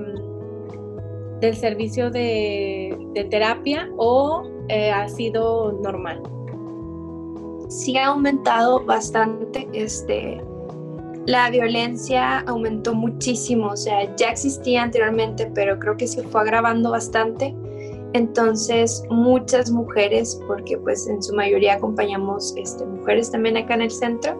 del 1.40 1.56
servicio 1.56 2.10
de, 2.10 2.96
terapia 3.30 3.90
o 3.96 4.42
eh, 4.68 4.90
ha 4.90 5.08
sido 5.08 5.72
normal? 5.82 6.22
Sí 7.68 7.96
ha 7.96 8.08
aumentado 8.08 8.84
bastante. 8.84 9.68
Este, 9.72 10.42
la 11.26 11.50
violencia 11.50 12.40
aumentó 12.40 12.94
muchísimo, 12.94 13.68
o 13.68 13.76
sea, 13.76 14.14
ya 14.16 14.30
existía 14.30 14.82
anteriormente, 14.82 15.50
pero 15.54 15.78
creo 15.78 15.96
que 15.96 16.06
se 16.06 16.22
fue 16.24 16.40
agravando 16.40 16.90
bastante. 16.90 17.54
Entonces, 18.12 19.02
muchas 19.08 19.70
mujeres, 19.70 20.38
porque 20.46 20.76
pues 20.76 21.06
en 21.06 21.22
su 21.22 21.34
mayoría 21.34 21.74
acompañamos 21.74 22.54
este, 22.56 22.84
mujeres 22.84 23.30
también 23.30 23.56
acá 23.56 23.74
en 23.74 23.82
el 23.82 23.90
centro, 23.90 24.36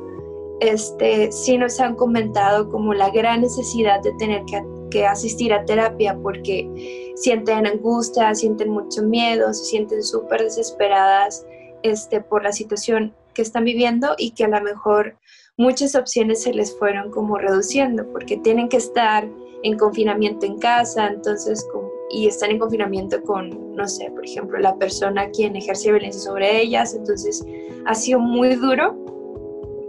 este, 0.63 1.33
sí 1.33 1.59
nos 1.59 1.81
han 1.81 1.97
comentado 1.97 2.71
como 2.71 2.95
la 2.95 3.11
gran 3.11 3.41
necesidad 3.41 4.01
de 4.01 4.13
tener 4.13 4.43
que, 4.47 5.07
asistir 5.07 5.55
a 5.55 5.65
terapia 5.65 6.19
porque 6.23 7.13
sienten 7.17 7.67
angustia, 7.67 8.35
sienten 8.35 8.69
mucho 8.69 9.03
miedo, 9.03 9.53
se 9.55 9.65
sienten 9.65 10.03
súper 10.03 10.43
desesperadas 10.43 11.47
este, 11.83 12.21
por 12.21 12.43
la 12.43 12.53
situación 12.53 13.15
que 13.33 13.41
están 13.41 13.65
viviendo 13.65 14.15
y 14.19 14.33
que 14.33 14.45
a 14.45 14.49
lo 14.49 14.61
mejor 14.61 15.17
muchas 15.57 15.95
opciones 15.95 16.43
se 16.43 16.53
les 16.53 16.79
fueron 16.79 17.11
como 17.11 17.39
reduciendo 17.39 18.07
porque 18.13 18.37
tienen 18.37 18.69
que 18.69 18.77
estar 18.77 19.27
en 19.63 19.79
confinamiento 19.79 20.45
en 20.45 20.59
casa, 20.59 21.07
entonces 21.07 21.67
y 22.11 22.27
están 22.27 22.51
en 22.51 22.59
confinamiento 22.59 23.23
con, 23.23 23.75
no 23.75 23.89
sé, 23.89 24.11
por 24.11 24.27
ejemplo, 24.27 24.59
la 24.59 24.77
persona 24.77 25.31
quien 25.31 25.57
ejerce 25.57 25.91
violencia 25.91 26.21
sobre 26.21 26.61
ellas, 26.61 26.95
entonces 26.95 27.43
ha 27.87 27.95
sido 27.95 28.21
muy 28.21 28.57
duro 28.57 29.03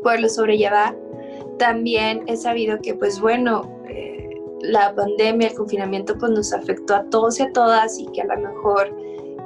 poderlo 0.04 0.30
sobrellevar. 0.30 0.96
También 1.58 2.24
he 2.28 2.36
sabido 2.36 2.80
que, 2.82 2.94
pues 2.94 3.20
bueno, 3.20 3.80
eh, 3.90 4.30
la 4.62 4.94
pandemia, 4.94 5.50
el 5.50 5.56
confinamiento, 5.56 6.18
pues 6.18 6.32
nos 6.32 6.54
afectó 6.54 6.96
a 6.96 7.04
todos 7.06 7.40
y 7.40 7.44
a 7.44 7.54
todas 7.54 8.00
y 8.00 8.06
que 8.08 8.22
a 8.22 8.26
lo 8.26 8.38
mejor, 8.38 8.96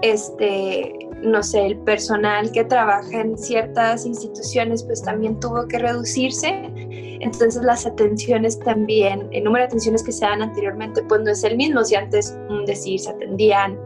este, 0.01 0.93
no 1.21 1.41
sé, 1.43 1.65
el 1.65 1.77
personal 1.79 2.51
que 2.51 2.63
trabaja 2.63 3.21
en 3.21 3.37
ciertas 3.37 4.05
instituciones, 4.05 4.83
pues 4.83 5.01
también 5.01 5.39
tuvo 5.39 5.67
que 5.67 5.79
reducirse. 5.79 6.71
Entonces 7.19 7.63
las 7.63 7.85
atenciones 7.85 8.59
también, 8.59 9.27
el 9.31 9.43
número 9.43 9.63
de 9.63 9.67
atenciones 9.67 10.03
que 10.03 10.11
se 10.11 10.25
dan 10.25 10.41
anteriormente, 10.41 11.01
pues 11.03 11.21
no 11.21 11.31
es 11.31 11.43
el 11.43 11.57
mismo. 11.57 11.83
Si 11.83 11.95
antes, 11.95 12.37
decir, 12.67 12.99
se 12.99 13.09
atendían 13.09 13.77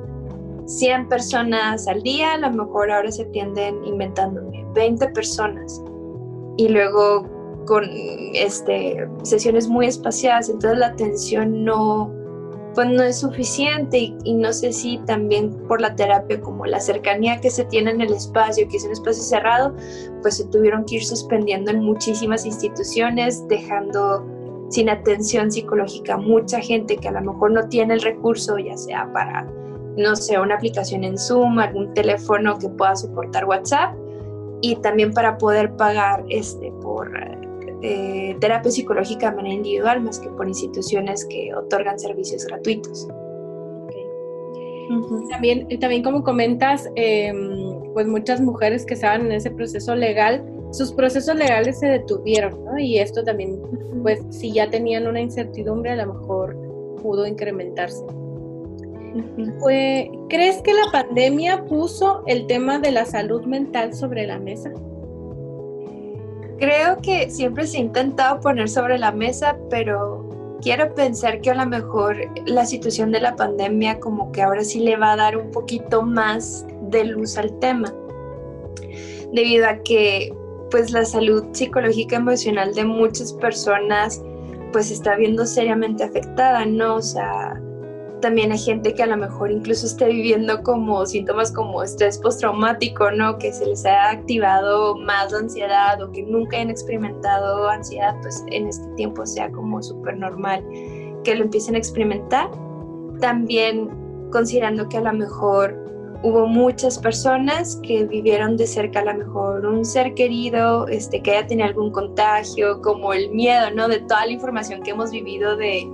100 0.65 1.07
personas 1.07 1.87
al 1.87 2.01
día, 2.03 2.33
a 2.33 2.37
lo 2.37 2.51
mejor 2.51 2.91
ahora 2.91 3.11
se 3.11 3.23
atienden 3.23 3.83
inventándome 3.85 4.65
20 4.73 5.07
personas 5.09 5.81
y 6.57 6.67
luego 6.69 7.25
con 7.65 7.85
este, 8.33 9.07
sesiones 9.23 9.67
muy 9.67 9.87
espaciadas, 9.87 10.49
entonces 10.49 10.79
la 10.79 10.87
atención 10.87 11.63
no, 11.63 12.11
pues 12.73 12.87
no 12.89 13.03
es 13.03 13.19
suficiente 13.19 14.13
y, 14.23 14.33
no 14.33 14.53
sé 14.53 14.71
si 14.71 14.97
también 15.05 15.51
por 15.67 15.81
la 15.81 15.95
terapia 15.95 16.39
como 16.41 16.65
la 16.65 16.79
cercanía 16.79 17.39
que 17.39 17.49
se 17.49 17.65
tiene 17.65 17.91
en 17.91 18.01
el 18.01 18.13
espacio, 18.13 18.67
que 18.67 18.77
es 18.77 18.85
un 18.85 18.91
espacio 18.91 19.23
cerrado, 19.23 19.75
pues 20.21 20.37
se 20.37 20.45
tuvieron 20.47 20.85
que 20.85 20.95
ir 20.95 21.05
suspendiendo 21.05 21.71
en 21.71 21.83
muchísimas 21.83 22.45
instituciones, 22.45 23.47
dejando 23.47 24.25
sin 24.69 24.89
atención 24.89 25.51
psicológica 25.51 26.15
mucha 26.15 26.61
gente 26.61 26.95
que 26.95 27.09
a 27.09 27.11
lo 27.11 27.21
mejor 27.21 27.51
no 27.51 27.67
tiene 27.67 27.93
el 27.95 28.01
recurso, 28.01 28.57
ya 28.57 28.77
sea 28.77 29.11
para, 29.11 29.45
no 29.97 30.15
sé, 30.15 30.39
una 30.39 30.55
aplicación 30.55 31.03
en 31.03 31.17
Zoom, 31.17 31.59
algún 31.59 31.93
teléfono 31.93 32.57
que 32.57 32.69
pueda 32.69 32.95
soportar 32.95 33.45
WhatsApp 33.45 33.95
y 34.61 34.75
también 34.77 35.13
para 35.13 35.37
poder 35.37 35.75
pagar 35.75 36.23
este 36.29 36.71
por 36.81 37.11
eh, 37.81 38.37
terapia 38.39 38.71
psicológica 38.71 39.31
de 39.31 39.35
manera 39.35 39.55
individual 39.55 40.01
más 40.01 40.19
que 40.19 40.29
por 40.29 40.47
instituciones 40.47 41.25
que 41.25 41.53
otorgan 41.53 41.99
servicios 41.99 42.45
gratuitos. 42.45 43.07
También, 45.29 45.67
también 45.79 46.03
como 46.03 46.23
comentas, 46.23 46.89
em, 46.95 47.81
pues 47.93 48.07
muchas 48.07 48.41
mujeres 48.41 48.85
que 48.85 48.93
estaban 48.93 49.25
en 49.25 49.31
ese 49.31 49.49
proceso 49.49 49.95
legal, 49.95 50.43
sus 50.71 50.91
procesos 50.91 51.35
legales 51.35 51.79
se 51.79 51.87
detuvieron, 51.87 52.63
¿no? 52.65 52.77
Y 52.77 52.99
esto 52.99 53.23
también, 53.23 53.59
pues 54.03 54.19
si 54.29 54.51
ya 54.51 54.69
tenían 54.69 55.07
una 55.07 55.21
incertidumbre, 55.21 55.91
a 55.91 55.95
lo 55.95 56.13
mejor 56.13 56.57
pudo 57.01 57.25
incrementarse. 57.25 58.03
¿Crees 60.29 60.61
que 60.61 60.73
la 60.73 60.91
pandemia 60.91 61.65
puso 61.65 62.23
el 62.27 62.47
tema 62.47 62.79
de 62.79 62.91
la 62.91 63.05
salud 63.05 63.43
mental 63.45 63.93
sobre 63.93 64.25
la 64.25 64.39
mesa? 64.39 64.71
Creo 66.57 66.97
que 67.01 67.29
siempre 67.29 67.67
se 67.67 67.77
ha 67.77 67.81
intentado 67.81 68.39
poner 68.39 68.69
sobre 68.69 68.97
la 68.97 69.11
mesa, 69.11 69.57
pero 69.69 70.57
quiero 70.61 70.93
pensar 70.93 71.41
que 71.41 71.51
a 71.51 71.55
lo 71.55 71.65
mejor 71.65 72.17
la 72.45 72.65
situación 72.65 73.11
de 73.11 73.19
la 73.19 73.35
pandemia 73.35 73.99
como 73.99 74.31
que 74.31 74.43
ahora 74.43 74.63
sí 74.63 74.79
le 74.79 74.95
va 74.95 75.13
a 75.13 75.17
dar 75.17 75.37
un 75.37 75.51
poquito 75.51 76.03
más 76.03 76.65
de 76.89 77.03
luz 77.05 77.37
al 77.37 77.57
tema, 77.59 77.93
debido 79.33 79.67
a 79.67 79.77
que 79.83 80.33
pues 80.69 80.91
la 80.91 81.03
salud 81.03 81.43
psicológica 81.51 82.15
emocional 82.15 82.73
de 82.73 82.85
muchas 82.85 83.33
personas 83.33 84.21
pues 84.71 84.89
está 84.89 85.15
viendo 85.15 85.45
seriamente 85.45 86.03
afectada, 86.03 86.65
¿no? 86.65 86.95
O 86.95 87.01
sea, 87.01 87.60
también 88.21 88.51
hay 88.51 88.57
gente 88.57 88.93
que 88.93 89.03
a 89.03 89.07
lo 89.07 89.17
mejor 89.17 89.51
incluso 89.51 89.85
esté 89.85 90.05
viviendo 90.05 90.63
como 90.63 91.05
síntomas 91.05 91.51
como 91.51 91.83
estrés 91.83 92.17
postraumático, 92.19 93.11
¿no? 93.11 93.37
Que 93.37 93.51
se 93.51 93.65
les 93.65 93.85
haya 93.85 94.11
activado 94.11 94.95
más 94.95 95.33
ansiedad 95.33 96.01
o 96.01 96.11
que 96.11 96.23
nunca 96.23 96.57
hayan 96.57 96.69
experimentado 96.69 97.67
ansiedad, 97.67 98.15
pues 98.21 98.43
en 98.51 98.67
este 98.67 98.87
tiempo 98.95 99.25
sea 99.25 99.51
como 99.51 99.81
súper 99.83 100.17
normal 100.17 100.63
que 101.23 101.35
lo 101.35 101.43
empiecen 101.43 101.75
a 101.75 101.79
experimentar. 101.79 102.49
También 103.19 103.89
considerando 104.31 104.87
que 104.87 104.97
a 104.97 105.01
lo 105.01 105.13
mejor 105.13 105.77
hubo 106.23 106.47
muchas 106.47 106.99
personas 106.99 107.79
que 107.83 108.05
vivieron 108.05 108.55
de 108.55 108.67
cerca 108.67 108.99
a 108.99 109.05
lo 109.05 109.15
mejor 109.15 109.65
un 109.65 109.83
ser 109.83 110.13
querido, 110.13 110.87
este, 110.87 111.21
que 111.21 111.31
haya 111.31 111.47
tenido 111.47 111.67
algún 111.67 111.91
contagio, 111.91 112.81
como 112.81 113.13
el 113.13 113.31
miedo, 113.31 113.71
¿no? 113.71 113.87
De 113.87 113.99
toda 113.99 114.25
la 114.25 114.31
información 114.31 114.83
que 114.83 114.91
hemos 114.91 115.11
vivido 115.11 115.57
de 115.57 115.87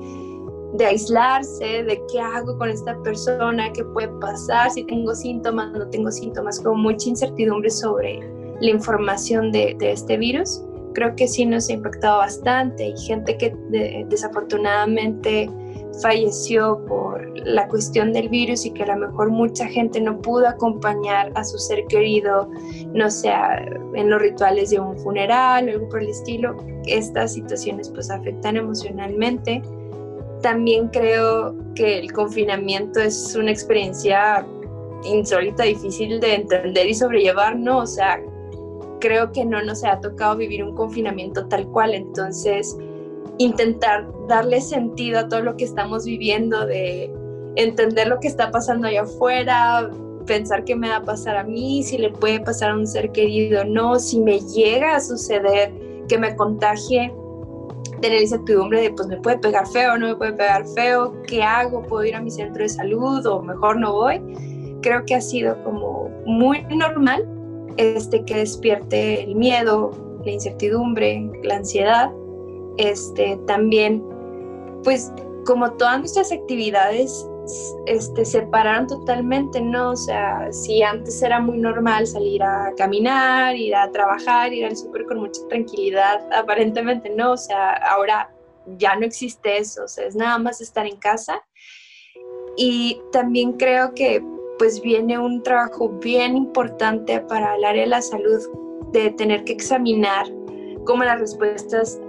de 0.77 0.85
aislarse, 0.85 1.83
de 1.83 2.01
qué 2.11 2.19
hago 2.19 2.57
con 2.57 2.69
esta 2.69 2.95
persona, 3.01 3.71
qué 3.73 3.83
puede 3.83 4.09
pasar, 4.19 4.69
si 4.71 4.83
tengo 4.83 5.13
síntomas, 5.15 5.71
no 5.73 5.87
tengo 5.89 6.11
síntomas, 6.11 6.59
como 6.59 6.75
mucha 6.75 7.09
incertidumbre 7.09 7.69
sobre 7.69 8.19
la 8.61 8.69
información 8.69 9.51
de, 9.51 9.75
este 9.79 10.17
virus. 10.17 10.61
Creo 10.93 11.15
que 11.15 11.27
sí 11.27 11.45
nos 11.45 11.69
ha 11.69 11.73
impactado 11.73 12.19
bastante 12.19 12.87
y 12.87 12.97
gente 12.97 13.37
que 13.37 13.55
desafortunadamente 14.09 15.49
falleció 16.01 16.83
por 16.85 17.27
la 17.47 17.67
cuestión 17.67 18.13
del 18.13 18.29
virus 18.29 18.65
y 18.65 18.71
que 18.71 18.83
a 18.83 18.95
lo 18.95 19.07
mejor 19.07 19.29
mucha 19.29 19.65
gente 19.67 19.99
no 20.01 20.19
pudo 20.21 20.47
acompañar 20.47 21.31
a 21.35 21.43
su 21.43 21.57
ser 21.57 21.85
querido, 21.85 22.49
no 22.93 23.09
sea 23.09 23.63
en 23.93 24.09
los 24.09 24.21
rituales 24.21 24.71
de 24.71 24.79
un 24.79 24.97
funeral 24.99 25.67
o 25.67 25.71
algo 25.71 25.89
por 25.89 26.01
el 26.01 26.09
estilo. 26.09 26.55
Estas 26.85 27.33
situaciones 27.33 27.89
pues 27.89 28.09
afectan 28.09 28.57
emocionalmente 28.57 29.61
también 30.47 30.87
creo 30.87 31.53
que 31.75 31.99
el 31.99 32.13
confinamiento 32.13 33.01
es 33.01 33.35
una 33.35 33.51
experiencia 33.51 34.47
insólita, 35.03 35.63
difícil 35.63 36.21
de 36.21 36.35
entender 36.35 36.87
y 36.87 36.93
sobrellevar, 36.93 37.59
¿no? 37.59 37.79
O 37.79 37.85
sea, 37.85 38.21
creo 39.01 39.29
que 39.33 39.43
no 39.43 39.61
nos 39.61 39.83
ha 39.83 39.99
tocado 39.99 40.37
vivir 40.37 40.63
un 40.63 40.73
confinamiento 40.73 41.45
tal 41.49 41.67
cual, 41.67 41.93
entonces 41.93 42.77
intentar 43.39 44.07
darle 44.29 44.61
sentido 44.61 45.19
a 45.19 45.27
todo 45.27 45.41
lo 45.41 45.57
que 45.57 45.65
estamos 45.65 46.05
viviendo, 46.05 46.65
de 46.65 47.11
entender 47.57 48.07
lo 48.07 48.17
que 48.21 48.29
está 48.29 48.49
pasando 48.49 48.87
allá 48.87 49.01
afuera, 49.01 49.91
pensar 50.25 50.63
qué 50.63 50.77
me 50.77 50.87
va 50.87 50.97
a 50.97 51.03
pasar 51.03 51.35
a 51.35 51.43
mí, 51.43 51.83
si 51.83 51.97
le 51.97 52.09
puede 52.09 52.39
pasar 52.39 52.69
a 52.69 52.75
un 52.75 52.87
ser 52.87 53.11
querido 53.11 53.65
no, 53.65 53.99
si 53.99 54.21
me 54.21 54.39
llega 54.39 54.95
a 54.95 55.01
suceder 55.01 55.73
que 56.07 56.17
me 56.17 56.37
contagie, 56.37 57.13
tener 58.01 58.21
incertidumbre 58.21 58.81
de 58.81 58.91
pues 58.91 59.07
me 59.07 59.17
puede 59.17 59.37
pegar 59.37 59.67
feo, 59.67 59.97
no 59.97 60.07
me 60.07 60.15
puede 60.15 60.33
pegar 60.33 60.65
feo, 60.67 61.21
qué 61.23 61.43
hago, 61.43 61.81
puedo 61.83 62.05
ir 62.05 62.15
a 62.15 62.21
mi 62.21 62.31
centro 62.31 62.63
de 62.63 62.69
salud 62.69 63.25
o 63.25 63.41
mejor 63.41 63.79
no 63.79 63.93
voy. 63.93 64.21
Creo 64.81 65.05
que 65.05 65.15
ha 65.15 65.21
sido 65.21 65.61
como 65.63 66.09
muy 66.25 66.63
normal 66.75 67.27
este 67.77 68.23
que 68.25 68.37
despierte 68.37 69.23
el 69.23 69.35
miedo, 69.35 69.91
la 70.25 70.31
incertidumbre, 70.31 71.29
la 71.43 71.57
ansiedad. 71.57 72.11
Este 72.77 73.39
también 73.47 74.03
pues 74.83 75.11
como 75.45 75.71
todas 75.73 75.99
nuestras 75.99 76.31
actividades 76.31 77.27
este, 77.85 78.25
separaron 78.25 78.87
totalmente, 78.87 79.61
¿no? 79.61 79.91
O 79.91 79.95
sea, 79.95 80.51
si 80.51 80.83
antes 80.83 81.21
era 81.21 81.39
muy 81.39 81.57
normal 81.57 82.07
salir 82.07 82.43
a 82.43 82.71
caminar, 82.77 83.55
ir 83.55 83.75
a 83.75 83.91
trabajar, 83.91 84.53
ir 84.53 84.65
al 84.65 84.75
súper 84.75 85.05
con 85.05 85.19
mucha 85.19 85.41
tranquilidad, 85.49 86.21
aparentemente 86.33 87.09
no, 87.09 87.33
o 87.33 87.37
sea, 87.37 87.73
ahora 87.73 88.29
ya 88.77 88.95
no 88.95 89.05
existe 89.05 89.57
eso, 89.57 89.85
o 89.85 89.87
sea, 89.87 90.05
es 90.05 90.15
nada 90.15 90.37
más 90.37 90.61
estar 90.61 90.85
en 90.85 90.97
casa. 90.97 91.41
Y 92.57 92.99
también 93.11 93.53
creo 93.53 93.93
que 93.93 94.23
pues 94.57 94.81
viene 94.81 95.19
un 95.19 95.43
trabajo 95.43 95.89
bien 95.89 96.35
importante 96.35 97.19
para 97.21 97.55
el 97.55 97.63
área 97.63 97.83
de 97.83 97.89
la 97.89 98.01
salud, 98.01 98.41
de 98.91 99.11
tener 99.11 99.43
que 99.43 99.53
examinar 99.53 100.25
como 100.87 101.03
las 101.03 101.19
respuestas 101.19 101.99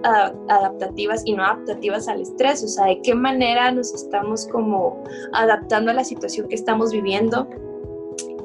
adaptativas 0.49 1.23
y 1.27 1.35
no 1.35 1.45
adaptativas 1.45 2.09
al 2.09 2.23
estrés, 2.23 2.63
o 2.63 2.69
sea, 2.69 2.87
de 2.87 3.03
qué 3.03 3.15
manera 3.15 3.71
nos 3.73 3.93
estamos 3.93 4.47
como 4.47 5.03
adaptando 5.33 5.91
a 5.91 5.95
la 5.95 6.05
situación 6.05 6.49
que 6.49 6.55
estamos 6.55 6.93
viviendo, 6.93 7.49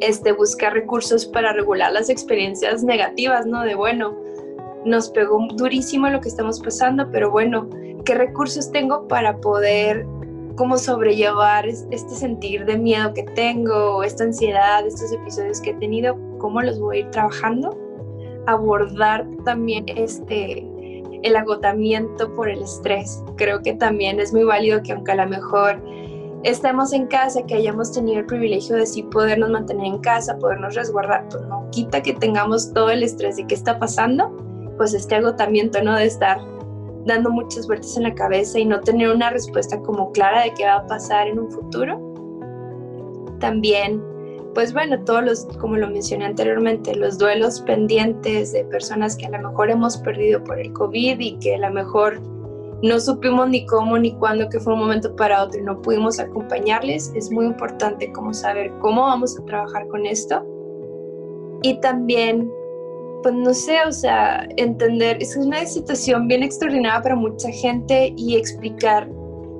este, 0.01 0.34
buscar 0.34 0.73
recursos 0.73 1.25
para 1.27 1.53
regular 1.53 1.93
las 1.93 2.09
experiencias 2.09 2.84
negativas, 2.84 3.45
¿no? 3.45 3.61
De 3.61 3.75
bueno, 3.75 4.17
nos 4.84 5.09
pegó 5.11 5.47
durísimo 5.53 6.09
lo 6.09 6.19
que 6.19 6.29
estamos 6.29 6.59
pasando, 6.59 7.09
pero 7.11 7.29
bueno, 7.29 7.69
¿qué 8.03 8.15
recursos 8.15 8.71
tengo 8.71 9.07
para 9.07 9.38
poder 9.38 10.05
como 10.55 10.77
sobrellevar 10.77 11.67
este 11.67 12.15
sentir 12.15 12.65
de 12.65 12.77
miedo 12.77 13.13
que 13.13 13.23
tengo, 13.23 14.03
esta 14.03 14.23
ansiedad, 14.23 14.86
estos 14.86 15.11
episodios 15.13 15.61
que 15.61 15.71
he 15.71 15.75
tenido, 15.75 16.17
cómo 16.39 16.61
los 16.61 16.79
voy 16.79 16.97
a 16.97 16.99
ir 17.01 17.11
trabajando? 17.11 17.82
Abordar 18.47 19.27
también 19.45 19.85
este 19.87 20.67
el 21.23 21.35
agotamiento 21.37 22.33
por 22.35 22.49
el 22.49 22.61
estrés. 22.61 23.23
Creo 23.37 23.61
que 23.61 23.73
también 23.73 24.19
es 24.19 24.33
muy 24.33 24.43
válido 24.43 24.83
que 24.83 24.91
aunque 24.91 25.13
a 25.13 25.15
lo 25.15 25.27
mejor 25.27 25.81
estemos 26.43 26.91
en 26.91 27.07
casa, 27.07 27.41
que 27.43 27.55
hayamos 27.55 27.93
tenido 27.93 28.19
el 28.19 28.25
privilegio 28.25 28.75
de 28.75 28.85
sí 28.85 29.03
podernos 29.03 29.49
mantener 29.49 29.85
en 29.85 29.99
casa, 29.99 30.37
podernos 30.37 30.75
resguardar, 30.75 31.25
pues 31.29 31.43
no 31.45 31.67
quita 31.71 32.03
que 32.03 32.13
tengamos 32.13 32.73
todo 32.73 32.89
el 32.89 33.03
estrés 33.03 33.37
de 33.37 33.47
qué 33.47 33.55
está 33.55 33.79
pasando, 33.79 34.35
pues 34.77 34.93
este 34.93 35.15
agotamiento, 35.15 35.81
¿no? 35.81 35.95
De 35.95 36.05
estar 36.05 36.41
dando 37.05 37.29
muchas 37.29 37.67
vueltas 37.67 37.95
en 37.95 38.03
la 38.03 38.13
cabeza 38.13 38.59
y 38.59 38.65
no 38.65 38.79
tener 38.81 39.09
una 39.09 39.29
respuesta 39.29 39.79
como 39.81 40.11
clara 40.11 40.43
de 40.43 40.53
qué 40.53 40.65
va 40.65 40.75
a 40.75 40.87
pasar 40.87 41.27
en 41.27 41.39
un 41.39 41.49
futuro. 41.49 41.99
También 43.39 44.03
pues 44.53 44.73
bueno, 44.73 45.03
todos 45.03 45.23
los, 45.23 45.45
como 45.57 45.77
lo 45.77 45.89
mencioné 45.89 46.25
anteriormente, 46.25 46.95
los 46.95 47.17
duelos 47.17 47.61
pendientes 47.61 48.53
de 48.53 48.63
personas 48.65 49.15
que 49.15 49.25
a 49.25 49.29
lo 49.29 49.49
mejor 49.49 49.69
hemos 49.69 49.97
perdido 49.97 50.43
por 50.43 50.59
el 50.59 50.71
COVID 50.73 51.19
y 51.19 51.37
que 51.39 51.55
a 51.55 51.57
lo 51.59 51.71
mejor 51.71 52.21
no 52.83 52.99
supimos 52.99 53.49
ni 53.49 53.65
cómo 53.65 53.97
ni 53.97 54.13
cuándo, 54.13 54.49
que 54.49 54.59
fue 54.59 54.73
un 54.73 54.79
momento 54.79 55.15
para 55.15 55.43
otro 55.43 55.59
y 55.59 55.63
no 55.63 55.81
pudimos 55.81 56.19
acompañarles, 56.19 57.11
es 57.15 57.31
muy 57.31 57.45
importante 57.45 58.11
como 58.11 58.33
saber 58.33 58.71
cómo 58.79 59.03
vamos 59.03 59.39
a 59.39 59.45
trabajar 59.45 59.87
con 59.87 60.05
esto. 60.05 60.45
Y 61.63 61.79
también, 61.79 62.51
pues 63.23 63.33
no 63.33 63.53
sé, 63.53 63.77
o 63.87 63.91
sea, 63.91 64.47
entender, 64.57 65.17
es 65.21 65.35
una 65.35 65.65
situación 65.65 66.27
bien 66.27 66.43
extraordinaria 66.43 67.01
para 67.01 67.15
mucha 67.15 67.49
gente 67.49 68.13
y 68.17 68.35
explicar 68.35 69.09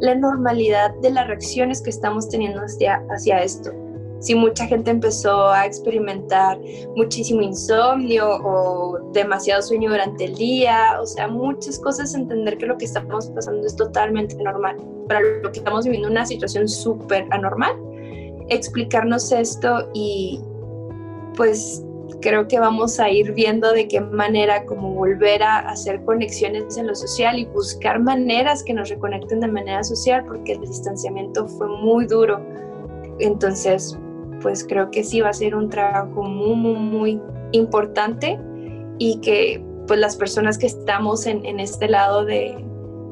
la 0.02 0.14
normalidad 0.16 0.94
de 1.02 1.12
las 1.12 1.28
reacciones 1.28 1.82
que 1.82 1.90
estamos 1.90 2.28
teniendo 2.28 2.60
hacia, 2.60 3.02
hacia 3.10 3.42
esto 3.42 3.72
si 4.24 4.36
mucha 4.36 4.66
gente 4.68 4.90
empezó 4.90 5.50
a 5.50 5.66
experimentar 5.66 6.58
muchísimo 6.96 7.42
insomnio 7.42 8.26
o 8.42 9.12
demasiado 9.12 9.62
sueño 9.62 9.92
durante 9.92 10.26
el 10.26 10.36
día, 10.36 10.98
o 11.02 11.06
sea, 11.06 11.28
muchas 11.28 11.78
cosas, 11.78 12.16
entender 12.16 12.58
que 12.58 12.66
lo 12.66 12.78
que 12.78 12.86
estamos 12.86 13.28
pasando 13.28 13.68
es 13.68 13.76
totalmente 13.76 14.36
normal, 14.42 14.78
para 15.10 15.20
lo 15.20 15.52
que 15.52 15.60
estamos 15.60 15.84
viviendo 15.84 16.08
una 16.08 16.26
situación 16.26 16.70
súper 16.70 17.28
anormal, 17.32 17.76
explicarnos 18.48 19.30
esto 19.34 19.90
y 19.94 20.40
pues 21.36 21.84
creo 22.22 22.48
que 22.48 22.60
vamos 22.60 23.02
a 23.02 23.10
ir 23.10 23.34
viendo 23.34 23.74
de 23.74 23.90
qué 23.90 24.00
manera 24.00 24.66
como 24.66 24.94
volver 24.94 25.44
a 25.44 25.60
hacer 25.60 26.02
conexiones 26.06 26.78
en 26.78 26.88
lo 26.88 26.96
social 26.96 27.38
y 27.38 27.46
buscar 27.46 28.00
maneras 28.00 28.64
que 28.64 28.74
nos 28.74 28.88
reconecten 28.88 29.42
de 29.42 29.50
manera 29.50 29.84
social 29.84 30.24
porque 30.26 30.54
el 30.54 30.62
distanciamiento 30.62 31.46
fue 31.46 31.68
muy 31.68 32.06
duro. 32.06 32.40
Entonces, 33.20 33.98
pues 34.44 34.64
creo 34.68 34.92
que 34.92 35.04
sí 35.04 35.22
va 35.22 35.30
a 35.30 35.34
ser 35.34 35.56
un 35.56 35.70
trabajo 35.70 36.22
muy, 36.24 36.76
muy, 36.76 37.22
importante 37.54 38.40
y 38.98 39.20
que 39.22 39.64
pues 39.88 40.00
las 40.00 40.16
personas 40.16 40.58
que 40.58 40.66
estamos 40.66 41.28
en, 41.28 41.46
en 41.46 41.60
este 41.60 41.88
lado 41.88 42.26
de, 42.26 42.58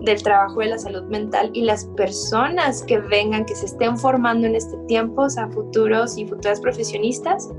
del 0.02 0.24
trabajo 0.24 0.62
de 0.62 0.68
la 0.68 0.80
salud 0.80 1.04
mental 1.04 1.52
y 1.54 1.62
las 1.62 1.86
personas 1.96 2.82
que 2.84 3.00
vengan, 3.00 3.46
que 3.46 3.56
se 3.56 3.68
estén 3.68 3.98
formando 3.98 4.48
en 4.48 4.56
este 4.56 4.76
tiempo, 4.88 5.24
o 5.24 5.30
sea, 5.30 5.48
futuros 5.50 6.18
y 6.18 6.26
futuras 6.26 6.60
profesionistas, 6.60 7.50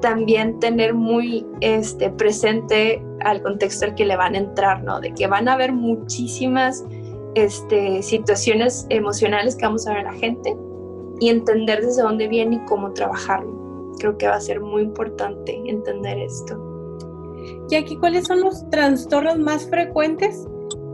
también 0.00 0.58
tener 0.58 0.94
muy 0.94 1.46
este, 1.60 2.10
presente 2.10 3.02
al 3.20 3.40
contexto 3.42 3.86
al 3.86 3.94
que 3.94 4.04
le 4.04 4.16
van 4.16 4.34
a 4.34 4.38
entrar, 4.38 4.82
¿no? 4.82 5.00
De 5.00 5.14
que 5.14 5.26
van 5.26 5.48
a 5.48 5.54
haber 5.54 5.72
muchísimas 5.72 6.84
este, 7.34 8.02
situaciones 8.02 8.86
emocionales 8.88 9.54
que 9.54 9.64
vamos 9.64 9.86
a 9.86 9.94
ver 9.94 10.06
a 10.06 10.12
la 10.12 10.18
gente 10.18 10.56
y 11.20 11.28
entender 11.28 11.84
desde 11.84 12.02
dónde 12.02 12.28
viene 12.28 12.56
y 12.56 12.64
cómo 12.66 12.92
trabajarlo. 12.92 13.92
Creo 13.98 14.18
que 14.18 14.28
va 14.28 14.36
a 14.36 14.40
ser 14.40 14.60
muy 14.60 14.82
importante 14.82 15.60
entender 15.66 16.18
esto. 16.18 16.60
Y 17.70 17.76
aquí, 17.76 17.96
¿cuáles 17.96 18.26
son 18.26 18.40
los 18.40 18.68
trastornos 18.70 19.38
más 19.38 19.68
frecuentes 19.68 20.46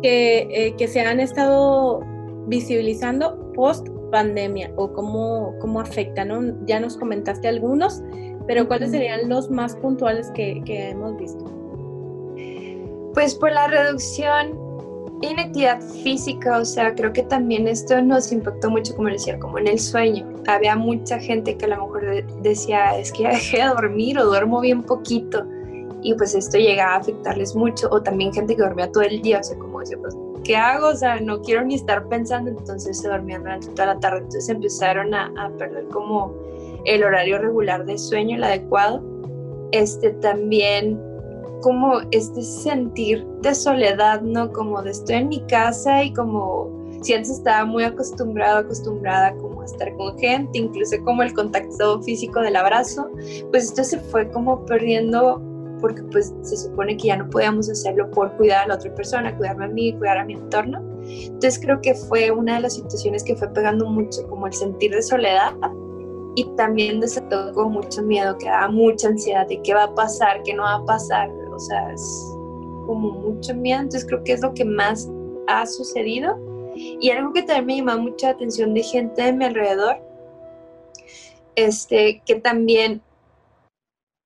que, 0.02 0.48
eh, 0.50 0.74
que 0.76 0.88
se 0.88 1.00
han 1.00 1.20
estado 1.20 2.00
visibilizando 2.46 3.52
post 3.52 3.88
pandemia 4.10 4.72
o 4.76 4.92
cómo, 4.92 5.54
cómo 5.60 5.80
afectan? 5.80 6.64
Ya 6.66 6.80
nos 6.80 6.96
comentaste 6.96 7.48
algunos, 7.48 8.02
pero 8.46 8.68
¿cuáles 8.68 8.90
serían 8.90 9.28
los 9.28 9.50
más 9.50 9.76
puntuales 9.76 10.30
que, 10.32 10.62
que 10.64 10.90
hemos 10.90 11.16
visto? 11.16 11.44
Pues 13.14 13.34
por 13.34 13.52
la 13.52 13.66
reducción 13.66 14.58
inactividad 15.22 15.80
física, 15.80 16.58
o 16.58 16.64
sea, 16.64 16.94
creo 16.94 17.12
que 17.12 17.22
también 17.22 17.68
esto 17.68 18.00
nos 18.02 18.32
impactó 18.32 18.70
mucho, 18.70 18.94
como 18.94 19.08
decía, 19.08 19.38
como 19.38 19.58
en 19.58 19.68
el 19.68 19.78
sueño. 19.78 20.26
Había 20.46 20.76
mucha 20.76 21.18
gente 21.18 21.56
que 21.56 21.64
a 21.66 21.68
lo 21.68 21.86
mejor 21.86 22.24
decía, 22.42 22.98
es 22.98 23.12
que 23.12 23.22
ya 23.22 23.30
dejé 23.30 23.58
de 23.58 23.68
dormir 23.68 24.18
o 24.18 24.26
duermo 24.26 24.60
bien 24.60 24.82
poquito. 24.82 25.44
Y 26.02 26.14
pues 26.14 26.34
esto 26.34 26.58
llegaba 26.58 26.94
a 26.94 26.96
afectarles 26.96 27.54
mucho. 27.54 27.88
O 27.92 28.02
también 28.02 28.32
gente 28.32 28.56
que 28.56 28.62
dormía 28.62 28.90
todo 28.90 29.04
el 29.04 29.22
día, 29.22 29.38
o 29.38 29.44
sea, 29.44 29.56
como 29.56 29.80
decía, 29.80 29.98
pues, 30.00 30.16
¿qué 30.42 30.56
hago? 30.56 30.88
O 30.88 30.96
sea, 30.96 31.20
no 31.20 31.40
quiero 31.42 31.64
ni 31.64 31.76
estar 31.76 32.08
pensando. 32.08 32.50
Entonces 32.50 32.98
se 33.00 33.08
dormían 33.08 33.42
durante 33.42 33.68
toda 33.68 33.94
la 33.94 34.00
tarde. 34.00 34.18
Entonces 34.18 34.48
empezaron 34.48 35.14
a, 35.14 35.32
a 35.38 35.50
perder 35.50 35.84
como 35.88 36.34
el 36.84 37.04
horario 37.04 37.38
regular 37.38 37.84
de 37.86 37.96
sueño, 37.96 38.36
el 38.36 38.44
adecuado. 38.44 39.00
Este 39.70 40.10
también 40.10 41.00
como 41.62 42.00
este 42.10 42.42
sentir 42.42 43.26
de 43.40 43.54
soledad, 43.54 44.20
¿no? 44.20 44.52
Como 44.52 44.82
de 44.82 44.90
estoy 44.90 45.16
en 45.16 45.28
mi 45.28 45.40
casa 45.46 46.04
y 46.04 46.12
como 46.12 46.70
si 47.02 47.14
antes 47.14 47.30
estaba 47.30 47.64
muy 47.64 47.84
acostumbrado, 47.84 48.58
acostumbrada 48.58 49.34
como 49.36 49.62
a 49.62 49.64
estar 49.64 49.96
con 49.96 50.16
gente, 50.18 50.58
incluso 50.58 50.96
como 51.04 51.22
el 51.22 51.32
contacto 51.32 52.02
físico 52.02 52.40
del 52.40 52.56
abrazo, 52.56 53.10
pues 53.50 53.64
esto 53.64 53.82
se 53.84 53.98
fue 53.98 54.30
como 54.30 54.64
perdiendo 54.66 55.42
porque 55.80 56.02
pues 56.04 56.32
se 56.42 56.56
supone 56.56 56.96
que 56.96 57.08
ya 57.08 57.16
no 57.16 57.28
podíamos 57.28 57.68
hacerlo 57.68 58.08
por 58.12 58.32
cuidar 58.36 58.64
a 58.64 58.68
la 58.68 58.74
otra 58.76 58.94
persona, 58.94 59.36
cuidarme 59.36 59.64
a 59.64 59.68
mí, 59.68 59.92
cuidar 59.98 60.18
a 60.18 60.24
mi 60.24 60.34
entorno. 60.34 60.80
Entonces 61.02 61.58
creo 61.60 61.80
que 61.80 61.94
fue 61.94 62.30
una 62.30 62.54
de 62.54 62.60
las 62.60 62.74
situaciones 62.74 63.24
que 63.24 63.34
fue 63.34 63.48
pegando 63.48 63.90
mucho, 63.90 64.26
como 64.28 64.46
el 64.46 64.52
sentir 64.52 64.92
de 64.92 65.02
soledad 65.02 65.54
y 66.36 66.44
también 66.56 67.00
desató 67.00 67.52
con 67.52 67.72
mucho 67.72 68.02
miedo, 68.02 68.38
que 68.38 68.46
daba 68.46 68.68
mucha 68.68 69.08
ansiedad 69.08 69.46
de 69.48 69.60
qué 69.62 69.74
va 69.74 69.84
a 69.84 69.94
pasar, 69.94 70.42
qué 70.44 70.54
no 70.54 70.62
va 70.62 70.76
a 70.76 70.84
pasar, 70.84 71.30
sea, 71.66 71.92
es 71.92 72.02
como 72.86 73.10
mucho 73.10 73.54
miedo, 73.54 73.80
entonces 73.80 74.06
creo 74.06 74.22
que 74.24 74.32
es 74.32 74.42
lo 74.42 74.54
que 74.54 74.64
más 74.64 75.10
ha 75.46 75.66
sucedido. 75.66 76.38
Y 76.74 77.10
algo 77.10 77.32
que 77.32 77.42
también 77.42 77.84
me 77.84 77.92
llamó 77.92 78.10
mucha 78.10 78.30
atención 78.30 78.74
de 78.74 78.82
gente 78.82 79.22
de 79.22 79.32
mi 79.32 79.44
alrededor, 79.44 79.96
este, 81.54 82.22
que 82.24 82.36
también 82.36 83.02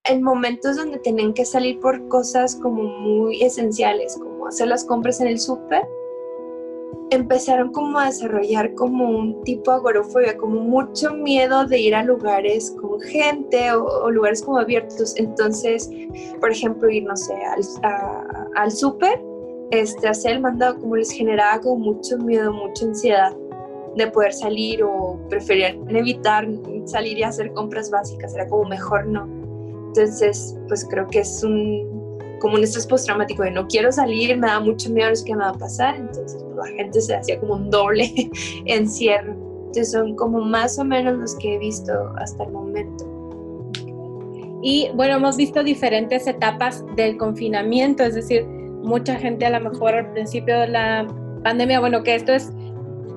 en 0.04 0.22
momentos 0.22 0.76
donde 0.76 0.98
tenían 0.98 1.34
que 1.34 1.44
salir 1.44 1.80
por 1.80 2.06
cosas 2.08 2.56
como 2.56 2.84
muy 2.84 3.42
esenciales, 3.42 4.16
como 4.16 4.46
hacer 4.46 4.68
las 4.68 4.84
compras 4.84 5.20
en 5.20 5.26
el 5.26 5.40
súper, 5.40 5.82
empezaron 7.10 7.72
como 7.72 7.98
a 7.98 8.06
desarrollar 8.06 8.74
como 8.74 9.08
un 9.08 9.42
tipo 9.44 9.70
de 9.70 9.76
agorofobia, 9.76 10.36
como 10.36 10.60
mucho 10.60 11.14
miedo 11.14 11.66
de 11.66 11.78
ir 11.78 11.94
a 11.94 12.02
lugares 12.02 12.74
con 12.80 13.00
gente 13.00 13.72
o, 13.72 14.10
lugares 14.10 14.42
como 14.42 14.58
abiertos. 14.58 15.14
Entonces, 15.16 15.90
por 16.40 16.50
ejemplo, 16.50 16.90
ir, 16.90 17.04
no 17.04 17.16
sé, 17.16 17.34
al, 17.34 17.62
al 18.56 18.70
súper, 18.70 19.22
este, 19.70 20.08
hacer 20.08 20.32
el 20.32 20.40
mandado, 20.40 20.78
como 20.80 20.96
les 20.96 21.10
generaba 21.10 21.60
como 21.60 21.92
mucho 21.92 22.18
miedo, 22.18 22.52
mucha 22.52 22.84
ansiedad 22.86 23.36
de 23.96 24.06
poder 24.08 24.32
salir 24.32 24.82
o 24.82 25.18
preferían 25.28 25.88
evitar 25.94 26.46
salir 26.84 27.18
y 27.18 27.22
hacer 27.22 27.52
compras 27.52 27.90
básicas, 27.90 28.34
era 28.34 28.46
como 28.48 28.68
mejor 28.68 29.06
no. 29.06 29.26
Entonces, 29.88 30.54
pues 30.68 30.84
creo 30.84 31.06
que 31.06 31.20
es 31.20 31.42
un 31.42 31.95
como 32.40 32.54
un 32.54 32.62
estrés 32.62 32.86
postraumático 32.86 33.42
de 33.42 33.50
no 33.50 33.66
quiero 33.66 33.90
salir, 33.92 34.36
me 34.36 34.46
da 34.46 34.60
mucho 34.60 34.90
miedo 34.90 35.10
lo 35.10 35.24
que 35.24 35.34
me 35.34 35.42
va 35.42 35.50
a 35.50 35.54
pasar, 35.54 35.96
entonces 35.96 36.42
pues, 36.42 36.56
la 36.56 36.76
gente 36.76 37.00
se 37.00 37.14
hacía 37.14 37.38
como 37.40 37.54
un 37.54 37.70
doble 37.70 38.30
encierro. 38.66 39.32
Entonces 39.66 39.92
son 39.92 40.14
como 40.16 40.40
más 40.40 40.78
o 40.78 40.84
menos 40.84 41.18
los 41.18 41.34
que 41.36 41.54
he 41.54 41.58
visto 41.58 41.92
hasta 42.18 42.44
el 42.44 42.52
momento. 42.52 43.04
Y 44.62 44.90
bueno, 44.94 45.16
hemos 45.16 45.36
visto 45.36 45.62
diferentes 45.62 46.26
etapas 46.26 46.84
del 46.96 47.16
confinamiento, 47.18 48.02
es 48.02 48.14
decir, 48.14 48.44
mucha 48.46 49.16
gente 49.16 49.44
a 49.46 49.50
lo 49.50 49.70
mejor 49.70 49.94
al 49.94 50.12
principio 50.12 50.58
de 50.60 50.68
la 50.68 51.06
pandemia, 51.42 51.80
bueno, 51.80 52.02
que 52.02 52.14
esto 52.14 52.32
es 52.32 52.52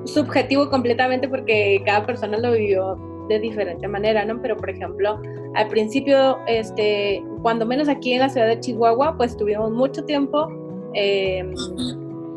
subjetivo 0.05 0.69
completamente 0.69 1.27
porque 1.27 1.81
cada 1.85 2.05
persona 2.05 2.37
lo 2.37 2.51
vivió 2.51 2.97
de 3.29 3.39
diferente 3.39 3.87
manera, 3.87 4.25
¿no? 4.25 4.41
Pero 4.41 4.57
por 4.57 4.69
ejemplo, 4.69 5.21
al 5.55 5.67
principio, 5.67 6.37
este, 6.47 7.23
cuando 7.41 7.65
menos 7.65 7.87
aquí 7.87 8.13
en 8.13 8.19
la 8.19 8.29
ciudad 8.29 8.47
de 8.47 8.59
Chihuahua, 8.59 9.15
pues 9.17 9.35
tuvimos 9.37 9.71
mucho 9.71 10.03
tiempo, 10.05 10.47
em, 10.93 11.53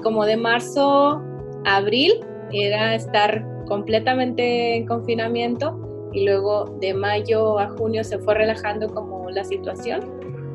como 0.02 0.24
de 0.24 0.36
marzo 0.36 1.20
a 1.64 1.76
abril, 1.76 2.12
era 2.52 2.94
estar 2.94 3.46
completamente 3.66 4.76
en 4.76 4.86
confinamiento 4.86 5.78
y 6.12 6.24
luego 6.24 6.66
de 6.80 6.92
mayo 6.92 7.58
a 7.58 7.68
junio 7.70 8.04
se 8.04 8.18
fue 8.18 8.34
relajando 8.34 8.88
como 8.88 9.30
la 9.30 9.44
situación 9.44 10.00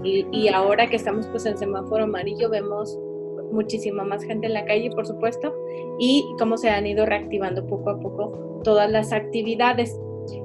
y, 0.04 0.26
y 0.32 0.50
ahora 0.50 0.88
que 0.88 0.98
estamos 0.98 1.26
pues 1.28 1.45
en 1.45 1.58
semáforo 1.58 2.04
amarillo 2.04 2.50
vemos 2.50 2.98
muchísima 3.52 4.04
más 4.04 4.24
gente 4.24 4.48
en 4.48 4.54
la 4.54 4.66
calle, 4.66 4.91
por 4.91 5.06
supuesto, 5.06 5.54
y 6.00 6.26
cómo 6.38 6.58
se 6.58 6.70
han 6.70 6.86
ido 6.86 7.06
reactivando 7.06 7.66
poco 7.66 7.89
a 7.89 8.00
poco 8.00 8.62
todas 8.64 8.89
las 8.91 9.12
actividades. 9.14 9.98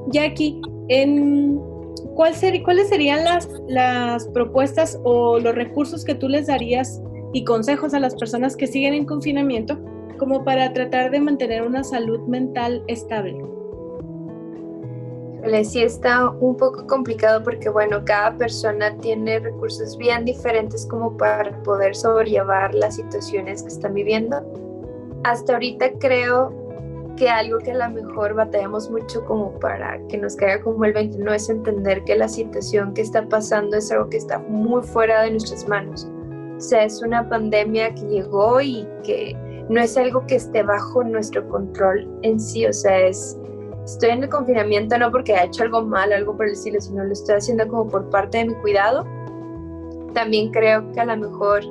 Jackie, 0.08 0.60
en, 0.88 1.60
¿cuál 2.14 2.34
¿cuáles 2.64 2.88
serían 2.88 3.24
las, 3.24 3.48
las 3.68 4.26
propuestas 4.28 4.98
o 5.04 5.38
los 5.38 5.54
recursos 5.54 6.04
que 6.04 6.14
tú 6.14 6.28
les 6.28 6.46
darías 6.46 7.00
y 7.32 7.44
consejos 7.44 7.94
a 7.94 8.00
las 8.00 8.14
personas 8.14 8.56
que 8.56 8.66
siguen 8.66 8.94
en 8.94 9.04
confinamiento 9.04 9.78
como 10.18 10.44
para 10.44 10.72
tratar 10.72 11.10
de 11.10 11.20
mantener 11.20 11.62
una 11.62 11.82
salud 11.82 12.20
mental 12.28 12.82
estable? 12.86 13.42
Sí 15.64 15.82
está 15.82 16.30
un 16.30 16.56
poco 16.56 16.86
complicado 16.86 17.42
porque, 17.42 17.68
bueno, 17.68 18.04
cada 18.04 18.36
persona 18.36 18.96
tiene 18.98 19.40
recursos 19.40 19.98
bien 19.98 20.24
diferentes 20.24 20.86
como 20.86 21.16
para 21.16 21.60
poder 21.64 21.96
sobrellevar 21.96 22.72
las 22.74 22.94
situaciones 22.96 23.62
que 23.62 23.68
están 23.68 23.94
viviendo. 23.94 24.40
Hasta 25.24 25.54
ahorita 25.54 25.98
creo 25.98 26.61
que 27.16 27.28
algo 27.28 27.58
que 27.58 27.72
a 27.72 27.88
lo 27.88 27.90
mejor 27.90 28.34
batallamos 28.34 28.90
mucho 28.90 29.24
como 29.24 29.58
para 29.58 29.98
que 30.08 30.18
nos 30.18 30.36
caiga 30.36 30.62
como 30.62 30.84
el 30.84 30.92
21 30.92 31.32
es 31.34 31.48
entender 31.48 32.02
que 32.04 32.16
la 32.16 32.28
situación 32.28 32.94
que 32.94 33.02
está 33.02 33.26
pasando 33.28 33.76
es 33.76 33.90
algo 33.92 34.08
que 34.08 34.16
está 34.16 34.38
muy 34.38 34.82
fuera 34.82 35.22
de 35.22 35.32
nuestras 35.32 35.66
manos. 35.68 36.08
O 36.56 36.60
sea, 36.60 36.84
es 36.84 37.02
una 37.02 37.28
pandemia 37.28 37.94
que 37.94 38.02
llegó 38.02 38.60
y 38.60 38.86
que 39.04 39.36
no 39.68 39.80
es 39.80 39.96
algo 39.96 40.24
que 40.26 40.36
esté 40.36 40.62
bajo 40.62 41.02
nuestro 41.02 41.46
control 41.48 42.08
en 42.22 42.38
sí. 42.38 42.66
O 42.66 42.72
sea, 42.72 43.00
es, 43.00 43.38
estoy 43.84 44.10
en 44.10 44.22
el 44.22 44.28
confinamiento 44.28 44.96
no 44.98 45.10
porque 45.10 45.32
haya 45.32 45.44
hecho 45.44 45.64
algo 45.64 45.82
mal, 45.82 46.12
algo 46.12 46.36
por 46.36 46.46
el 46.46 46.52
estilo, 46.52 46.80
sino 46.80 47.04
lo 47.04 47.12
estoy 47.12 47.36
haciendo 47.36 47.66
como 47.68 47.88
por 47.88 48.08
parte 48.10 48.38
de 48.38 48.46
mi 48.46 48.54
cuidado. 48.56 49.04
También 50.14 50.50
creo 50.50 50.90
que 50.92 51.00
a 51.00 51.04
lo 51.04 51.16
mejor 51.16 51.62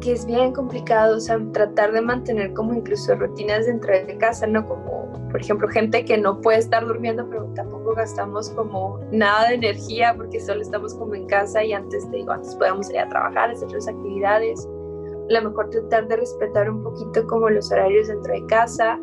que 0.00 0.12
es 0.12 0.26
bien 0.26 0.52
complicado, 0.52 1.16
o 1.16 1.20
sea, 1.20 1.40
tratar 1.52 1.92
de 1.92 2.00
mantener 2.00 2.52
como 2.54 2.72
incluso 2.72 3.14
rutinas 3.16 3.66
dentro 3.66 3.92
de 3.92 4.16
casa, 4.18 4.46
¿no? 4.46 4.66
Como, 4.66 5.12
por 5.30 5.40
ejemplo, 5.40 5.68
gente 5.68 6.04
que 6.04 6.16
no 6.18 6.40
puede 6.40 6.58
estar 6.58 6.86
durmiendo, 6.86 7.28
pero 7.28 7.46
tampoco 7.54 7.94
gastamos 7.94 8.50
como 8.50 9.00
nada 9.10 9.48
de 9.48 9.54
energía 9.54 10.14
porque 10.16 10.40
solo 10.40 10.62
estamos 10.62 10.94
como 10.94 11.14
en 11.14 11.26
casa 11.26 11.64
y 11.64 11.72
antes, 11.72 12.08
te 12.10 12.18
digo, 12.18 12.32
antes 12.32 12.54
podíamos 12.54 12.90
ir 12.90 12.98
a 12.98 13.08
trabajar, 13.08 13.50
hacer 13.50 13.68
otras 13.68 13.88
actividades. 13.88 14.68
A 15.30 15.32
lo 15.32 15.50
mejor 15.50 15.70
tratar 15.70 16.06
de 16.08 16.16
respetar 16.16 16.70
un 16.70 16.82
poquito 16.82 17.26
como 17.26 17.50
los 17.50 17.70
horarios 17.72 18.08
dentro 18.08 18.32
de 18.32 18.46
casa, 18.46 18.98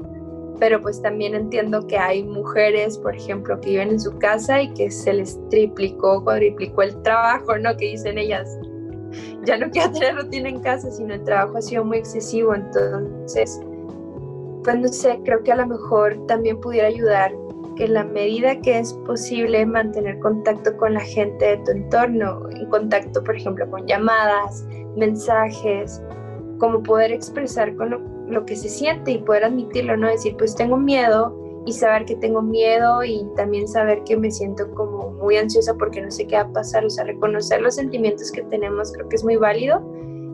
pero 0.59 0.81
pues 0.81 1.01
también 1.01 1.35
entiendo 1.35 1.85
que 1.85 1.97
hay 1.97 2.23
mujeres, 2.23 2.97
por 2.97 3.15
ejemplo, 3.15 3.59
que 3.59 3.71
viven 3.71 3.89
en 3.89 3.99
su 3.99 4.17
casa 4.17 4.61
y 4.61 4.73
que 4.73 4.89
se 4.89 5.13
les 5.13 5.37
triplicó, 5.49 6.23
cuadriplicó 6.23 6.83
el 6.83 7.01
trabajo, 7.01 7.57
¿no? 7.57 7.75
Que 7.75 7.91
dicen 7.91 8.17
ellas, 8.17 8.57
ya 9.45 9.57
no 9.57 9.69
quiero 9.69 9.91
tener 9.91 10.15
rutina 10.15 10.49
en 10.49 10.59
casa, 10.59 10.89
sino 10.91 11.13
el 11.13 11.23
trabajo 11.23 11.57
ha 11.57 11.61
sido 11.61 11.83
muy 11.85 11.97
excesivo, 11.97 12.55
entonces, 12.55 13.59
pues 14.63 14.79
no 14.79 14.87
sé, 14.87 15.19
creo 15.23 15.43
que 15.43 15.51
a 15.51 15.57
lo 15.57 15.67
mejor 15.67 16.17
también 16.27 16.59
pudiera 16.59 16.87
ayudar 16.87 17.33
que 17.75 17.85
en 17.85 17.93
la 17.93 18.05
medida 18.05 18.59
que 18.61 18.79
es 18.79 18.93
posible 19.05 19.65
mantener 19.65 20.17
contacto 20.19 20.75
con 20.77 20.93
la 20.93 21.01
gente 21.01 21.45
de 21.45 21.57
tu 21.57 21.71
entorno, 21.71 22.49
en 22.51 22.69
contacto, 22.69 23.21
por 23.23 23.35
ejemplo, 23.35 23.69
con 23.69 23.85
llamadas, 23.85 24.65
mensajes, 24.95 26.01
como 26.57 26.81
poder 26.81 27.11
expresar 27.11 27.75
con 27.75 27.89
lo 27.89 28.15
lo 28.27 28.45
que 28.45 28.55
se 28.55 28.69
siente 28.69 29.11
y 29.11 29.17
poder 29.19 29.45
admitirlo, 29.45 29.97
¿no? 29.97 30.07
Decir, 30.07 30.35
pues 30.37 30.55
tengo 30.55 30.77
miedo 30.77 31.35
y 31.65 31.73
saber 31.73 32.05
que 32.05 32.15
tengo 32.15 32.41
miedo 32.41 33.03
y 33.03 33.25
también 33.35 33.67
saber 33.67 34.03
que 34.03 34.15
me 34.15 34.29
siento 34.29 34.69
como 34.75 35.11
muy 35.11 35.37
ansiosa 35.37 35.73
porque 35.73 36.01
no 36.01 36.11
sé 36.11 36.27
qué 36.27 36.35
va 36.35 36.43
a 36.43 36.53
pasar, 36.53 36.85
o 36.85 36.89
sea, 36.89 37.05
reconocer 37.05 37.61
los 37.61 37.75
sentimientos 37.75 38.31
que 38.31 38.43
tenemos 38.43 38.91
creo 38.93 39.09
que 39.09 39.15
es 39.15 39.23
muy 39.23 39.35
válido 39.35 39.83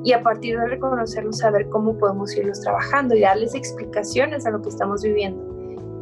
y 0.04 0.14
a 0.14 0.22
partir 0.24 0.60
de 0.60 0.68
reconocerlos 0.68 1.38
saber 1.38 1.70
cómo 1.70 1.98
podemos 1.98 2.36
irlos 2.36 2.60
trabajando 2.62 3.16
y 3.16 3.22
darles 3.22 3.56
explicaciones 3.56 4.46
a 4.46 4.52
lo 4.52 4.62
que 4.62 4.70
estamos 4.70 5.04
viviendo. 5.04 5.40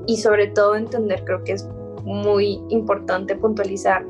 Y 0.08 0.18
sobre 0.18 0.48
todo 0.48 0.76
entender, 0.76 1.24
creo 1.26 1.44
que 1.44 1.54
es 1.54 1.68
muy 2.04 2.62
importante 2.70 3.36
puntualizar 3.36 4.06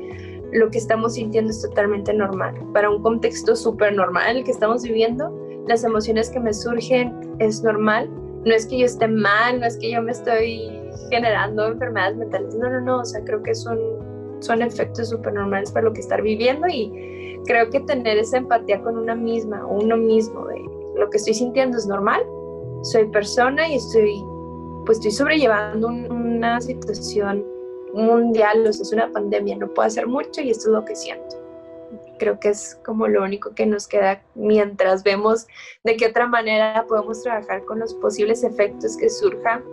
lo 0.52 0.70
que 0.70 0.78
estamos 0.78 1.14
sintiendo 1.14 1.50
es 1.50 1.62
totalmente 1.62 2.12
normal, 2.12 2.54
para 2.72 2.90
un 2.90 3.02
contexto 3.02 3.54
súper 3.54 3.94
normal 3.94 4.30
en 4.30 4.36
el 4.38 4.44
que 4.44 4.50
estamos 4.50 4.82
viviendo, 4.82 5.32
las 5.68 5.84
emociones 5.84 6.30
que 6.30 6.40
me 6.40 6.52
surgen 6.52 7.36
es 7.38 7.62
normal. 7.62 8.10
No 8.44 8.54
es 8.54 8.66
que 8.66 8.78
yo 8.78 8.86
esté 8.86 9.06
mal, 9.06 9.60
no 9.60 9.66
es 9.66 9.76
que 9.76 9.90
yo 9.92 10.02
me 10.02 10.12
estoy 10.12 10.79
generando 11.08 11.66
enfermedades 11.66 12.16
mentales. 12.16 12.54
No, 12.54 12.70
no, 12.70 12.80
no. 12.80 13.00
O 13.00 13.04
sea, 13.04 13.22
creo 13.24 13.42
que 13.42 13.54
son, 13.54 13.78
son 14.40 14.62
efectos 14.62 15.08
súper 15.08 15.32
normales 15.34 15.70
para 15.70 15.86
lo 15.86 15.92
que 15.92 16.00
estar 16.00 16.22
viviendo 16.22 16.66
y 16.68 17.40
creo 17.46 17.70
que 17.70 17.80
tener 17.80 18.18
esa 18.18 18.38
empatía 18.38 18.82
con 18.82 18.98
una 18.98 19.14
misma 19.14 19.66
o 19.66 19.80
uno 19.82 19.96
mismo 19.96 20.46
de 20.46 20.60
lo 20.96 21.08
que 21.10 21.16
estoy 21.16 21.34
sintiendo 21.34 21.78
es 21.78 21.86
normal. 21.86 22.22
Soy 22.82 23.06
persona 23.06 23.68
y 23.68 23.76
estoy, 23.76 24.22
pues 24.86 24.98
estoy 24.98 25.12
sobrellevando 25.12 25.88
una 25.88 26.60
situación 26.60 27.44
mundial, 27.92 28.66
o 28.66 28.72
sea, 28.72 28.82
es 28.82 28.92
una 28.92 29.10
pandemia, 29.12 29.56
no 29.56 29.68
puedo 29.68 29.86
hacer 29.86 30.06
mucho 30.06 30.40
y 30.40 30.50
esto 30.50 30.68
es 30.68 30.72
lo 30.72 30.84
que 30.84 30.94
siento 30.94 31.40
creo 32.20 32.38
que 32.38 32.50
es 32.50 32.78
como 32.84 33.08
lo 33.08 33.24
único 33.24 33.54
que 33.54 33.66
nos 33.66 33.88
queda 33.88 34.22
mientras 34.34 35.02
vemos 35.02 35.48
de 35.82 35.96
qué 35.96 36.06
otra 36.06 36.28
manera 36.28 36.84
podemos 36.86 37.22
trabajar 37.22 37.64
con 37.64 37.80
los 37.80 37.94
posibles 37.94 38.44
efectos 38.44 38.96
que 38.96 39.10
surjan 39.10 39.64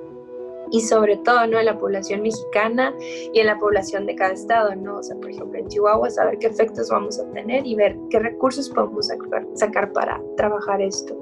y 0.72 0.82
sobre 0.82 1.18
todo 1.18 1.48
¿no? 1.48 1.60
en 1.60 1.66
la 1.66 1.78
población 1.78 2.22
mexicana 2.22 2.94
y 3.34 3.40
en 3.40 3.48
la 3.48 3.58
población 3.58 4.06
de 4.06 4.16
cada 4.16 4.34
estado, 4.34 4.76
¿no? 4.76 4.98
O 4.98 5.04
sea, 5.04 5.16
por 5.18 5.30
ejemplo, 5.30 5.60
en 5.60 5.68
Chihuahua, 5.68 6.10
saber 6.10 6.38
qué 6.40 6.48
efectos 6.48 6.90
vamos 6.90 7.20
a 7.20 7.30
tener 7.32 7.66
y 7.66 7.76
ver 7.76 7.98
qué 8.10 8.20
recursos 8.20 8.70
podemos 8.70 9.10
sacar, 9.54 9.94
para 9.94 10.22
trabajar 10.36 10.82
esto. 10.82 11.18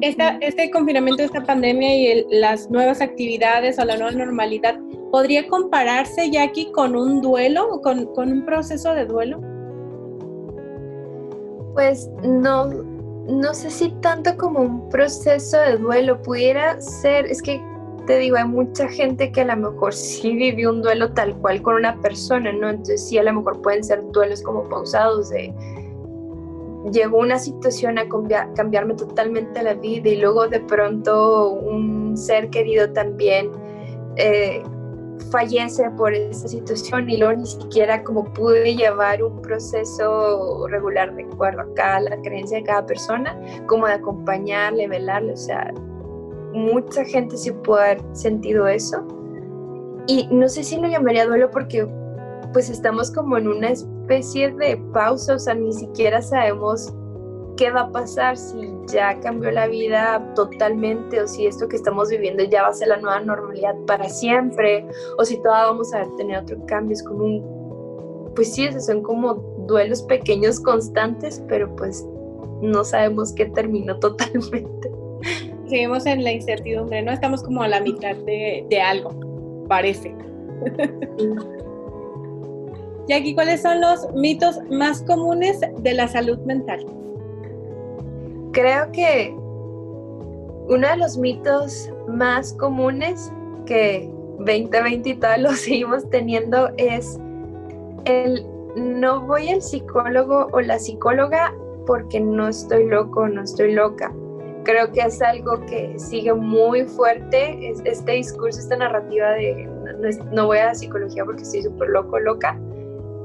este 0.00 0.70
confinamiento, 0.70 1.22
esta 1.22 1.42
pandemia 1.44 1.94
y 1.94 2.26
las 2.30 2.70
nuevas 2.70 3.00
actividades 3.00 3.78
o 3.78 3.84
la 3.84 3.96
nueva 3.96 4.12
normalidad 4.12 4.78
¿Podría 5.12 5.46
compararse, 5.46 6.30
Jackie, 6.30 6.72
con 6.72 6.96
un 6.96 7.20
duelo 7.20 7.68
o 7.70 7.82
con, 7.82 8.08
un 8.16 8.46
proceso 8.46 8.94
de 8.94 9.04
duelo? 9.04 9.42
Pues 11.74 12.10
no, 12.22 12.70
no 13.26 13.54
sé 13.54 13.70
si 13.70 13.90
tanto 14.00 14.36
como 14.36 14.60
un 14.60 14.88
proceso 14.88 15.58
de 15.58 15.76
duelo 15.76 16.20
pudiera 16.22 16.80
ser, 16.80 17.26
es 17.26 17.42
que 17.42 17.60
te 18.06 18.18
digo, 18.18 18.36
hay 18.36 18.46
mucha 18.46 18.88
gente 18.88 19.30
que 19.30 19.42
a 19.42 19.54
lo 19.54 19.70
mejor 19.70 19.94
sí 19.94 20.34
vivió 20.34 20.70
un 20.70 20.82
duelo 20.82 21.12
tal 21.12 21.36
cual 21.36 21.62
con 21.62 21.76
una 21.76 22.00
persona, 22.00 22.52
¿no? 22.52 22.70
Entonces 22.70 23.06
sí, 23.08 23.18
a 23.18 23.22
lo 23.22 23.32
mejor 23.32 23.62
pueden 23.62 23.84
ser 23.84 24.02
duelos 24.10 24.42
como 24.42 24.68
pausados 24.68 25.30
de 25.30 25.54
llegó 26.90 27.18
una 27.18 27.38
situación 27.38 27.98
a 27.98 28.08
cambiarme 28.56 28.94
totalmente 28.94 29.62
la 29.62 29.74
vida 29.74 30.08
y 30.08 30.16
luego 30.16 30.48
de 30.48 30.60
pronto 30.60 31.50
un 31.50 32.16
ser 32.16 32.50
querido 32.50 32.92
también 32.92 33.52
eh, 34.16 34.62
fallece 35.32 35.90
por 35.96 36.12
esa 36.12 36.46
situación 36.46 37.10
y 37.10 37.16
luego 37.16 37.34
ni 37.34 37.46
siquiera 37.46 38.04
como 38.04 38.24
pude 38.32 38.76
llevar 38.76 39.22
un 39.22 39.40
proceso 39.42 40.68
regular 40.68 41.14
de 41.16 41.24
acuerdo 41.24 41.62
a 41.62 41.74
cada 41.74 42.00
la 42.00 42.22
creencia 42.22 42.58
de 42.58 42.64
cada 42.64 42.86
persona, 42.86 43.36
como 43.66 43.86
de 43.86 43.94
acompañarle, 43.94 44.86
velarle, 44.86 45.32
o 45.32 45.36
sea, 45.36 45.72
mucha 46.52 47.04
gente 47.04 47.36
sí 47.36 47.50
puede 47.50 47.82
haber 47.82 48.02
sentido 48.12 48.68
eso. 48.68 49.04
Y 50.06 50.28
no 50.30 50.48
sé 50.48 50.62
si 50.62 50.76
lo 50.76 50.88
llamaría 50.88 51.26
duelo 51.26 51.50
porque 51.50 51.88
pues 52.52 52.68
estamos 52.68 53.10
como 53.10 53.38
en 53.38 53.48
una 53.48 53.70
especie 53.70 54.52
de 54.52 54.76
pausa, 54.92 55.36
o 55.36 55.38
sea, 55.38 55.54
ni 55.54 55.72
siquiera 55.72 56.20
sabemos 56.20 56.94
qué 57.56 57.70
va 57.70 57.82
a 57.82 57.92
pasar 57.92 58.36
si 58.36 58.56
ya 58.86 59.18
cambió 59.20 59.50
la 59.50 59.66
vida 59.66 60.32
totalmente 60.34 61.20
o 61.20 61.28
si 61.28 61.46
esto 61.46 61.68
que 61.68 61.76
estamos 61.76 62.08
viviendo 62.08 62.44
ya 62.44 62.62
va 62.62 62.68
a 62.68 62.72
ser 62.72 62.88
la 62.88 62.96
nueva 62.98 63.20
normalidad 63.20 63.74
para 63.86 64.08
siempre 64.08 64.86
o 65.18 65.24
si 65.24 65.36
todavía 65.42 65.66
vamos 65.66 65.94
a 65.94 66.04
tener 66.16 66.38
otro 66.38 66.56
cambio. 66.66 66.94
Es 66.94 67.02
como 67.02 67.24
un, 67.24 68.32
pues 68.34 68.54
sí, 68.54 68.68
son 68.80 69.02
como 69.02 69.34
duelos 69.66 70.02
pequeños 70.02 70.60
constantes, 70.60 71.42
pero 71.48 71.74
pues 71.76 72.06
no 72.60 72.84
sabemos 72.84 73.32
qué 73.32 73.46
terminó 73.46 73.98
totalmente. 74.00 74.90
Seguimos 75.68 76.04
en 76.06 76.24
la 76.24 76.32
incertidumbre, 76.32 77.02
¿no? 77.02 77.12
Estamos 77.12 77.42
como 77.42 77.62
a 77.62 77.68
la 77.68 77.80
mitad 77.80 78.16
de, 78.16 78.66
de 78.68 78.80
algo, 78.80 79.10
parece. 79.68 80.14
Y 83.08 83.14
aquí, 83.14 83.34
¿cuáles 83.34 83.62
son 83.62 83.80
los 83.80 84.12
mitos 84.14 84.58
más 84.70 85.02
comunes 85.02 85.60
de 85.78 85.92
la 85.92 86.06
salud 86.06 86.38
mental? 86.40 86.86
Creo 88.52 88.92
que 88.92 89.34
uno 90.68 90.88
de 90.88 90.96
los 90.96 91.16
mitos 91.16 91.90
más 92.06 92.52
comunes 92.54 93.32
que 93.64 94.10
2020 94.38 95.08
y 95.08 95.14
todos 95.14 95.38
lo 95.38 95.50
seguimos 95.52 96.08
teniendo 96.10 96.70
es 96.76 97.18
el 98.04 98.46
no 98.76 99.26
voy 99.26 99.48
al 99.48 99.62
psicólogo 99.62 100.48
o 100.52 100.60
la 100.60 100.78
psicóloga 100.78 101.54
porque 101.86 102.20
no 102.20 102.48
estoy 102.48 102.86
loco, 102.86 103.28
no 103.28 103.42
estoy 103.42 103.72
loca. 103.72 104.12
Creo 104.64 104.92
que 104.92 105.00
es 105.00 105.20
algo 105.20 105.60
que 105.66 105.98
sigue 105.98 106.32
muy 106.32 106.84
fuerte, 106.84 107.72
este 107.84 108.12
discurso, 108.12 108.60
esta 108.60 108.76
narrativa 108.76 109.30
de 109.30 109.68
no, 109.98 110.08
no 110.32 110.46
voy 110.46 110.58
a 110.58 110.66
la 110.66 110.74
psicología 110.74 111.24
porque 111.24 111.42
estoy 111.42 111.62
súper 111.62 111.88
loco, 111.88 112.18
loca 112.18 112.58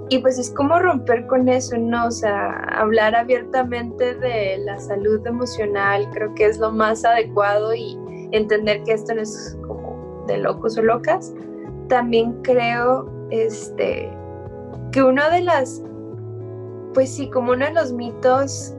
y 0.10 0.20
pues 0.20 0.40
es 0.40 0.52
como 0.52 0.80
romper 0.80 1.28
con 1.28 1.50
eso, 1.50 1.78
¿no? 1.78 2.08
O 2.08 2.12
sea, 2.12 2.52
hablar 2.80 3.16
abiertamente 3.16 4.16
de 4.16 4.58
la 4.60 4.80
salud 4.80 5.26
emocional 5.26 6.10
creo 6.14 6.34
que 6.36 6.46
es 6.46 6.60
lo 6.60 6.72
más 6.72 7.04
adecuado 7.04 7.74
y 7.74 7.98
entender 8.32 8.84
que 8.84 8.94
esto 8.94 9.14
no 9.14 9.22
es 9.22 9.58
como 9.68 10.24
de 10.28 10.38
locos 10.38 10.78
o 10.78 10.82
locas. 10.82 11.34
También 11.90 12.42
creo 12.42 13.10
este, 13.32 14.10
que 14.92 15.04
uno 15.04 15.30
de 15.30 15.42
las, 15.42 15.84
pues 16.94 17.14
sí, 17.14 17.30
como 17.30 17.52
uno 17.52 17.66
de 17.66 17.74
los 17.74 17.92
mitos 17.92 18.74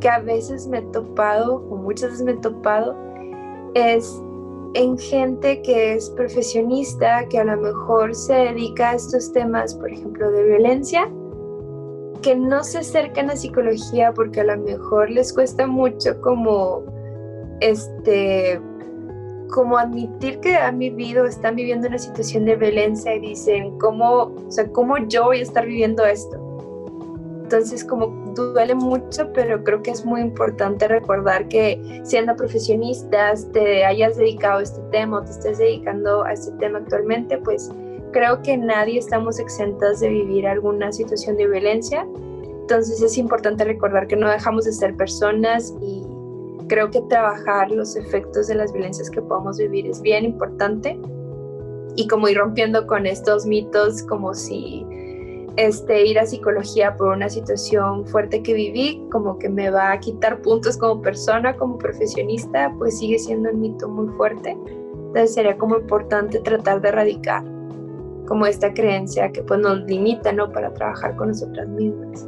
que 0.00 0.08
a 0.08 0.18
veces 0.18 0.66
me 0.66 0.78
he 0.78 0.82
topado, 0.82 1.56
o 1.70 1.76
muchas 1.76 2.10
veces 2.10 2.24
me 2.24 2.32
he 2.32 2.36
topado, 2.38 2.96
es 3.74 4.20
en 4.74 4.98
gente 4.98 5.60
que 5.62 5.94
es 5.94 6.10
profesionista, 6.10 7.26
que 7.28 7.38
a 7.38 7.44
lo 7.44 7.56
mejor 7.56 8.14
se 8.14 8.34
dedica 8.34 8.90
a 8.90 8.94
estos 8.94 9.32
temas, 9.32 9.74
por 9.74 9.90
ejemplo, 9.90 10.30
de 10.30 10.44
violencia, 10.44 11.10
que 12.22 12.36
no 12.36 12.62
se 12.62 12.78
acercan 12.78 13.30
a 13.30 13.36
psicología 13.36 14.12
porque 14.14 14.40
a 14.40 14.44
lo 14.44 14.58
mejor 14.58 15.10
les 15.10 15.32
cuesta 15.32 15.66
mucho 15.66 16.20
como 16.20 16.84
este 17.60 18.60
como 19.52 19.76
admitir 19.76 20.40
que 20.40 20.56
han 20.56 20.78
vivido, 20.78 21.26
están 21.26 21.56
viviendo 21.56 21.86
una 21.86 21.98
situación 21.98 22.46
de 22.46 22.56
violencia 22.56 23.14
y 23.14 23.20
dicen, 23.20 23.78
¿cómo, 23.78 24.32
o 24.46 24.50
sea, 24.50 24.66
¿cómo 24.72 24.96
yo 25.08 25.24
voy 25.24 25.40
a 25.40 25.42
estar 25.42 25.66
viviendo 25.66 26.06
esto? 26.06 26.38
Entonces, 27.52 27.84
como 27.84 28.06
duele 28.34 28.74
mucho, 28.74 29.30
pero 29.34 29.62
creo 29.62 29.82
que 29.82 29.90
es 29.90 30.06
muy 30.06 30.22
importante 30.22 30.88
recordar 30.88 31.48
que 31.48 32.00
siendo 32.02 32.34
profesionistas, 32.34 33.46
te 33.52 33.84
hayas 33.84 34.16
dedicado 34.16 34.60
a 34.60 34.62
este 34.62 34.80
tema 34.90 35.18
o 35.18 35.22
te 35.22 35.32
estés 35.32 35.58
dedicando 35.58 36.24
a 36.24 36.32
este 36.32 36.50
tema 36.52 36.78
actualmente, 36.78 37.36
pues 37.36 37.70
creo 38.12 38.40
que 38.40 38.56
nadie 38.56 38.98
estamos 38.98 39.38
exentas 39.38 40.00
de 40.00 40.08
vivir 40.08 40.46
alguna 40.46 40.92
situación 40.92 41.36
de 41.36 41.46
violencia. 41.46 42.08
Entonces 42.62 43.02
es 43.02 43.18
importante 43.18 43.64
recordar 43.64 44.06
que 44.06 44.16
no 44.16 44.30
dejamos 44.30 44.64
de 44.64 44.72
ser 44.72 44.96
personas 44.96 45.74
y 45.82 46.06
creo 46.68 46.90
que 46.90 47.02
trabajar 47.02 47.70
los 47.70 47.96
efectos 47.96 48.46
de 48.46 48.54
las 48.54 48.72
violencias 48.72 49.10
que 49.10 49.20
podemos 49.20 49.58
vivir 49.58 49.86
es 49.88 50.00
bien 50.00 50.24
importante 50.24 50.98
y 51.96 52.08
como 52.08 52.28
ir 52.28 52.38
rompiendo 52.38 52.86
con 52.86 53.04
estos 53.04 53.44
mitos 53.44 54.02
como 54.04 54.32
si 54.32 54.86
este, 55.56 56.06
ir 56.06 56.18
a 56.18 56.26
psicología 56.26 56.96
por 56.96 57.08
una 57.08 57.28
situación 57.28 58.06
fuerte 58.06 58.42
que 58.42 58.54
viví, 58.54 59.06
como 59.10 59.38
que 59.38 59.48
me 59.48 59.70
va 59.70 59.92
a 59.92 60.00
quitar 60.00 60.40
puntos 60.40 60.76
como 60.76 61.02
persona, 61.02 61.56
como 61.56 61.78
profesionista, 61.78 62.74
pues 62.78 62.98
sigue 62.98 63.18
siendo 63.18 63.50
un 63.50 63.60
mito 63.60 63.88
muy 63.88 64.08
fuerte. 64.16 64.56
Entonces 64.94 65.34
sería 65.34 65.58
como 65.58 65.76
importante 65.76 66.40
tratar 66.40 66.80
de 66.80 66.88
erradicar 66.88 67.44
como 68.26 68.46
esta 68.46 68.72
creencia 68.72 69.30
que 69.30 69.42
pues 69.42 69.60
nos 69.60 69.80
limita, 69.80 70.32
¿no? 70.32 70.50
Para 70.50 70.72
trabajar 70.72 71.16
con 71.16 71.28
nosotras 71.28 71.68
mismas. 71.68 72.26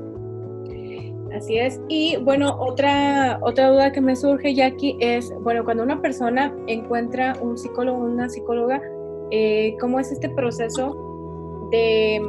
Así 1.34 1.58
es. 1.58 1.80
Y 1.88 2.16
bueno, 2.18 2.56
otra, 2.60 3.38
otra 3.42 3.70
duda 3.70 3.90
que 3.90 4.00
me 4.00 4.14
surge, 4.14 4.54
Jackie, 4.54 4.96
es, 5.00 5.32
bueno, 5.40 5.64
cuando 5.64 5.82
una 5.82 6.00
persona 6.00 6.54
encuentra 6.66 7.36
un 7.40 7.58
psicólogo 7.58 7.98
una 7.98 8.28
psicóloga, 8.28 8.80
eh, 9.30 9.74
¿cómo 9.80 9.98
es 9.98 10.12
este 10.12 10.28
proceso 10.28 11.68
de 11.70 12.20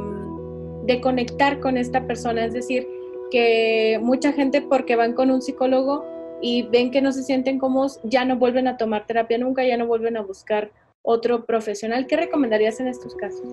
de 0.86 1.00
conectar 1.00 1.60
con 1.60 1.76
esta 1.76 2.06
persona, 2.06 2.44
es 2.44 2.52
decir, 2.52 2.88
que 3.30 3.98
mucha 4.02 4.32
gente 4.32 4.62
porque 4.62 4.96
van 4.96 5.12
con 5.14 5.30
un 5.30 5.42
psicólogo 5.42 6.04
y 6.40 6.62
ven 6.62 6.90
que 6.90 7.00
no 7.00 7.12
se 7.12 7.22
sienten 7.22 7.58
cómodos, 7.58 8.00
ya 8.04 8.24
no 8.24 8.36
vuelven 8.36 8.68
a 8.68 8.76
tomar 8.76 9.06
terapia 9.06 9.38
nunca, 9.38 9.64
ya 9.64 9.76
no 9.76 9.86
vuelven 9.86 10.16
a 10.16 10.22
buscar 10.22 10.70
otro 11.02 11.44
profesional. 11.44 12.06
¿Qué 12.06 12.16
recomendarías 12.16 12.80
en 12.80 12.88
estos 12.88 13.14
casos? 13.14 13.46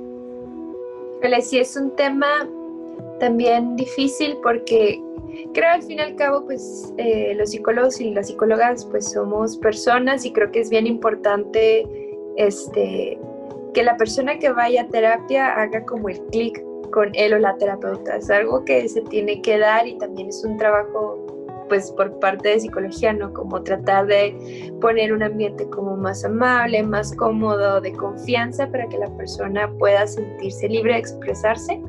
Sí, 1.41 1.57
es 1.57 1.75
un 1.77 1.95
tema 1.95 2.27
también 3.19 3.75
difícil 3.75 4.37
porque 4.43 5.01
creo 5.53 5.71
al 5.71 5.81
fin 5.81 5.99
y 5.99 6.01
al 6.01 6.15
cabo 6.15 6.45
pues 6.45 6.93
eh, 6.97 7.33
los 7.35 7.51
psicólogos 7.51 8.01
y 8.01 8.11
las 8.11 8.27
psicólogas 8.27 8.85
pues 8.85 9.11
somos 9.11 9.57
personas 9.57 10.25
y 10.25 10.31
creo 10.31 10.51
que 10.51 10.59
es 10.59 10.69
bien 10.69 10.85
importante 10.85 11.87
este 12.35 13.17
que 13.73 13.83
la 13.83 13.97
persona 13.97 14.37
que 14.37 14.49
vaya 14.51 14.83
a 14.83 14.87
terapia 14.87 15.53
haga 15.53 15.85
como 15.85 16.09
el 16.09 16.19
clic 16.27 16.63
con 16.93 17.09
él 17.15 17.33
o 17.33 17.39
la 17.39 17.57
terapeuta. 17.57 18.17
Es 18.17 18.29
algo 18.29 18.63
que 18.63 18.87
se 18.87 19.01
tiene 19.01 19.41
que 19.41 19.57
dar 19.57 19.87
y 19.87 19.97
también 19.97 20.29
es 20.29 20.43
un 20.45 20.57
trabajo 20.57 21.19
pues 21.67 21.91
por 21.91 22.19
parte 22.19 22.49
de 22.49 22.59
psicología, 22.59 23.13
¿no? 23.13 23.33
Como 23.33 23.63
tratar 23.63 24.05
de 24.05 24.71
poner 24.79 25.11
un 25.11 25.23
ambiente 25.23 25.67
como 25.69 25.97
más 25.97 26.23
amable, 26.23 26.83
más 26.83 27.15
cómodo, 27.15 27.81
de 27.81 27.93
confianza 27.93 28.69
para 28.69 28.87
que 28.87 28.97
la 28.97 29.09
persona 29.17 29.71
pueda 29.79 30.05
sentirse 30.05 30.69
libre 30.69 30.93
de 30.93 30.99
expresarse. 30.99 31.81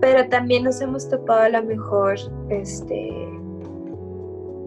Pero 0.00 0.28
también 0.28 0.64
nos 0.64 0.80
hemos 0.80 1.08
topado 1.08 1.42
a 1.42 1.48
lo 1.48 1.64
mejor 1.64 2.16
este 2.50 3.28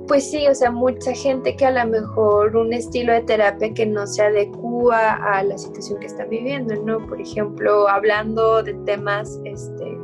pues 0.07 0.29
sí, 0.29 0.47
o 0.47 0.55
sea, 0.55 0.71
mucha 0.71 1.13
gente 1.13 1.55
que 1.55 1.65
a 1.65 1.71
lo 1.71 1.89
mejor 1.89 2.55
un 2.55 2.73
estilo 2.73 3.13
de 3.13 3.21
terapia 3.21 3.73
que 3.73 3.85
no 3.85 4.07
se 4.07 4.23
adecua 4.23 5.15
a 5.15 5.43
la 5.43 5.57
situación 5.57 5.99
que 5.99 6.07
está 6.07 6.25
viviendo, 6.25 6.75
¿no? 6.83 7.05
Por 7.07 7.19
ejemplo, 7.19 7.87
hablando 7.87 8.63
de 8.63 8.73
temas 8.85 9.39
este, 9.43 9.97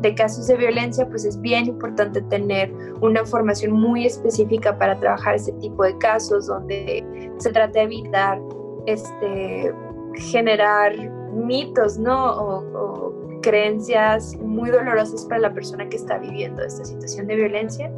de 0.00 0.14
casos 0.14 0.46
de 0.46 0.56
violencia, 0.56 1.06
pues 1.08 1.24
es 1.24 1.40
bien 1.40 1.66
importante 1.66 2.22
tener 2.22 2.72
una 3.00 3.24
formación 3.24 3.72
muy 3.72 4.06
específica 4.06 4.76
para 4.78 4.98
trabajar 4.98 5.34
ese 5.34 5.52
tipo 5.52 5.84
de 5.84 5.96
casos, 5.98 6.46
donde 6.46 7.04
se 7.38 7.52
trata 7.52 7.80
de 7.80 7.84
evitar 7.84 8.40
este, 8.86 9.74
generar 10.14 10.94
mitos, 11.32 11.98
¿no? 11.98 12.32
O, 12.32 12.64
o 12.74 13.40
creencias 13.42 14.36
muy 14.38 14.70
dolorosas 14.70 15.24
para 15.26 15.42
la 15.42 15.54
persona 15.54 15.88
que 15.88 15.96
está 15.96 16.18
viviendo 16.18 16.62
esta 16.62 16.84
situación 16.84 17.26
de 17.26 17.36
violencia. 17.36 17.90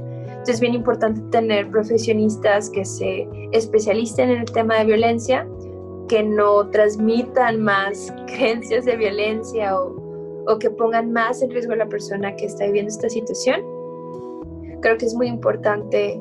Entonces 0.42 0.56
es 0.56 0.60
bien 0.60 0.74
importante 0.74 1.20
tener 1.30 1.70
profesionistas 1.70 2.68
que 2.68 2.84
se 2.84 3.28
especialicen 3.52 4.28
en 4.28 4.40
el 4.40 4.46
tema 4.46 4.74
de 4.78 4.86
violencia, 4.86 5.46
que 6.08 6.24
no 6.24 6.68
transmitan 6.70 7.62
más 7.62 8.12
creencias 8.26 8.84
de 8.84 8.96
violencia 8.96 9.78
o, 9.78 9.94
o 10.48 10.58
que 10.58 10.68
pongan 10.68 11.12
más 11.12 11.42
en 11.42 11.50
riesgo 11.50 11.74
a 11.74 11.76
la 11.76 11.88
persona 11.88 12.34
que 12.34 12.46
está 12.46 12.64
viviendo 12.64 12.88
esta 12.88 13.08
situación. 13.08 13.60
Creo 14.80 14.98
que 14.98 15.06
es 15.06 15.14
muy 15.14 15.28
importante 15.28 16.20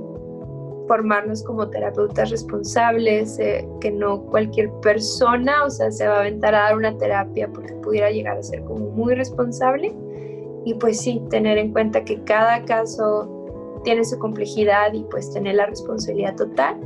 formarnos 0.88 1.42
como 1.42 1.68
terapeutas 1.68 2.30
responsables, 2.30 3.40
eh, 3.40 3.68
que 3.80 3.90
no 3.90 4.22
cualquier 4.26 4.70
persona, 4.84 5.66
o 5.66 5.72
sea, 5.72 5.90
se 5.90 6.08
va 6.08 6.18
a 6.18 6.20
aventar 6.20 6.54
a 6.54 6.60
dar 6.66 6.78
una 6.78 6.96
terapia 6.96 7.50
porque 7.52 7.74
pudiera 7.74 8.12
llegar 8.12 8.38
a 8.38 8.44
ser 8.44 8.64
como 8.66 8.92
muy 8.92 9.16
responsable. 9.16 9.92
Y 10.64 10.76
pues 10.76 11.02
sí, 11.02 11.24
tener 11.32 11.58
en 11.58 11.72
cuenta 11.72 12.06
que 12.06 12.24
cada 12.24 12.64
caso 12.66 13.41
tiene 13.84 14.06
su 14.06 14.18
complejidad 14.20 14.94
y 14.94 15.04
pues 15.04 15.32
tener 15.32 15.56
la 15.56 15.66
responsabilidad 15.66 16.36
total. 16.36 16.78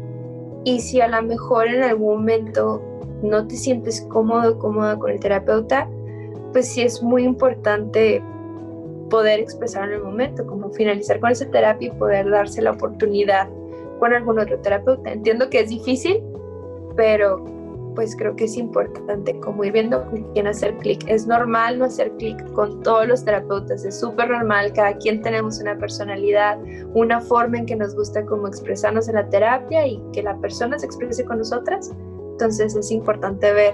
Y 0.63 0.79
si 0.79 1.01
a 1.01 1.07
lo 1.07 1.21
mejor 1.21 1.67
en 1.67 1.83
algún 1.83 2.17
momento 2.17 2.81
no 3.21 3.47
te 3.47 3.55
sientes 3.55 4.01
cómodo, 4.09 4.57
cómoda 4.59 4.97
con 4.97 5.11
el 5.11 5.19
terapeuta, 5.19 5.89
pues 6.53 6.67
sí 6.69 6.81
es 6.81 7.01
muy 7.03 7.23
importante 7.23 8.23
poder 9.09 9.39
expresar 9.39 9.89
en 9.89 9.95
el 9.95 10.03
momento, 10.03 10.45
como 10.45 10.71
finalizar 10.71 11.19
con 11.19 11.31
esa 11.31 11.49
terapia 11.49 11.89
y 11.89 11.91
poder 11.91 12.29
darse 12.29 12.61
la 12.61 12.71
oportunidad 12.71 13.47
con 13.99 14.13
algún 14.13 14.39
otro 14.39 14.59
terapeuta. 14.59 15.11
Entiendo 15.11 15.49
que 15.49 15.61
es 15.61 15.69
difícil, 15.69 16.23
pero 16.95 17.43
pues 17.95 18.15
creo 18.15 18.35
que 18.35 18.43
es 18.43 18.57
importante 18.57 19.39
como 19.39 19.63
ir 19.63 19.73
viendo 19.73 20.05
con 20.05 20.23
quién 20.33 20.47
hacer 20.47 20.75
clic. 20.77 21.03
Es 21.07 21.25
normal 21.25 21.79
no 21.79 21.85
hacer 21.85 22.11
clic 22.17 22.37
con 22.51 22.83
todos 22.83 23.07
los 23.07 23.23
terapeutas, 23.23 23.85
es 23.85 23.99
súper 23.99 24.29
normal, 24.29 24.73
cada 24.73 24.95
quien 24.97 25.21
tenemos 25.21 25.59
una 25.59 25.77
personalidad, 25.77 26.59
una 26.93 27.21
forma 27.21 27.57
en 27.57 27.65
que 27.65 27.75
nos 27.75 27.95
gusta 27.95 28.25
como 28.25 28.47
expresarnos 28.47 29.07
en 29.07 29.15
la 29.15 29.29
terapia 29.29 29.87
y 29.87 30.01
que 30.13 30.21
la 30.21 30.37
persona 30.37 30.77
se 30.77 30.85
exprese 30.85 31.23
con 31.25 31.39
nosotras. 31.39 31.91
Entonces 32.33 32.75
es 32.75 32.91
importante 32.91 33.51
ver 33.53 33.73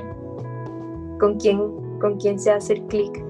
con 1.19 1.39
quién, 1.39 1.59
con 1.99 2.17
quién 2.17 2.39
se 2.39 2.51
hace 2.51 2.74
el 2.74 2.84
clic. 2.84 3.24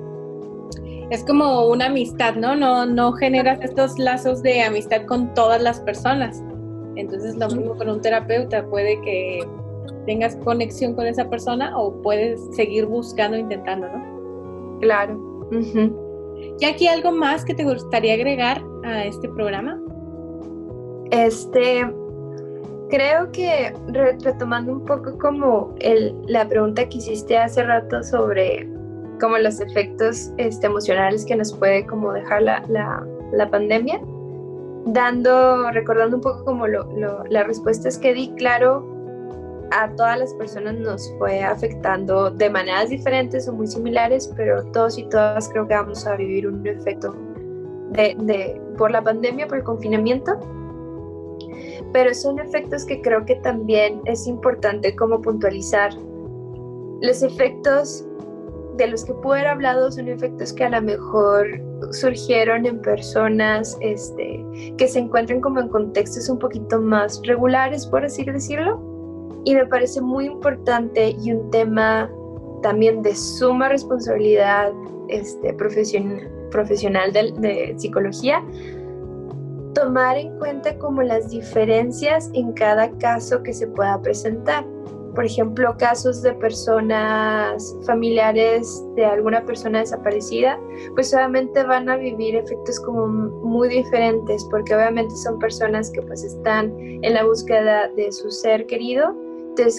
Es 1.10 1.24
como 1.24 1.68
una 1.68 1.88
amistad, 1.88 2.36
¿no? 2.36 2.56
¿no? 2.56 2.86
No 2.86 3.14
generas 3.14 3.60
estos 3.62 3.98
lazos 3.98 4.42
de 4.44 4.62
amistad 4.62 5.06
con 5.06 5.34
todas 5.34 5.62
las 5.62 5.80
personas. 5.82 6.42
Entonces 6.96 7.36
lo 7.36 7.48
mismo 7.50 7.76
con 7.76 7.90
un 7.90 8.02
terapeuta, 8.02 8.66
puede 8.66 9.00
que 9.02 9.46
tengas 10.06 10.36
conexión 10.38 10.96
con 10.96 11.06
esa 11.06 11.30
persona 11.30 11.78
o 11.78 11.94
puedes 12.02 12.40
seguir 12.56 12.86
buscando, 12.86 13.38
intentando, 13.38 13.88
¿no? 13.88 14.80
Claro. 14.80 15.20
¿Y 16.60 16.66
aquí 16.66 16.88
algo 16.88 17.12
más 17.12 17.46
que 17.46 17.54
te 17.54 17.64
gustaría 17.64 18.14
agregar 18.14 18.64
a 18.84 19.06
este 19.06 19.30
programa? 19.30 19.80
Este, 21.12 21.86
creo 22.90 23.32
que 23.32 23.74
retomando 24.24 24.74
un 24.74 24.86
poco 24.86 25.18
como 25.18 25.76
el, 25.80 26.16
la 26.28 26.48
pregunta 26.48 26.88
que 26.88 26.98
hiciste 26.98 27.38
hace 27.38 27.64
rato 27.64 28.04
sobre 28.04 28.70
como 29.20 29.38
los 29.38 29.62
efectos 29.62 30.32
este, 30.38 30.68
emocionales 30.68 31.26
que 31.26 31.36
nos 31.36 31.54
puede 31.54 31.86
como 31.86 32.12
dejar 32.12 32.42
la, 32.42 32.64
la, 32.68 33.06
la 33.34 33.50
pandemia, 33.50 34.02
dando, 34.86 35.70
recordando 35.72 36.18
un 36.18 36.22
poco 36.24 36.44
como 36.44 36.68
lo, 36.68 36.92
lo, 36.98 37.24
las 37.30 37.46
respuestas 37.46 37.98
que 37.98 38.14
di, 38.14 38.32
claro, 38.36 38.91
a 39.72 39.90
todas 39.96 40.20
las 40.20 40.34
personas 40.34 40.76
nos 40.76 41.14
fue 41.18 41.42
afectando 41.42 42.30
de 42.30 42.50
maneras 42.50 42.90
diferentes 42.90 43.48
o 43.48 43.54
muy 43.54 43.68
similares, 43.68 44.32
pero 44.36 44.64
todos 44.72 44.98
y 44.98 45.04
todas 45.08 45.50
creo 45.50 45.68
que 45.68 45.74
vamos 45.74 46.06
a 46.06 46.16
vivir 46.16 46.48
un 46.48 46.66
efecto 46.68 47.16
de, 47.92 48.62
por 48.78 48.92
la 48.92 49.02
pandemia, 49.02 49.48
por 49.48 49.60
el 49.60 49.64
confinamiento. 49.64 50.40
Pero 51.94 52.14
son 52.14 52.40
efectos 52.40 52.86
que 52.86 53.02
creo 53.02 53.26
que 53.26 53.36
también 53.36 54.02
es 54.06 54.28
importante 54.28 54.96
como 54.96 55.22
puntualizar. 55.22 55.94
Los 57.02 57.24
efectos 57.24 58.06
de 58.78 58.88
los 58.88 59.04
que 59.04 59.14
puedo 59.14 59.34
haber 59.34 59.48
hablado 59.48 59.92
son 59.92 60.08
efectos 60.08 60.54
que 60.54 60.64
a 60.66 60.70
lo 60.70 60.82
mejor 60.82 61.48
surgieron 61.92 62.66
en 62.66 62.82
personas 62.82 63.78
este, 63.82 64.46
que 64.78 64.88
se 64.88 65.00
encuentran 65.00 65.42
como 65.42 65.60
en 65.60 65.68
contextos 65.68 66.30
un 66.30 66.40
poquito 66.40 66.80
más 66.80 67.22
regulares, 67.26 67.86
por 67.86 68.06
así 68.06 68.24
decirlo 68.24 68.91
y 69.46 69.56
me 69.56 69.66
parece 69.66 70.02
muy 70.02 70.26
importante 70.26 71.16
y 71.22 71.32
un 71.32 71.50
tema 71.52 72.10
también 72.62 73.02
de 73.02 73.16
suma 73.16 73.70
responsabilidad 73.70 74.72
este, 75.10 75.54
profesional 75.54 77.12
de, 77.12 77.34
de 77.38 77.74
psicología, 77.78 78.44
tomar 79.74 80.18
en 80.18 80.38
cuenta 80.38 80.78
como 80.78 81.02
las 81.02 81.30
diferencias 81.30 82.30
en 82.34 82.52
cada 82.54 82.90
caso 82.98 83.42
que 83.44 83.54
se 83.54 83.68
pueda 83.68 84.02
presentar. 84.02 84.66
Por 85.16 85.26
ejemplo, 85.26 85.76
casos 85.78 86.22
de 86.22 86.32
personas 86.34 87.76
familiares 87.86 88.82
de 88.96 89.06
alguna 89.06 89.44
persona 89.46 89.80
desaparecida, 89.80 90.58
pues 90.96 91.14
obviamente 91.14 91.64
van 91.64 91.90
a 91.90 91.98
vivir 91.98 92.38
efectos 92.38 92.80
como 92.80 93.08
muy 93.08 93.68
diferentes, 93.68 94.46
porque 94.50 94.74
obviamente 94.74 95.14
son 95.18 95.38
personas 95.38 95.92
que 95.92 96.02
pues 96.02 96.24
están 96.24 96.74
en 96.80 97.14
la 97.14 97.26
búsqueda 97.26 97.90
de 97.90 98.10
su 98.14 98.32
ser 98.32 98.66
querido, 98.68 99.14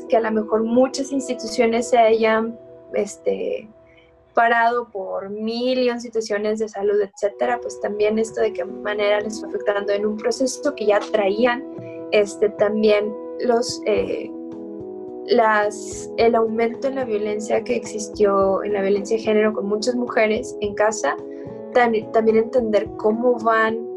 que 0.09 0.17
a 0.17 0.21
lo 0.21 0.31
mejor 0.31 0.65
muchas 0.65 1.13
instituciones 1.13 1.91
se 1.91 1.99
hayan 1.99 2.59
este, 2.95 3.69
parado 4.35 4.89
por 4.91 5.31
mil 5.31 5.79
y 5.79 6.01
situaciones 6.01 6.59
de 6.59 6.69
salud, 6.69 7.01
etcétera, 7.01 7.59
pues 7.61 7.81
también 7.81 8.19
esto 8.19 8.41
de 8.41 8.53
qué 8.53 8.65
manera 8.65 9.21
les 9.21 9.35
está 9.35 9.49
afectando 9.49 9.93
en 9.93 10.07
un 10.07 10.17
proceso 10.17 10.75
que 10.75 10.87
ya 10.87 11.01
traían 11.01 11.65
este, 12.13 12.49
también 12.51 13.13
los, 13.41 13.81
eh, 13.87 14.31
las, 15.27 16.11
el 16.17 16.35
aumento 16.35 16.89
en 16.89 16.97
la 16.97 17.05
violencia 17.05 17.63
que 17.65 17.77
existió, 17.77 18.63
en 18.63 18.75
la 18.75 18.83
violencia 18.83 19.17
de 19.17 19.23
género 19.23 19.53
con 19.53 19.67
muchas 19.67 19.95
mujeres 19.95 20.57
en 20.61 20.75
casa, 20.75 21.17
también 21.73 22.37
entender 22.37 22.89
cómo 22.99 23.39
van 23.39 23.92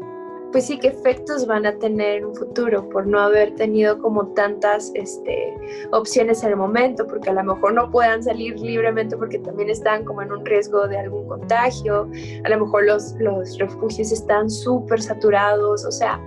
pues 0.56 0.68
sí, 0.68 0.78
qué 0.78 0.88
efectos 0.88 1.46
van 1.46 1.66
a 1.66 1.78
tener 1.78 2.16
en 2.16 2.24
un 2.24 2.34
futuro 2.34 2.88
por 2.88 3.06
no 3.06 3.20
haber 3.20 3.54
tenido 3.56 3.98
como 3.98 4.28
tantas 4.28 4.90
este, 4.94 5.54
opciones 5.92 6.42
en 6.44 6.48
el 6.48 6.56
momento, 6.56 7.06
porque 7.06 7.28
a 7.28 7.34
lo 7.34 7.44
mejor 7.44 7.74
no 7.74 7.90
puedan 7.90 8.22
salir 8.22 8.58
libremente 8.58 9.18
porque 9.18 9.38
también 9.38 9.68
están 9.68 10.06
como 10.06 10.22
en 10.22 10.32
un 10.32 10.46
riesgo 10.46 10.88
de 10.88 10.96
algún 10.96 11.28
contagio, 11.28 12.08
a 12.42 12.48
lo 12.48 12.64
mejor 12.64 12.86
los, 12.86 13.12
los 13.18 13.58
refugios 13.58 14.10
están 14.10 14.48
súper 14.48 15.02
saturados, 15.02 15.84
o 15.84 15.92
sea, 15.92 16.18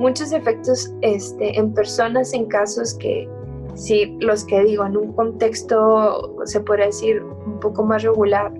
muchos 0.00 0.32
efectos 0.32 0.92
este, 1.02 1.56
en 1.56 1.72
personas 1.72 2.34
en 2.34 2.46
casos 2.46 2.94
que 2.94 3.28
sí, 3.76 4.16
los 4.18 4.44
que 4.46 4.64
digo, 4.64 4.84
en 4.84 4.96
un 4.96 5.12
contexto, 5.12 6.34
se 6.44 6.58
puede 6.58 6.86
decir, 6.86 7.22
un 7.22 7.60
poco 7.60 7.84
más 7.84 8.02
regular, 8.02 8.52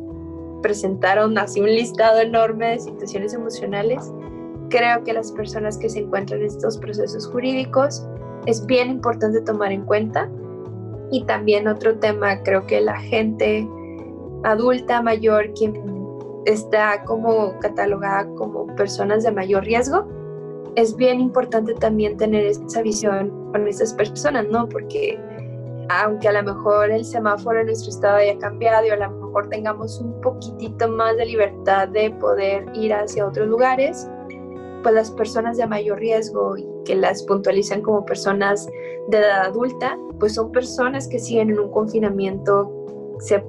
presentaron 0.63 1.37
así 1.37 1.61
un 1.61 1.67
listado 1.67 2.21
enorme 2.21 2.69
de 2.69 2.79
situaciones 2.79 3.35
emocionales 3.35 4.09
Creo 4.71 5.03
que 5.05 5.13
las 5.13 5.33
personas 5.33 5.77
que 5.77 5.89
se 5.89 5.99
encuentran 6.01 6.41
en 6.41 6.47
estos 6.47 6.79
procesos 6.79 7.27
jurídicos 7.27 8.07
es 8.47 8.65
bien 8.67 8.89
importante 8.91 9.41
tomar 9.43 9.73
en 9.73 9.85
cuenta. 9.85 10.31
Y 11.11 11.25
también 11.25 11.67
otro 11.67 11.99
tema, 11.99 12.41
creo 12.43 12.67
que 12.67 12.81
la 12.81 12.99
gente 12.99 13.69
adulta 14.45 15.03
mayor, 15.03 15.53
quien 15.55 15.75
está 16.47 17.03
como 17.05 17.59
catalogada 17.59 18.27
como 18.37 18.67
personas 18.77 19.25
de 19.25 19.33
mayor 19.33 19.65
riesgo, 19.65 20.07
es 20.77 20.97
bien 20.97 21.21
importante 21.21 21.75
también 21.75 22.17
tener 22.17 22.45
esa 22.45 22.81
visión 22.83 23.51
con 23.53 23.67
esas 23.67 23.93
personas, 23.95 24.47
¿no? 24.49 24.69
Porque 24.69 25.19
aunque 25.89 26.29
a 26.29 26.33
lo 26.33 26.43
mejor 26.45 26.91
el 26.91 27.05
semáforo 27.05 27.61
en 27.61 27.67
nuestro 27.67 27.91
estado 27.91 28.17
haya 28.19 28.39
cambiado 28.39 28.87
y 28.87 28.91
a 28.91 28.97
lo 28.97 29.11
mejor 29.11 29.49
tengamos 29.49 30.01
un 30.01 30.21
poquitito 30.21 30.89
más 30.89 31.17
de 31.17 31.27
libertad 31.27 31.89
de 31.89 32.13
poder 32.13 32.65
ir 32.75 32.95
hacia 32.95 33.27
otros 33.27 33.49
lugares, 33.49 34.09
pues 34.83 34.95
las 34.95 35.11
personas 35.11 35.57
de 35.57 35.67
mayor 35.67 35.99
riesgo 35.99 36.57
y 36.57 36.67
que 36.85 36.95
las 36.95 37.23
puntualizan 37.25 37.83
como 37.83 38.05
personas 38.05 38.69
de 39.09 39.19
edad 39.19 39.47
adulta, 39.47 39.99
pues 40.19 40.35
son 40.35 40.53
personas 40.53 41.09
que 41.09 41.19
siguen 41.19 41.51
en 41.51 41.61
un 41.61 41.71
confinamiento, 41.71 42.71
se, 43.19 43.45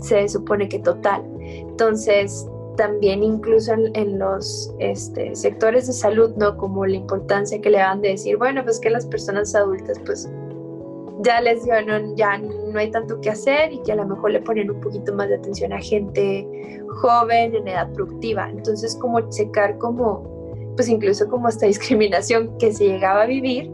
se 0.00 0.28
supone 0.28 0.68
que 0.68 0.78
total. 0.80 1.24
Entonces, 1.40 2.46
también 2.76 3.24
incluso 3.24 3.72
en, 3.72 4.18
los 4.18 4.72
este, 4.78 5.34
sectores 5.34 5.88
de 5.88 5.92
salud, 5.92 6.30
¿no? 6.36 6.56
Como 6.56 6.86
la 6.86 6.94
importancia 6.94 7.60
que 7.60 7.70
le 7.70 7.78
dan 7.78 8.00
de 8.00 8.10
decir, 8.10 8.36
bueno, 8.36 8.62
pues 8.62 8.78
que 8.78 8.88
las 8.88 9.04
personas 9.04 9.54
adultas, 9.54 10.00
pues 10.06 10.30
ya 11.20 11.40
les 11.40 11.64
dio, 11.64 11.74
no, 11.84 12.14
ya 12.14 12.38
no 12.38 12.78
hay 12.78 12.90
tanto 12.92 13.20
que 13.20 13.30
hacer 13.30 13.72
y 13.72 13.82
que 13.82 13.92
a 13.92 13.96
lo 13.96 14.06
mejor 14.06 14.30
le 14.30 14.40
ponen 14.40 14.70
un 14.70 14.80
poquito 14.80 15.12
más 15.12 15.28
de 15.28 15.34
atención 15.34 15.72
a 15.72 15.80
gente 15.80 16.46
joven 17.00 17.56
en 17.56 17.66
edad 17.66 17.92
productiva. 17.92 18.48
Entonces, 18.48 18.96
como 19.00 19.28
checar 19.28 19.76
como 19.78 20.37
pues 20.78 20.88
incluso 20.88 21.28
como 21.28 21.48
esta 21.48 21.66
discriminación 21.72 22.56
que 22.58 22.72
se 22.72 22.86
llegaba 22.86 23.22
a 23.22 23.26
vivir 23.26 23.68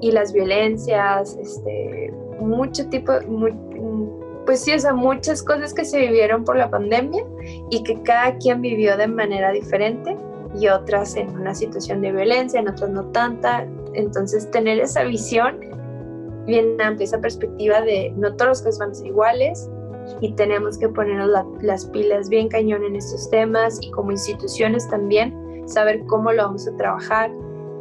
y 0.00 0.12
las 0.12 0.32
violencias, 0.32 1.36
este, 1.42 2.14
mucho 2.38 2.88
tipo, 2.90 3.12
pues 4.46 4.60
sí, 4.60 4.72
o 4.72 4.78
sea, 4.78 4.92
muchas 4.92 5.42
cosas 5.42 5.74
que 5.74 5.84
se 5.84 5.98
vivieron 5.98 6.44
por 6.44 6.56
la 6.56 6.70
pandemia 6.70 7.24
y 7.70 7.82
que 7.82 8.00
cada 8.02 8.36
quien 8.38 8.60
vivió 8.60 8.96
de 8.96 9.08
manera 9.08 9.50
diferente 9.50 10.16
y 10.54 10.68
otras 10.68 11.16
en 11.16 11.30
una 11.30 11.56
situación 11.56 12.02
de 12.02 12.12
violencia, 12.12 12.60
en 12.60 12.68
otras 12.68 12.90
no 12.90 13.06
tanta. 13.06 13.66
Entonces, 13.94 14.48
tener 14.52 14.78
esa 14.78 15.02
visión 15.02 15.58
bien 16.46 16.80
amplia, 16.80 17.04
esa 17.04 17.20
perspectiva 17.20 17.80
de 17.80 18.12
no 18.16 18.36
todos 18.36 18.48
los 18.48 18.62
casos 18.62 18.78
van 18.78 18.90
a 18.90 18.94
ser 18.94 19.06
iguales 19.08 19.68
y 20.20 20.30
tenemos 20.34 20.78
que 20.78 20.88
ponernos 20.88 21.30
las 21.62 21.86
pilas 21.86 22.28
bien 22.28 22.48
cañón 22.48 22.84
en 22.84 22.94
estos 22.94 23.28
temas 23.30 23.80
y 23.82 23.90
como 23.90 24.12
instituciones 24.12 24.88
también 24.88 25.43
saber 25.66 26.04
cómo 26.06 26.32
lo 26.32 26.44
vamos 26.44 26.66
a 26.68 26.76
trabajar 26.76 27.30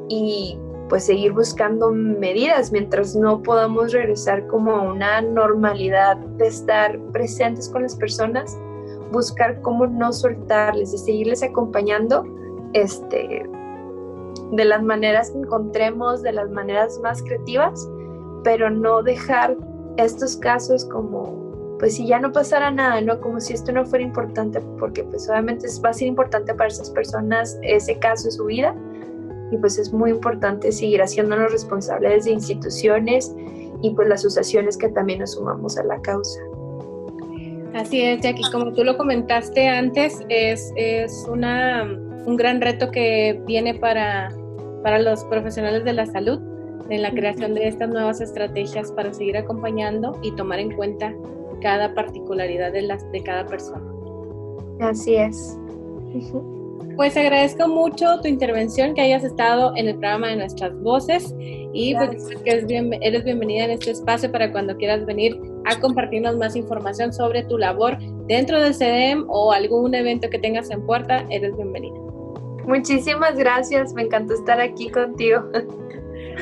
y 0.10 0.58
pues 0.90 1.06
seguir 1.06 1.32
buscando 1.32 1.92
medidas 1.92 2.72
mientras 2.72 3.16
no 3.16 3.42
podamos 3.42 3.94
regresar 3.94 4.46
como 4.48 4.72
a 4.76 4.82
una 4.82 5.22
normalidad 5.22 6.18
de 6.18 6.48
estar 6.48 7.00
presentes 7.12 7.70
con 7.70 7.84
las 7.84 7.96
personas, 7.96 8.58
buscar 9.12 9.62
cómo 9.62 9.88
no 9.88 10.12
soltarles, 10.12 10.92
de 10.92 10.98
seguirles 10.98 11.42
acompañando 11.42 12.26
este, 12.74 13.50
de 14.52 14.66
las 14.66 14.84
maneras 14.84 15.32
que 15.32 15.40
encontremos, 15.40 16.22
de 16.22 16.34
las 16.34 16.50
maneras 16.52 17.00
más 17.02 17.24
creativas, 17.24 17.90
pero 18.44 18.70
no 18.70 19.02
dejar 19.02 19.56
estos 19.98 20.38
casos 20.38 20.86
como 20.86 21.43
pues 21.80 21.96
si 21.96 22.08
ya 22.08 22.20
no 22.20 22.32
pasara 22.32 22.72
nada, 22.72 23.02
¿no? 23.02 23.20
Como 23.20 23.40
si 23.40 23.54
esto 23.54 23.72
no 23.72 23.86
fuera 23.86 24.04
importante, 24.04 24.62
porque 24.80 25.04
pues 25.04 25.30
obviamente 25.30 25.68
va 25.84 25.90
a 25.90 25.94
ser 25.94 26.08
importante 26.08 26.54
para 26.54 26.68
esas 26.68 26.90
personas 26.92 27.58
ese 27.62 27.98
caso 28.00 28.26
de 28.26 28.32
su 28.32 28.46
vida 28.46 28.76
y 29.52 29.58
pues 29.58 29.78
es 29.78 29.94
muy 29.94 30.12
importante 30.12 30.72
seguir 30.72 31.02
haciéndonos 31.02 31.52
responsables 31.52 32.26
de 32.26 32.32
instituciones 32.32 33.34
y 33.82 33.92
pues 33.92 34.08
las 34.08 34.22
asociaciones 34.22 34.78
que 34.78 34.90
también 34.90 35.20
nos 35.20 35.34
sumamos 35.34 35.78
a 35.78 35.84
la 35.84 36.02
causa. 36.02 36.40
Así 37.74 38.02
es, 38.02 38.22
Jackie, 38.22 38.50
como 38.52 38.72
tú 38.74 38.84
lo 38.84 38.98
comentaste 38.98 39.68
antes, 39.68 40.20
es, 40.30 40.72
es 40.76 41.26
una, 41.28 41.84
un 41.84 42.38
gran 42.38 42.62
reto 42.62 42.92
que 42.92 43.42
viene 43.48 43.74
para, 43.74 44.32
para 44.84 45.00
los 45.00 45.24
profesionales 45.26 45.84
de 45.84 45.94
la 45.94 46.06
salud 46.06 46.40
en 46.90 47.02
la 47.02 47.12
creación 47.12 47.56
de 47.56 47.68
estas 47.68 47.90
nuevas 47.90 48.22
estrategias 48.22 48.92
para 48.92 49.14
seguir 49.14 49.38
acompañando 49.38 50.18
y 50.22 50.36
tomar 50.36 50.60
en 50.60 50.72
cuenta 50.76 51.14
cada 51.64 51.96
particularidad 51.96 52.74
de, 52.74 52.84
las, 52.84 53.10
de 53.12 53.24
cada 53.24 53.48
persona. 53.48 53.82
Así 54.80 55.16
es. 55.16 55.58
Pues 56.96 57.18
agradezco 57.18 57.68
mucho 57.68 58.20
tu 58.22 58.28
intervención, 58.28 58.94
que 58.94 59.02
hayas 59.02 59.24
estado 59.24 59.74
en 59.76 59.88
el 59.88 59.96
programa 59.96 60.28
de 60.28 60.36
Nuestras 60.36 60.80
Voces 60.82 61.34
y 61.74 61.96
pues 61.96 62.28
que 62.44 62.52
eres, 62.52 62.66
eres 63.02 63.24
bienvenida 63.24 63.66
en 63.66 63.72
este 63.72 63.92
espacio 63.92 64.32
para 64.32 64.52
cuando 64.52 64.78
quieras 64.78 65.06
venir 65.06 65.40
a 65.66 65.80
compartirnos 65.80 66.38
más 66.38 66.56
información 66.56 67.12
sobre 67.12 67.44
tu 67.44 67.58
labor 67.58 67.98
dentro 68.28 68.62
del 68.62 68.76
CEDEM 68.76 69.26
o 69.30 69.52
algún 69.52 69.96
evento 69.96 70.30
que 70.30 70.38
tengas 70.38 70.70
en 70.70 70.86
puerta, 70.86 71.26
eres 71.30 71.56
bienvenida. 71.56 71.98
Muchísimas 72.68 73.36
gracias, 73.38 73.94
me 73.94 74.04
encantó 74.04 74.36
estar 74.36 74.62
aquí 74.62 74.90
contigo. 74.90 75.44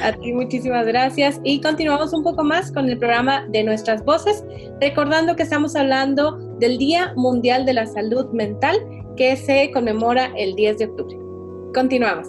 A 0.02 0.14
ti 0.14 0.34
muchísimas 0.34 0.86
gracias 0.86 1.40
y 1.44 1.62
continuamos 1.62 2.14
un 2.14 2.24
poco 2.24 2.44
más 2.44 2.72
con 2.72 2.90
el 2.90 2.98
programa 2.98 3.46
de 3.50 3.64
nuestras 3.64 4.04
voces, 4.04 4.44
recordando 4.80 5.36
que 5.36 5.44
estamos 5.44 5.76
hablando 5.76 6.38
del 6.60 6.78
Día 6.78 7.14
Mundial 7.16 7.66
de 7.66 7.74
la 7.74 7.86
Salud 7.86 8.28
Mental 8.32 8.78
que 9.18 9.36
se 9.36 9.70
conmemora 9.72 10.32
el 10.38 10.56
10 10.56 10.78
de 10.80 10.86
octubre. 10.86 11.18
Continuamos. 11.74 12.28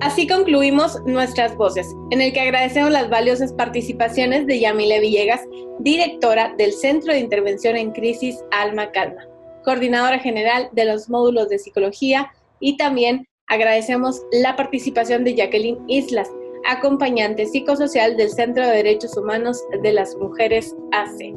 Así 0.00 0.26
concluimos 0.26 1.00
nuestras 1.04 1.56
voces, 1.56 1.94
en 2.10 2.20
el 2.20 2.32
que 2.32 2.40
agradecemos 2.40 2.90
las 2.90 3.08
valiosas 3.10 3.52
participaciones 3.52 4.46
de 4.46 4.60
Yamile 4.60 5.00
Villegas, 5.00 5.40
directora 5.80 6.54
del 6.56 6.72
Centro 6.72 7.12
de 7.12 7.20
Intervención 7.20 7.76
en 7.76 7.92
Crisis 7.92 8.44
Alma 8.50 8.90
Calma, 8.92 9.26
coordinadora 9.64 10.18
general 10.18 10.68
de 10.72 10.84
los 10.84 11.08
módulos 11.08 11.48
de 11.48 11.58
psicología 11.58 12.30
y 12.60 12.76
también 12.76 13.26
agradecemos 13.46 14.22
la 14.32 14.56
participación 14.56 15.24
de 15.24 15.34
Jacqueline 15.34 15.82
Islas, 15.88 16.30
acompañante 16.68 17.46
psicosocial 17.46 18.16
del 18.16 18.30
Centro 18.30 18.66
de 18.66 18.76
Derechos 18.76 19.16
Humanos 19.16 19.62
de 19.82 19.92
las 19.92 20.16
Mujeres 20.16 20.74
AC. 20.92 21.34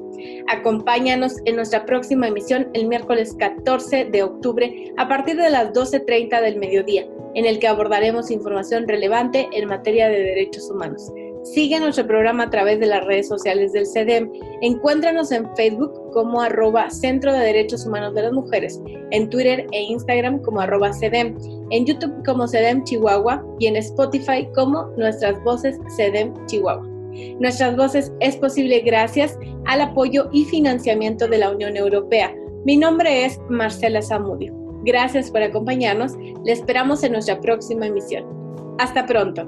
Acompáñanos 0.48 1.36
en 1.46 1.56
nuestra 1.56 1.86
próxima 1.86 2.28
emisión 2.28 2.70
el 2.74 2.88
miércoles 2.88 3.36
14 3.38 4.06
de 4.06 4.24
octubre 4.24 4.92
a 4.98 5.08
partir 5.08 5.38
de 5.38 5.50
las 5.50 5.72
12.30 5.74 6.42
del 6.42 6.58
mediodía, 6.58 7.08
en 7.36 7.46
el 7.46 7.60
que 7.60 7.68
abordaremos 7.68 8.32
información 8.32 8.88
relevante 8.88 9.48
en 9.54 9.68
materia 9.68 10.10
de 10.10 10.20
derechos 10.20 10.70
humanos. 10.72 11.12
Sigue 11.44 11.80
nuestro 11.80 12.06
programa 12.06 12.44
a 12.44 12.50
través 12.50 12.80
de 12.80 12.86
las 12.86 13.06
redes 13.06 13.28
sociales 13.28 13.72
del 13.72 13.88
CEDEM. 13.88 14.30
Encuéntranos 14.62 15.32
en 15.32 15.48
Facebook 15.56 15.94
como 16.12 16.42
arroba 16.42 16.90
Centro 16.90 17.32
de 17.32 17.40
Derechos 17.40 17.86
Humanos 17.86 18.14
de 18.14 18.24
las 18.24 18.34
Mujeres, 18.34 18.80
en 19.12 19.30
Twitter 19.30 19.66
e 19.72 19.82
Instagram 19.84 20.42
como 20.42 20.60
arroba 20.60 20.92
CEDEM, 20.92 21.38
en 21.72 21.86
YouTube 21.86 22.14
como 22.26 22.48
CEDEM 22.48 22.84
Chihuahua 22.84 23.44
y 23.60 23.68
en 23.68 23.78
Spotify 23.78 24.48
como 24.54 24.84
Nuestras 24.98 25.42
Voces 25.44 25.78
CEDEM 25.96 26.34
Chihuahua. 26.48 26.86
Nuestras 27.40 27.76
Voces 27.76 28.12
es 28.20 28.36
posible 28.36 28.82
gracias 28.82 29.38
al 29.66 29.82
apoyo 29.82 30.30
y 30.32 30.46
financiamiento 30.46 31.28
de 31.28 31.38
la 31.38 31.52
Unión 31.52 31.78
Europea. 31.78 32.36
Mi 32.66 32.76
nombre 32.76 33.26
es 33.26 33.40
Marcela 33.50 34.02
Zamudio. 34.02 34.54
Gracias 34.84 35.32
por 35.32 35.42
acompañarnos. 35.42 36.16
Le 36.44 36.52
esperamos 36.52 37.04
en 37.04 37.14
nuestra 37.14 37.40
próxima 37.40 37.88
emisión. 37.88 38.26
Hasta 38.78 39.06
pronto. 39.06 39.48